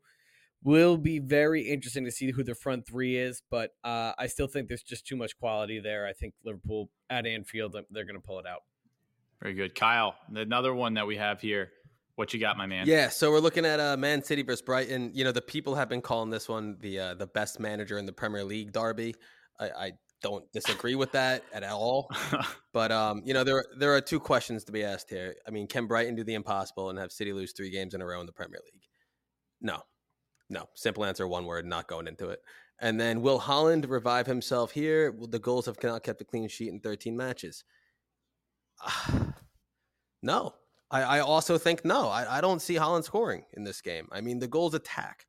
will 0.63 0.97
be 0.97 1.19
very 1.19 1.63
interesting 1.63 2.05
to 2.05 2.11
see 2.11 2.31
who 2.31 2.43
the 2.43 2.55
front 2.55 2.85
three 2.85 3.17
is. 3.17 3.41
But 3.49 3.71
uh, 3.83 4.13
I 4.17 4.27
still 4.27 4.47
think 4.47 4.67
there's 4.67 4.83
just 4.83 5.07
too 5.07 5.15
much 5.15 5.37
quality 5.39 5.79
there. 5.79 6.05
I 6.05 6.13
think 6.13 6.35
Liverpool 6.45 6.89
at 7.09 7.25
Anfield 7.25 7.75
they're 7.89 8.05
going 8.05 8.15
to 8.15 8.25
pull 8.25 8.39
it 8.39 8.45
out. 8.45 8.61
Very 9.41 9.53
good, 9.53 9.75
Kyle. 9.75 10.15
Another 10.33 10.73
one 10.73 10.95
that 10.95 11.05
we 11.05 11.17
have 11.17 11.41
here. 11.41 11.71
What 12.17 12.33
you 12.33 12.39
got, 12.39 12.57
my 12.57 12.65
man? 12.65 12.87
Yeah, 12.87 13.09
so 13.09 13.29
we're 13.29 13.39
looking 13.39 13.63
at 13.63 13.79
uh, 13.79 13.95
Man 13.95 14.23
City 14.23 14.41
versus 14.41 14.63
Brighton. 14.63 15.11
You 15.13 15.23
know, 15.23 15.31
the 15.31 15.39
people 15.39 15.75
have 15.75 15.87
been 15.87 16.01
calling 16.01 16.31
this 16.31 16.49
one 16.49 16.75
the 16.79 16.99
uh, 16.99 17.13
the 17.13 17.27
best 17.27 17.59
manager 17.59 17.99
in 17.99 18.07
the 18.07 18.11
Premier 18.11 18.43
League 18.43 18.71
derby. 18.71 19.13
I, 19.59 19.65
I 19.69 19.91
don't 20.23 20.51
disagree 20.51 20.95
with 20.95 21.11
that 21.11 21.43
at 21.53 21.63
all. 21.63 22.09
but 22.73 22.91
um, 22.91 23.21
you 23.23 23.35
know, 23.35 23.43
there 23.43 23.63
there 23.77 23.93
are 23.93 24.01
two 24.01 24.19
questions 24.19 24.63
to 24.63 24.71
be 24.71 24.83
asked 24.83 25.11
here. 25.11 25.35
I 25.47 25.51
mean, 25.51 25.67
can 25.67 25.85
Brighton 25.85 26.15
do 26.15 26.23
the 26.23 26.33
impossible 26.33 26.89
and 26.89 26.97
have 26.97 27.11
City 27.11 27.33
lose 27.33 27.53
three 27.53 27.69
games 27.69 27.93
in 27.93 28.01
a 28.01 28.05
row 28.07 28.19
in 28.19 28.25
the 28.25 28.31
Premier 28.31 28.61
League? 28.73 28.81
No, 29.61 29.83
no. 30.49 30.69
Simple 30.73 31.05
answer, 31.05 31.27
one 31.27 31.45
word. 31.45 31.67
Not 31.67 31.87
going 31.87 32.07
into 32.07 32.29
it. 32.29 32.39
And 32.79 32.99
then, 32.99 33.21
will 33.21 33.41
Haaland 33.41 33.87
revive 33.87 34.25
himself 34.25 34.71
here? 34.71 35.13
The 35.29 35.37
goals 35.37 35.67
have 35.67 35.77
not 35.83 36.01
kept 36.01 36.21
a 36.21 36.25
clean 36.25 36.47
sheet 36.47 36.69
in 36.69 36.79
13 36.79 37.15
matches. 37.15 37.63
no, 40.23 40.55
I, 40.89 41.01
I 41.01 41.19
also 41.19 41.57
think 41.57 41.83
no. 41.83 42.07
I, 42.07 42.37
I 42.37 42.41
don't 42.41 42.61
see 42.61 42.75
Haaland 42.75 43.03
scoring 43.03 43.43
in 43.53 43.63
this 43.63 43.81
game. 43.81 44.07
I 44.11 44.21
mean, 44.21 44.39
the 44.39 44.47
goals 44.47 44.73
attack, 44.73 45.27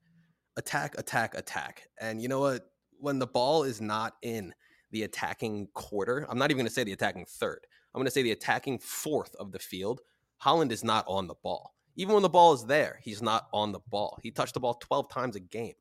attack, 0.57 0.95
attack, 0.99 1.35
attack. 1.37 1.89
And 2.01 2.23
you 2.23 2.29
know 2.29 2.41
what? 2.41 2.71
When 3.01 3.19
the 3.19 3.27
ball 3.27 3.65
is 3.65 3.81
not 3.81 4.15
in 4.23 4.53
the 4.91 5.05
attacking 5.05 5.69
quarter, 5.75 6.27
I'm 6.29 6.39
not 6.39 6.51
even 6.51 6.59
going 6.59 6.69
to 6.69 6.73
say 6.73 6.85
the 6.85 6.93
attacking 6.93 7.27
third. 7.27 7.67
I'm 7.95 7.99
going 7.99 8.07
to 8.07 8.13
say 8.13 8.23
the 8.23 8.33
attacking 8.33 8.79
fourth 8.79 9.35
of 9.37 9.53
the 9.53 9.59
field. 9.59 10.01
Haaland 10.43 10.73
is 10.73 10.85
not 10.85 11.05
on 11.09 11.27
the 11.27 11.35
ball. 11.43 11.75
Even 11.97 12.15
when 12.15 12.23
the 12.23 12.29
ball 12.29 12.53
is 12.53 12.65
there, 12.65 13.01
he's 13.03 13.23
not 13.23 13.49
on 13.53 13.73
the 13.73 13.81
ball. 13.89 14.19
He 14.23 14.31
touched 14.31 14.55
the 14.55 14.61
ball 14.61 14.75
12 14.75 15.11
times 15.11 15.37
a 15.37 15.41
game. 15.41 15.75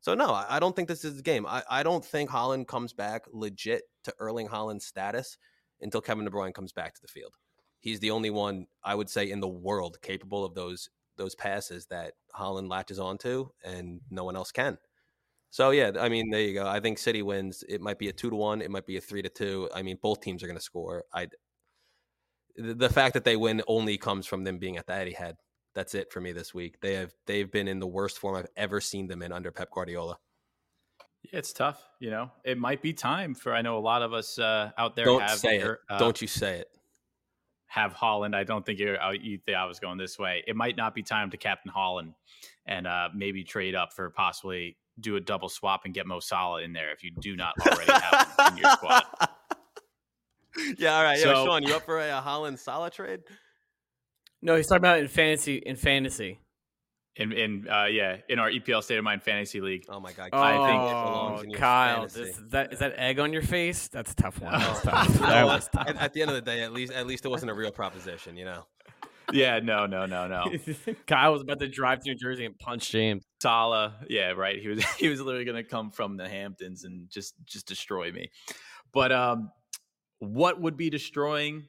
So 0.00 0.14
no, 0.14 0.32
I, 0.32 0.58
don't 0.60 0.74
think 0.74 0.88
this 0.88 1.04
is 1.04 1.16
the 1.16 1.22
game. 1.22 1.44
I, 1.44 1.62
I 1.68 1.82
don't 1.82 2.04
think 2.04 2.30
Haaland 2.30 2.68
comes 2.68 2.92
back 2.92 3.24
legit 3.32 3.82
to 4.04 4.14
Erling 4.18 4.46
Holland's 4.46 4.86
status 4.86 5.36
until 5.82 6.00
Kevin 6.00 6.24
De 6.24 6.30
Bruyne 6.30 6.54
comes 6.54 6.72
back 6.72 6.94
to 6.94 7.02
the 7.02 7.08
field 7.08 7.34
he's 7.80 8.00
the 8.00 8.10
only 8.10 8.30
one 8.30 8.66
I 8.82 8.94
would 8.94 9.08
say 9.08 9.30
in 9.30 9.40
the 9.40 9.48
world 9.48 9.98
capable 10.02 10.44
of 10.44 10.54
those 10.54 10.90
those 11.16 11.34
passes 11.34 11.86
that 11.86 12.14
Haaland 12.34 12.70
latches 12.70 12.98
onto, 12.98 13.48
and 13.64 14.00
no 14.10 14.24
one 14.24 14.36
else 14.36 14.52
can. 14.52 14.78
So 15.50 15.70
yeah, 15.70 15.92
I 15.98 16.08
mean, 16.08 16.30
there 16.30 16.40
you 16.40 16.54
go. 16.54 16.66
I 16.66 16.80
think 16.80 16.98
City 16.98 17.22
wins. 17.22 17.64
It 17.68 17.80
might 17.80 17.98
be 17.98 18.08
a 18.08 18.12
two 18.12 18.30
to 18.30 18.36
one. 18.36 18.62
It 18.62 18.70
might 18.70 18.86
be 18.86 18.96
a 18.96 19.00
three 19.00 19.22
to 19.22 19.28
two. 19.28 19.68
I 19.74 19.82
mean, 19.82 19.98
both 20.00 20.20
teams 20.20 20.42
are 20.42 20.46
going 20.46 20.58
to 20.58 20.62
score. 20.62 21.04
I 21.12 21.28
the 22.56 22.90
fact 22.90 23.14
that 23.14 23.24
they 23.24 23.36
win 23.36 23.62
only 23.68 23.98
comes 23.98 24.26
from 24.26 24.44
them 24.44 24.58
being 24.58 24.76
at 24.76 24.86
the 24.86 24.92
Etihad. 24.92 25.34
That's 25.74 25.94
it 25.94 26.12
for 26.12 26.20
me 26.20 26.32
this 26.32 26.52
week. 26.52 26.80
They 26.80 26.94
have 26.94 27.12
they've 27.26 27.50
been 27.50 27.68
in 27.68 27.78
the 27.78 27.86
worst 27.86 28.18
form 28.18 28.36
I've 28.36 28.48
ever 28.56 28.80
seen 28.80 29.06
them 29.06 29.22
in 29.22 29.32
under 29.32 29.52
Pep 29.52 29.70
Guardiola. 29.72 30.18
Yeah, 31.22 31.38
it's 31.38 31.52
tough. 31.52 31.82
You 31.98 32.10
know, 32.10 32.30
it 32.44 32.58
might 32.58 32.82
be 32.82 32.92
time 32.92 33.34
for. 33.34 33.54
I 33.54 33.62
know 33.62 33.78
a 33.78 33.80
lot 33.80 34.02
of 34.02 34.12
us 34.12 34.38
uh, 34.38 34.70
out 34.76 34.96
there 34.96 35.04
Don't 35.04 35.22
have. 35.22 35.38
say 35.38 35.58
it. 35.58 35.78
Uh, 35.88 35.98
Don't 35.98 36.20
you 36.20 36.28
say 36.28 36.58
it 36.58 36.68
have 37.68 37.94
Haaland. 37.94 38.34
I 38.34 38.44
don't 38.44 38.64
think 38.64 38.78
you 38.78 38.96
you 39.20 39.38
think 39.38 39.56
I 39.56 39.64
was 39.64 39.78
going 39.78 39.98
this 39.98 40.18
way. 40.18 40.42
It 40.46 40.56
might 40.56 40.76
not 40.76 40.94
be 40.94 41.02
time 41.02 41.30
to 41.30 41.36
captain 41.36 41.70
Haaland 41.70 42.14
and 42.66 42.86
uh, 42.86 43.08
maybe 43.14 43.44
trade 43.44 43.74
up 43.74 43.92
for 43.92 44.10
possibly 44.10 44.76
do 45.00 45.16
a 45.16 45.20
double 45.20 45.48
swap 45.48 45.82
and 45.84 45.94
get 45.94 46.06
Mo 46.06 46.18
Salah 46.20 46.62
in 46.62 46.72
there 46.72 46.92
if 46.92 47.04
you 47.04 47.12
do 47.20 47.36
not 47.36 47.54
already 47.64 47.92
have 47.92 48.28
him 48.38 48.56
in 48.56 48.56
your 48.58 48.72
squad. 48.72 49.04
Yeah, 50.76 50.96
all 50.96 51.04
right. 51.04 51.18
So, 51.20 51.30
Yo, 51.30 51.44
Sean, 51.44 51.62
you 51.62 51.76
up 51.76 51.84
for 51.84 52.00
a, 52.00 52.08
a 52.08 52.20
Haaland 52.20 52.58
Salah 52.58 52.90
trade? 52.90 53.20
No, 54.42 54.56
he's 54.56 54.66
talking 54.66 54.78
about 54.78 54.98
in 54.98 55.06
fantasy. 55.06 55.56
In 55.58 55.76
fantasy 55.76 56.40
in 57.18 57.32
in 57.32 57.68
uh, 57.68 57.84
yeah 57.84 58.18
in 58.28 58.38
our 58.38 58.50
EPL 58.50 58.82
State 58.82 58.96
of 58.96 59.04
Mind 59.04 59.22
Fantasy 59.22 59.60
League. 59.60 59.84
Oh 59.88 60.00
my 60.00 60.12
god! 60.12 60.30
Oh, 60.32 60.40
I 60.40 60.52
think 60.52 60.82
it 60.82 61.04
belongs 61.04 61.42
in 61.42 61.50
your 61.50 61.58
Kyle, 61.58 62.02
this, 62.04 62.16
is 62.16 62.40
that 62.50 62.72
is 62.72 62.78
that 62.78 62.94
egg 62.96 63.18
on 63.18 63.32
your 63.32 63.42
face? 63.42 63.88
That's 63.88 64.12
a 64.12 64.16
tough 64.16 64.40
one. 64.40 64.52
That's 64.52 64.82
tough. 64.82 65.08
that 65.18 65.44
was 65.44 65.68
tough. 65.68 65.88
At, 65.88 65.96
at, 65.96 66.12
the 66.12 66.22
end 66.22 66.30
of 66.30 66.36
the 66.36 66.42
day, 66.42 66.62
at 66.62 66.72
least 66.72 66.92
at 66.92 67.06
least 67.06 67.24
it 67.24 67.28
wasn't 67.28 67.50
a 67.50 67.54
real 67.54 67.72
proposition, 67.72 68.36
you 68.36 68.44
know. 68.44 68.64
Yeah, 69.30 69.58
no, 69.58 69.84
no, 69.84 70.06
no, 70.06 70.26
no. 70.26 70.46
Kyle 71.06 71.32
was 71.32 71.42
about 71.42 71.58
to 71.58 71.68
drive 71.68 72.00
to 72.00 72.08
New 72.08 72.14
Jersey 72.14 72.46
and 72.46 72.58
punch 72.58 72.90
James. 72.90 73.24
Salah, 73.42 73.96
yeah, 74.08 74.30
right. 74.30 74.58
He 74.58 74.68
was 74.68 74.84
he 74.98 75.08
was 75.08 75.20
literally 75.20 75.44
going 75.44 75.62
to 75.62 75.68
come 75.68 75.90
from 75.90 76.16
the 76.16 76.28
Hamptons 76.28 76.84
and 76.84 77.10
just 77.10 77.34
just 77.44 77.66
destroy 77.66 78.12
me. 78.12 78.30
But 78.92 79.12
um, 79.12 79.50
what 80.20 80.60
would 80.60 80.76
be 80.76 80.88
destroying 80.88 81.68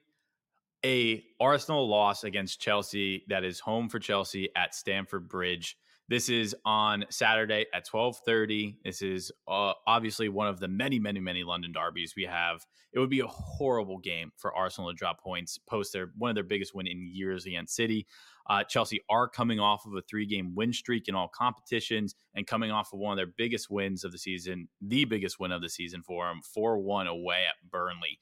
a 0.86 1.24
Arsenal 1.40 1.88
loss 1.88 2.24
against 2.24 2.62
Chelsea 2.62 3.24
that 3.30 3.44
is 3.44 3.60
home 3.60 3.90
for 3.90 4.00
Chelsea 4.00 4.50
at 4.56 4.74
Stamford 4.74 5.28
Bridge. 5.28 5.78
This 6.08 6.28
is 6.28 6.56
on 6.66 7.06
Saturday 7.10 7.68
at 7.72 7.86
12:30. 7.88 8.78
This 8.84 9.04
is 9.04 9.32
uh, 9.48 9.74
obviously 9.86 10.28
one 10.28 10.48
of 10.48 10.60
the 10.60 10.68
many 10.68 10.98
many 10.98 11.20
many 11.20 11.44
London 11.44 11.72
derbies 11.72 12.16
we 12.18 12.24
have. 12.24 12.66
It 12.92 13.00
would 13.00 13.12
be 13.12 13.20
a 13.20 13.28
horrible 13.28 14.00
game 14.00 14.32
for 14.36 14.56
Arsenal 14.56 14.90
to 14.90 14.96
drop 14.96 15.22
points 15.22 15.60
post 15.60 15.94
their 15.94 16.12
one 16.18 16.32
of 16.32 16.36
their 16.36 16.44
biggest 16.44 16.74
win 16.74 16.88
in 16.88 17.08
years 17.08 17.46
against 17.46 17.76
City. 17.76 18.08
Uh, 18.50 18.64
Chelsea 18.64 19.00
are 19.12 19.30
coming 19.30 19.60
off 19.60 19.86
of 19.86 19.94
a 19.94 20.02
three-game 20.02 20.56
win 20.56 20.74
streak 20.74 21.08
in 21.08 21.14
all 21.14 21.28
competitions 21.28 22.16
and 22.34 22.48
coming 22.48 22.72
off 22.72 22.92
of 22.92 22.98
one 22.98 23.12
of 23.12 23.18
their 23.18 23.32
biggest 23.38 23.70
wins 23.70 24.04
of 24.04 24.12
the 24.12 24.18
season, 24.18 24.68
the 24.82 25.06
biggest 25.06 25.40
win 25.40 25.52
of 25.52 25.62
the 25.62 25.70
season 25.70 26.02
for 26.02 26.26
them, 26.26 26.42
4-1 26.58 27.06
away 27.06 27.44
at 27.48 27.70
Burnley. 27.70 28.18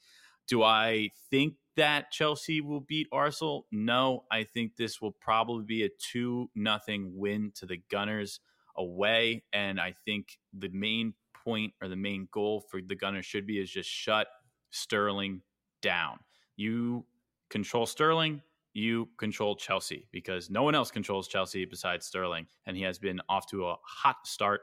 Do 0.47 0.63
I 0.63 1.09
think 1.29 1.55
that 1.75 2.11
Chelsea 2.11 2.61
will 2.61 2.79
beat 2.79 3.07
Arsenal? 3.11 3.67
No, 3.71 4.23
I 4.31 4.43
think 4.43 4.75
this 4.75 5.01
will 5.01 5.11
probably 5.11 5.65
be 5.65 5.83
a 5.83 5.89
2 6.11 6.49
nothing 6.55 7.11
win 7.15 7.51
to 7.55 7.65
the 7.65 7.81
Gunners 7.91 8.39
away 8.75 9.43
and 9.53 9.79
I 9.79 9.95
think 10.05 10.37
the 10.53 10.69
main 10.69 11.13
point 11.43 11.73
or 11.81 11.87
the 11.87 11.95
main 11.95 12.27
goal 12.31 12.63
for 12.69 12.81
the 12.81 12.95
Gunners 12.95 13.25
should 13.25 13.45
be 13.45 13.59
is 13.59 13.69
just 13.69 13.89
shut 13.89 14.27
Sterling 14.69 15.41
down. 15.81 16.19
You 16.55 17.05
control 17.49 17.85
Sterling, 17.85 18.41
you 18.73 19.09
control 19.17 19.55
Chelsea 19.55 20.07
because 20.11 20.49
no 20.49 20.63
one 20.63 20.75
else 20.75 20.91
controls 20.91 21.27
Chelsea 21.27 21.65
besides 21.65 22.05
Sterling 22.05 22.47
and 22.65 22.77
he 22.77 22.83
has 22.83 22.99
been 22.99 23.19
off 23.29 23.47
to 23.47 23.67
a 23.67 23.75
hot 23.83 24.25
start 24.25 24.61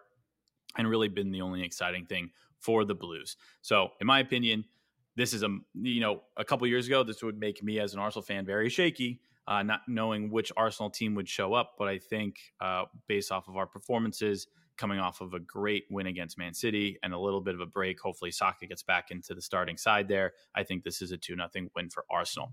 and 0.77 0.89
really 0.89 1.09
been 1.09 1.31
the 1.31 1.41
only 1.41 1.63
exciting 1.63 2.07
thing 2.07 2.31
for 2.59 2.85
the 2.85 2.95
Blues. 2.95 3.37
So, 3.63 3.91
in 4.01 4.07
my 4.07 4.21
opinion, 4.21 4.65
this 5.17 5.33
is 5.33 5.43
a 5.43 5.49
you 5.75 6.01
know 6.01 6.23
a 6.37 6.45
couple 6.45 6.67
years 6.67 6.87
ago 6.87 7.03
this 7.03 7.23
would 7.23 7.39
make 7.39 7.63
me 7.63 7.79
as 7.81 7.95
an 7.95 8.01
Arsenal 8.01 8.23
fan 8.23 8.45
very 8.45 8.69
shaky, 8.69 9.21
uh, 9.47 9.63
not 9.63 9.81
knowing 9.89 10.31
which 10.31 10.53
Arsenal 10.57 10.91
team 10.91 11.15
would 11.15 11.29
show 11.29 11.55
up. 11.55 11.75
But 11.79 11.89
I 11.89 11.99
think 11.99 12.37
uh, 12.61 12.85
based 13.07 13.31
off 13.33 13.49
of 13.49 13.57
our 13.57 13.67
performances, 13.67 14.47
coming 14.77 14.99
off 14.99 15.21
of 15.21 15.35
a 15.35 15.41
great 15.41 15.85
win 15.91 16.07
against 16.07 16.39
Man 16.39 16.55
City 16.55 16.99
and 17.03 17.13
a 17.13 17.19
little 17.19 17.41
bit 17.41 17.55
of 17.55 17.61
a 17.61 17.67
break, 17.67 18.01
hopefully 18.01 18.31
Saka 18.31 18.67
gets 18.67 18.83
back 18.83 19.11
into 19.11 19.35
the 19.35 19.43
starting 19.43 19.77
side 19.77 20.09
there. 20.09 20.33
I 20.55 20.65
think 20.65 20.83
this 20.83 21.01
is 21.01 21.13
a 21.13 21.17
two 21.17 21.37
nothing 21.37 21.71
win 21.75 21.91
for 21.91 22.05
Arsenal. 22.11 22.53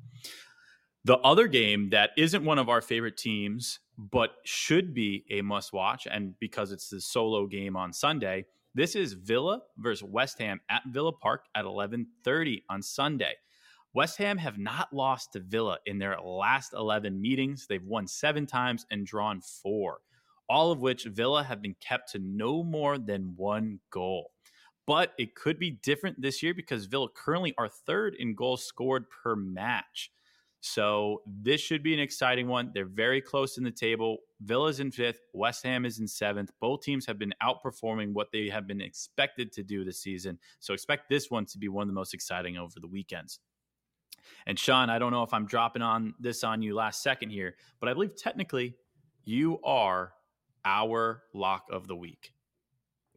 The 1.03 1.17
other 1.17 1.47
game 1.47 1.89
that 1.89 2.11
isn't 2.15 2.45
one 2.45 2.59
of 2.59 2.69
our 2.69 2.79
favorite 2.79 3.17
teams, 3.17 3.79
but 3.97 4.35
should 4.45 4.93
be 4.93 5.25
a 5.31 5.41
must 5.41 5.73
watch, 5.73 6.07
and 6.09 6.37
because 6.39 6.71
it's 6.71 6.89
the 6.89 7.01
solo 7.01 7.47
game 7.47 7.75
on 7.75 7.91
Sunday, 7.91 8.45
this 8.73 8.95
is 8.95 9.13
Villa 9.13 9.61
versus 9.77 10.03
West 10.03 10.39
Ham 10.39 10.61
at 10.69 10.83
Villa 10.87 11.11
Park 11.11 11.45
at 11.55 11.65
11:30 11.65 12.63
on 12.69 12.81
Sunday. 12.81 13.35
West 13.93 14.17
Ham 14.17 14.37
have 14.37 14.57
not 14.57 14.93
lost 14.93 15.33
to 15.33 15.41
Villa 15.41 15.77
in 15.85 15.99
their 15.99 16.17
last 16.21 16.73
11 16.73 17.19
meetings. 17.19 17.67
They've 17.67 17.83
won 17.83 18.07
7 18.07 18.45
times 18.45 18.85
and 18.89 19.05
drawn 19.05 19.41
4, 19.41 19.99
all 20.47 20.71
of 20.71 20.79
which 20.79 21.03
Villa 21.03 21.43
have 21.43 21.61
been 21.61 21.75
kept 21.81 22.11
to 22.11 22.19
no 22.19 22.63
more 22.63 22.97
than 22.97 23.35
one 23.35 23.81
goal. 23.89 24.31
But 24.87 25.13
it 25.17 25.35
could 25.35 25.59
be 25.59 25.71
different 25.71 26.21
this 26.21 26.41
year 26.41 26.53
because 26.53 26.85
Villa 26.85 27.07
currently 27.09 27.53
are 27.57 27.67
third 27.67 28.15
in 28.15 28.33
goals 28.33 28.65
scored 28.65 29.09
per 29.09 29.35
match. 29.35 30.11
So 30.61 31.23
this 31.25 31.59
should 31.59 31.81
be 31.81 31.93
an 31.93 31.99
exciting 31.99 32.47
one. 32.47 32.71
They're 32.73 32.85
very 32.85 33.19
close 33.19 33.57
in 33.57 33.63
the 33.63 33.71
table. 33.71 34.19
Villa's 34.41 34.79
in 34.79 34.91
fifth, 34.91 35.21
West 35.33 35.63
Ham 35.63 35.85
is 35.85 35.99
in 35.99 36.07
seventh. 36.07 36.51
Both 36.59 36.81
teams 36.81 37.05
have 37.07 37.17
been 37.17 37.33
outperforming 37.43 38.13
what 38.13 38.31
they 38.31 38.47
have 38.49 38.67
been 38.67 38.79
expected 38.79 39.51
to 39.53 39.63
do 39.63 39.83
this 39.83 39.99
season. 39.99 40.37
So 40.59 40.73
expect 40.73 41.09
this 41.09 41.31
one 41.31 41.45
to 41.47 41.57
be 41.57 41.67
one 41.67 41.81
of 41.81 41.87
the 41.87 41.93
most 41.93 42.13
exciting 42.13 42.57
over 42.57 42.79
the 42.79 42.87
weekends. 42.87 43.39
And 44.45 44.57
Sean, 44.57 44.91
I 44.91 44.99
don't 44.99 45.11
know 45.11 45.23
if 45.23 45.33
I'm 45.33 45.47
dropping 45.47 45.81
on 45.81 46.13
this 46.19 46.43
on 46.43 46.61
you 46.61 46.75
last 46.75 47.01
second 47.01 47.31
here, 47.31 47.55
but 47.79 47.89
I 47.89 47.93
believe 47.93 48.15
technically 48.15 48.75
you 49.23 49.59
are 49.63 50.13
our 50.63 51.23
lock 51.33 51.65
of 51.71 51.87
the 51.87 51.95
week. 51.95 52.33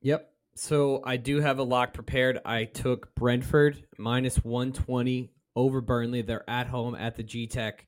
Yep. 0.01 0.31
So 0.55 1.03
I 1.05 1.19
do 1.19 1.41
have 1.41 1.59
a 1.59 1.63
lock 1.63 1.93
prepared. 1.93 2.39
I 2.45 2.65
took 2.65 3.15
Brentford 3.15 3.87
minus 3.99 4.37
120 4.37 5.34
over 5.57 5.81
Burnley. 5.81 6.23
They're 6.23 6.49
at 6.49 6.67
home 6.67 6.95
at 6.95 7.17
the 7.17 7.23
G 7.23 7.47
Tech. 7.47 7.87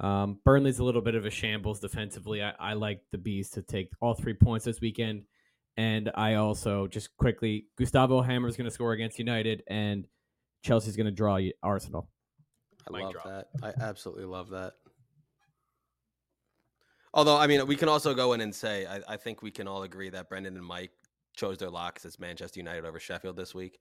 Um, 0.00 0.38
Burnley's 0.44 0.78
a 0.78 0.84
little 0.84 1.02
bit 1.02 1.14
of 1.14 1.26
a 1.26 1.30
shambles 1.30 1.80
defensively. 1.80 2.42
I, 2.42 2.52
I 2.58 2.72
like 2.74 3.02
the 3.10 3.18
Bees 3.18 3.50
to 3.50 3.62
take 3.62 3.90
all 4.00 4.14
three 4.14 4.34
points 4.34 4.64
this 4.64 4.80
weekend. 4.80 5.24
And 5.76 6.10
I 6.14 6.34
also 6.34 6.88
just 6.88 7.16
quickly, 7.16 7.66
Gustavo 7.76 8.20
Hamer 8.20 8.48
is 8.48 8.56
going 8.56 8.64
to 8.64 8.70
score 8.70 8.92
against 8.92 9.18
United, 9.18 9.62
and 9.68 10.08
Chelsea's 10.62 10.96
going 10.96 11.06
to 11.06 11.12
draw 11.12 11.38
Arsenal. 11.62 12.08
I 12.88 12.92
Mic 12.92 13.02
love 13.04 13.12
drop. 13.12 13.24
that. 13.26 13.46
I 13.62 13.72
absolutely 13.80 14.24
love 14.24 14.50
that. 14.50 14.72
Although, 17.14 17.36
I 17.36 17.46
mean, 17.46 17.66
we 17.66 17.76
can 17.76 17.88
also 17.88 18.12
go 18.12 18.32
in 18.32 18.40
and 18.40 18.54
say, 18.54 18.86
I, 18.86 19.00
I 19.08 19.16
think 19.16 19.42
we 19.42 19.50
can 19.50 19.68
all 19.68 19.84
agree 19.84 20.10
that 20.10 20.28
Brendan 20.28 20.56
and 20.56 20.66
Mike 20.66 20.90
chose 21.36 21.58
their 21.58 21.70
locks 21.70 22.04
as 22.04 22.18
Manchester 22.18 22.58
United 22.58 22.84
over 22.84 22.98
Sheffield 22.98 23.36
this 23.36 23.54
week. 23.54 23.78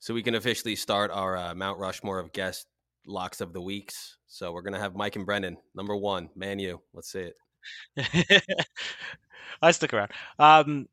So 0.00 0.14
we 0.14 0.22
can 0.22 0.34
officially 0.34 0.76
start 0.76 1.10
our 1.10 1.36
uh, 1.36 1.54
Mount 1.54 1.78
Rushmore 1.78 2.18
of 2.18 2.32
guest 2.32 2.66
locks 3.06 3.40
of 3.40 3.52
the 3.52 3.60
weeks. 3.60 4.16
So 4.26 4.52
we're 4.52 4.62
gonna 4.62 4.78
have 4.78 4.94
Mike 4.94 5.16
and 5.16 5.26
Brendan. 5.26 5.56
Number 5.74 5.96
one, 5.96 6.30
Man 6.36 6.58
U. 6.58 6.80
Let's 6.92 7.10
see 7.10 7.30
it. 7.96 8.42
I 9.62 9.70
stick 9.72 9.92
around. 9.92 10.10
Um, 10.38 10.88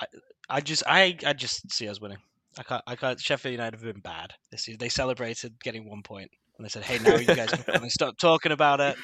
I, 0.00 0.06
I 0.48 0.60
just, 0.60 0.82
I, 0.86 1.16
I 1.24 1.32
just 1.32 1.70
see 1.72 1.88
us 1.88 2.00
winning. 2.00 2.18
I 2.58 2.62
can't, 2.62 2.82
I 2.86 2.96
can't. 2.96 3.20
Sheffield 3.20 3.52
United 3.52 3.74
have 3.74 3.94
been 3.94 4.00
bad 4.00 4.32
this 4.50 4.66
year. 4.66 4.76
They 4.78 4.88
celebrated 4.88 5.54
getting 5.62 5.88
one 5.88 6.02
point, 6.02 6.30
and 6.56 6.64
they 6.64 6.68
said, 6.68 6.84
"Hey, 6.84 6.98
now 6.98 7.16
you 7.16 7.26
guys 7.26 7.50
can 7.50 7.90
stop 7.90 8.16
talking 8.16 8.52
about 8.52 8.80
it." 8.80 8.96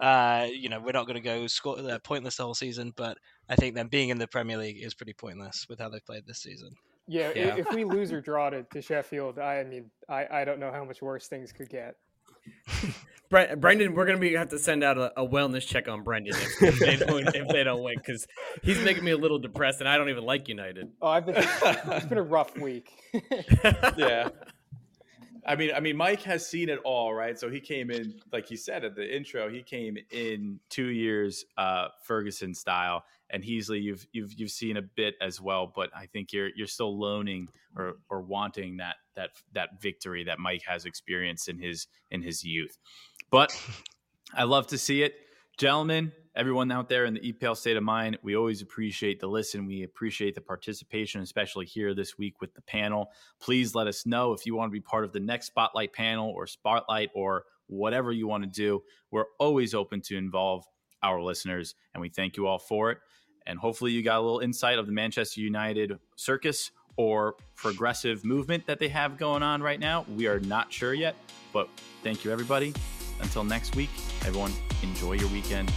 Uh, 0.00 0.48
you 0.52 0.68
know, 0.68 0.80
we're 0.80 0.92
not 0.92 1.06
going 1.06 1.14
to 1.14 1.20
go 1.20 1.46
score 1.46 1.78
uh, 1.78 1.98
pointless 2.00 2.36
the 2.36 2.42
whole 2.42 2.54
season, 2.54 2.92
but 2.96 3.16
I 3.48 3.56
think 3.56 3.74
them 3.74 3.88
being 3.88 4.10
in 4.10 4.18
the 4.18 4.26
Premier 4.26 4.58
League 4.58 4.82
is 4.82 4.94
pretty 4.94 5.14
pointless 5.14 5.66
with 5.68 5.78
how 5.78 5.88
they 5.88 6.00
played 6.00 6.26
this 6.26 6.42
season. 6.42 6.70
Yeah, 7.08 7.32
yeah. 7.36 7.56
if 7.56 7.72
we 7.72 7.84
lose 7.84 8.12
or 8.12 8.20
draw 8.20 8.50
to, 8.50 8.64
to 8.64 8.82
Sheffield, 8.82 9.38
I, 9.38 9.60
I 9.60 9.64
mean, 9.64 9.90
I, 10.08 10.26
I 10.30 10.44
don't 10.44 10.58
know 10.58 10.72
how 10.72 10.84
much 10.84 11.02
worse 11.02 11.28
things 11.28 11.52
could 11.52 11.68
get. 11.68 11.96
Brendan, 13.28 13.94
we're 13.94 14.06
gonna 14.06 14.18
be 14.18 14.34
have 14.34 14.50
to 14.50 14.58
send 14.58 14.84
out 14.84 14.98
a, 14.98 15.20
a 15.20 15.26
wellness 15.26 15.66
check 15.66 15.88
on 15.88 16.04
Brendan 16.04 16.34
if, 16.34 16.62
if 16.62 16.78
they 16.78 16.96
don't 16.96 17.34
if 17.34 17.48
they 17.48 17.64
don't 17.64 17.82
win 17.82 17.96
because 17.96 18.26
he's 18.62 18.78
making 18.78 19.02
me 19.02 19.10
a 19.10 19.16
little 19.16 19.40
depressed 19.40 19.80
and 19.80 19.88
I 19.88 19.98
don't 19.98 20.08
even 20.10 20.24
like 20.24 20.46
United. 20.48 20.90
Oh, 21.02 21.08
I've 21.08 21.26
been 21.26 21.34
it's 21.36 22.06
been 22.06 22.18
a 22.18 22.22
rough 22.22 22.56
week. 22.56 22.88
yeah, 23.96 24.28
I 25.46 25.54
mean, 25.54 25.70
I 25.74 25.80
mean, 25.80 25.96
Mike 25.96 26.22
has 26.22 26.46
seen 26.46 26.68
it 26.68 26.80
all, 26.84 27.14
right? 27.14 27.38
So 27.38 27.48
he 27.48 27.60
came 27.60 27.90
in, 27.90 28.20
like 28.32 28.46
he 28.48 28.56
said 28.56 28.84
at 28.84 28.96
the 28.96 29.16
intro, 29.16 29.48
he 29.48 29.62
came 29.62 29.96
in 30.10 30.58
two 30.68 30.88
years 30.88 31.44
uh, 31.56 31.88
Ferguson 32.02 32.52
style, 32.52 33.04
and 33.30 33.42
Heasley, 33.42 33.82
you've 33.82 34.06
you've 34.12 34.32
you've 34.34 34.50
seen 34.50 34.76
a 34.76 34.82
bit 34.82 35.14
as 35.20 35.40
well, 35.40 35.72
but 35.74 35.90
I 35.96 36.06
think 36.06 36.32
you're 36.32 36.50
you're 36.56 36.66
still 36.66 36.98
loaning 36.98 37.48
or 37.76 37.94
or 38.10 38.22
wanting 38.22 38.78
that 38.78 38.96
that 39.14 39.30
that 39.52 39.80
victory 39.80 40.24
that 40.24 40.38
Mike 40.40 40.62
has 40.66 40.84
experienced 40.84 41.48
in 41.48 41.58
his 41.58 41.86
in 42.10 42.22
his 42.22 42.44
youth. 42.44 42.76
But 43.30 43.56
I 44.34 44.44
love 44.44 44.66
to 44.68 44.78
see 44.78 45.02
it, 45.02 45.14
gentlemen 45.56 46.12
everyone 46.36 46.70
out 46.70 46.88
there 46.88 47.06
in 47.06 47.14
the 47.14 47.32
EPL 47.32 47.56
state 47.56 47.76
of 47.76 47.82
mind, 47.82 48.18
we 48.22 48.36
always 48.36 48.60
appreciate 48.62 49.18
the 49.18 49.26
listen. 49.26 49.66
We 49.66 49.82
appreciate 49.82 50.34
the 50.34 50.40
participation, 50.40 51.22
especially 51.22 51.66
here 51.66 51.94
this 51.94 52.18
week 52.18 52.40
with 52.40 52.54
the 52.54 52.60
panel. 52.62 53.10
Please 53.40 53.74
let 53.74 53.86
us 53.86 54.06
know 54.06 54.32
if 54.32 54.44
you 54.44 54.54
want 54.54 54.70
to 54.70 54.72
be 54.72 54.80
part 54.80 55.04
of 55.04 55.12
the 55.12 55.20
next 55.20 55.46
Spotlight 55.46 55.92
panel 55.92 56.30
or 56.30 56.46
Spotlight 56.46 57.10
or 57.14 57.44
whatever 57.66 58.12
you 58.12 58.28
want 58.28 58.44
to 58.44 58.50
do. 58.50 58.82
We're 59.10 59.24
always 59.38 59.74
open 59.74 60.02
to 60.02 60.16
involve 60.16 60.64
our 61.02 61.20
listeners, 61.22 61.74
and 61.94 62.00
we 62.00 62.10
thank 62.10 62.36
you 62.36 62.46
all 62.46 62.58
for 62.58 62.90
it. 62.90 62.98
And 63.46 63.58
hopefully, 63.58 63.92
you 63.92 64.02
got 64.02 64.18
a 64.18 64.22
little 64.22 64.40
insight 64.40 64.78
of 64.78 64.86
the 64.86 64.92
Manchester 64.92 65.40
United 65.40 65.98
circus 66.16 66.70
or 66.96 67.36
progressive 67.54 68.24
movement 68.24 68.66
that 68.66 68.78
they 68.78 68.88
have 68.88 69.16
going 69.16 69.42
on 69.42 69.62
right 69.62 69.80
now. 69.80 70.04
We 70.16 70.26
are 70.26 70.40
not 70.40 70.72
sure 70.72 70.94
yet, 70.94 71.14
but 71.52 71.68
thank 72.02 72.24
you, 72.24 72.32
everybody. 72.32 72.74
Until 73.20 73.44
next 73.44 73.76
week, 73.76 73.90
everyone, 74.26 74.52
enjoy 74.82 75.12
your 75.12 75.28
weekend 75.28 75.72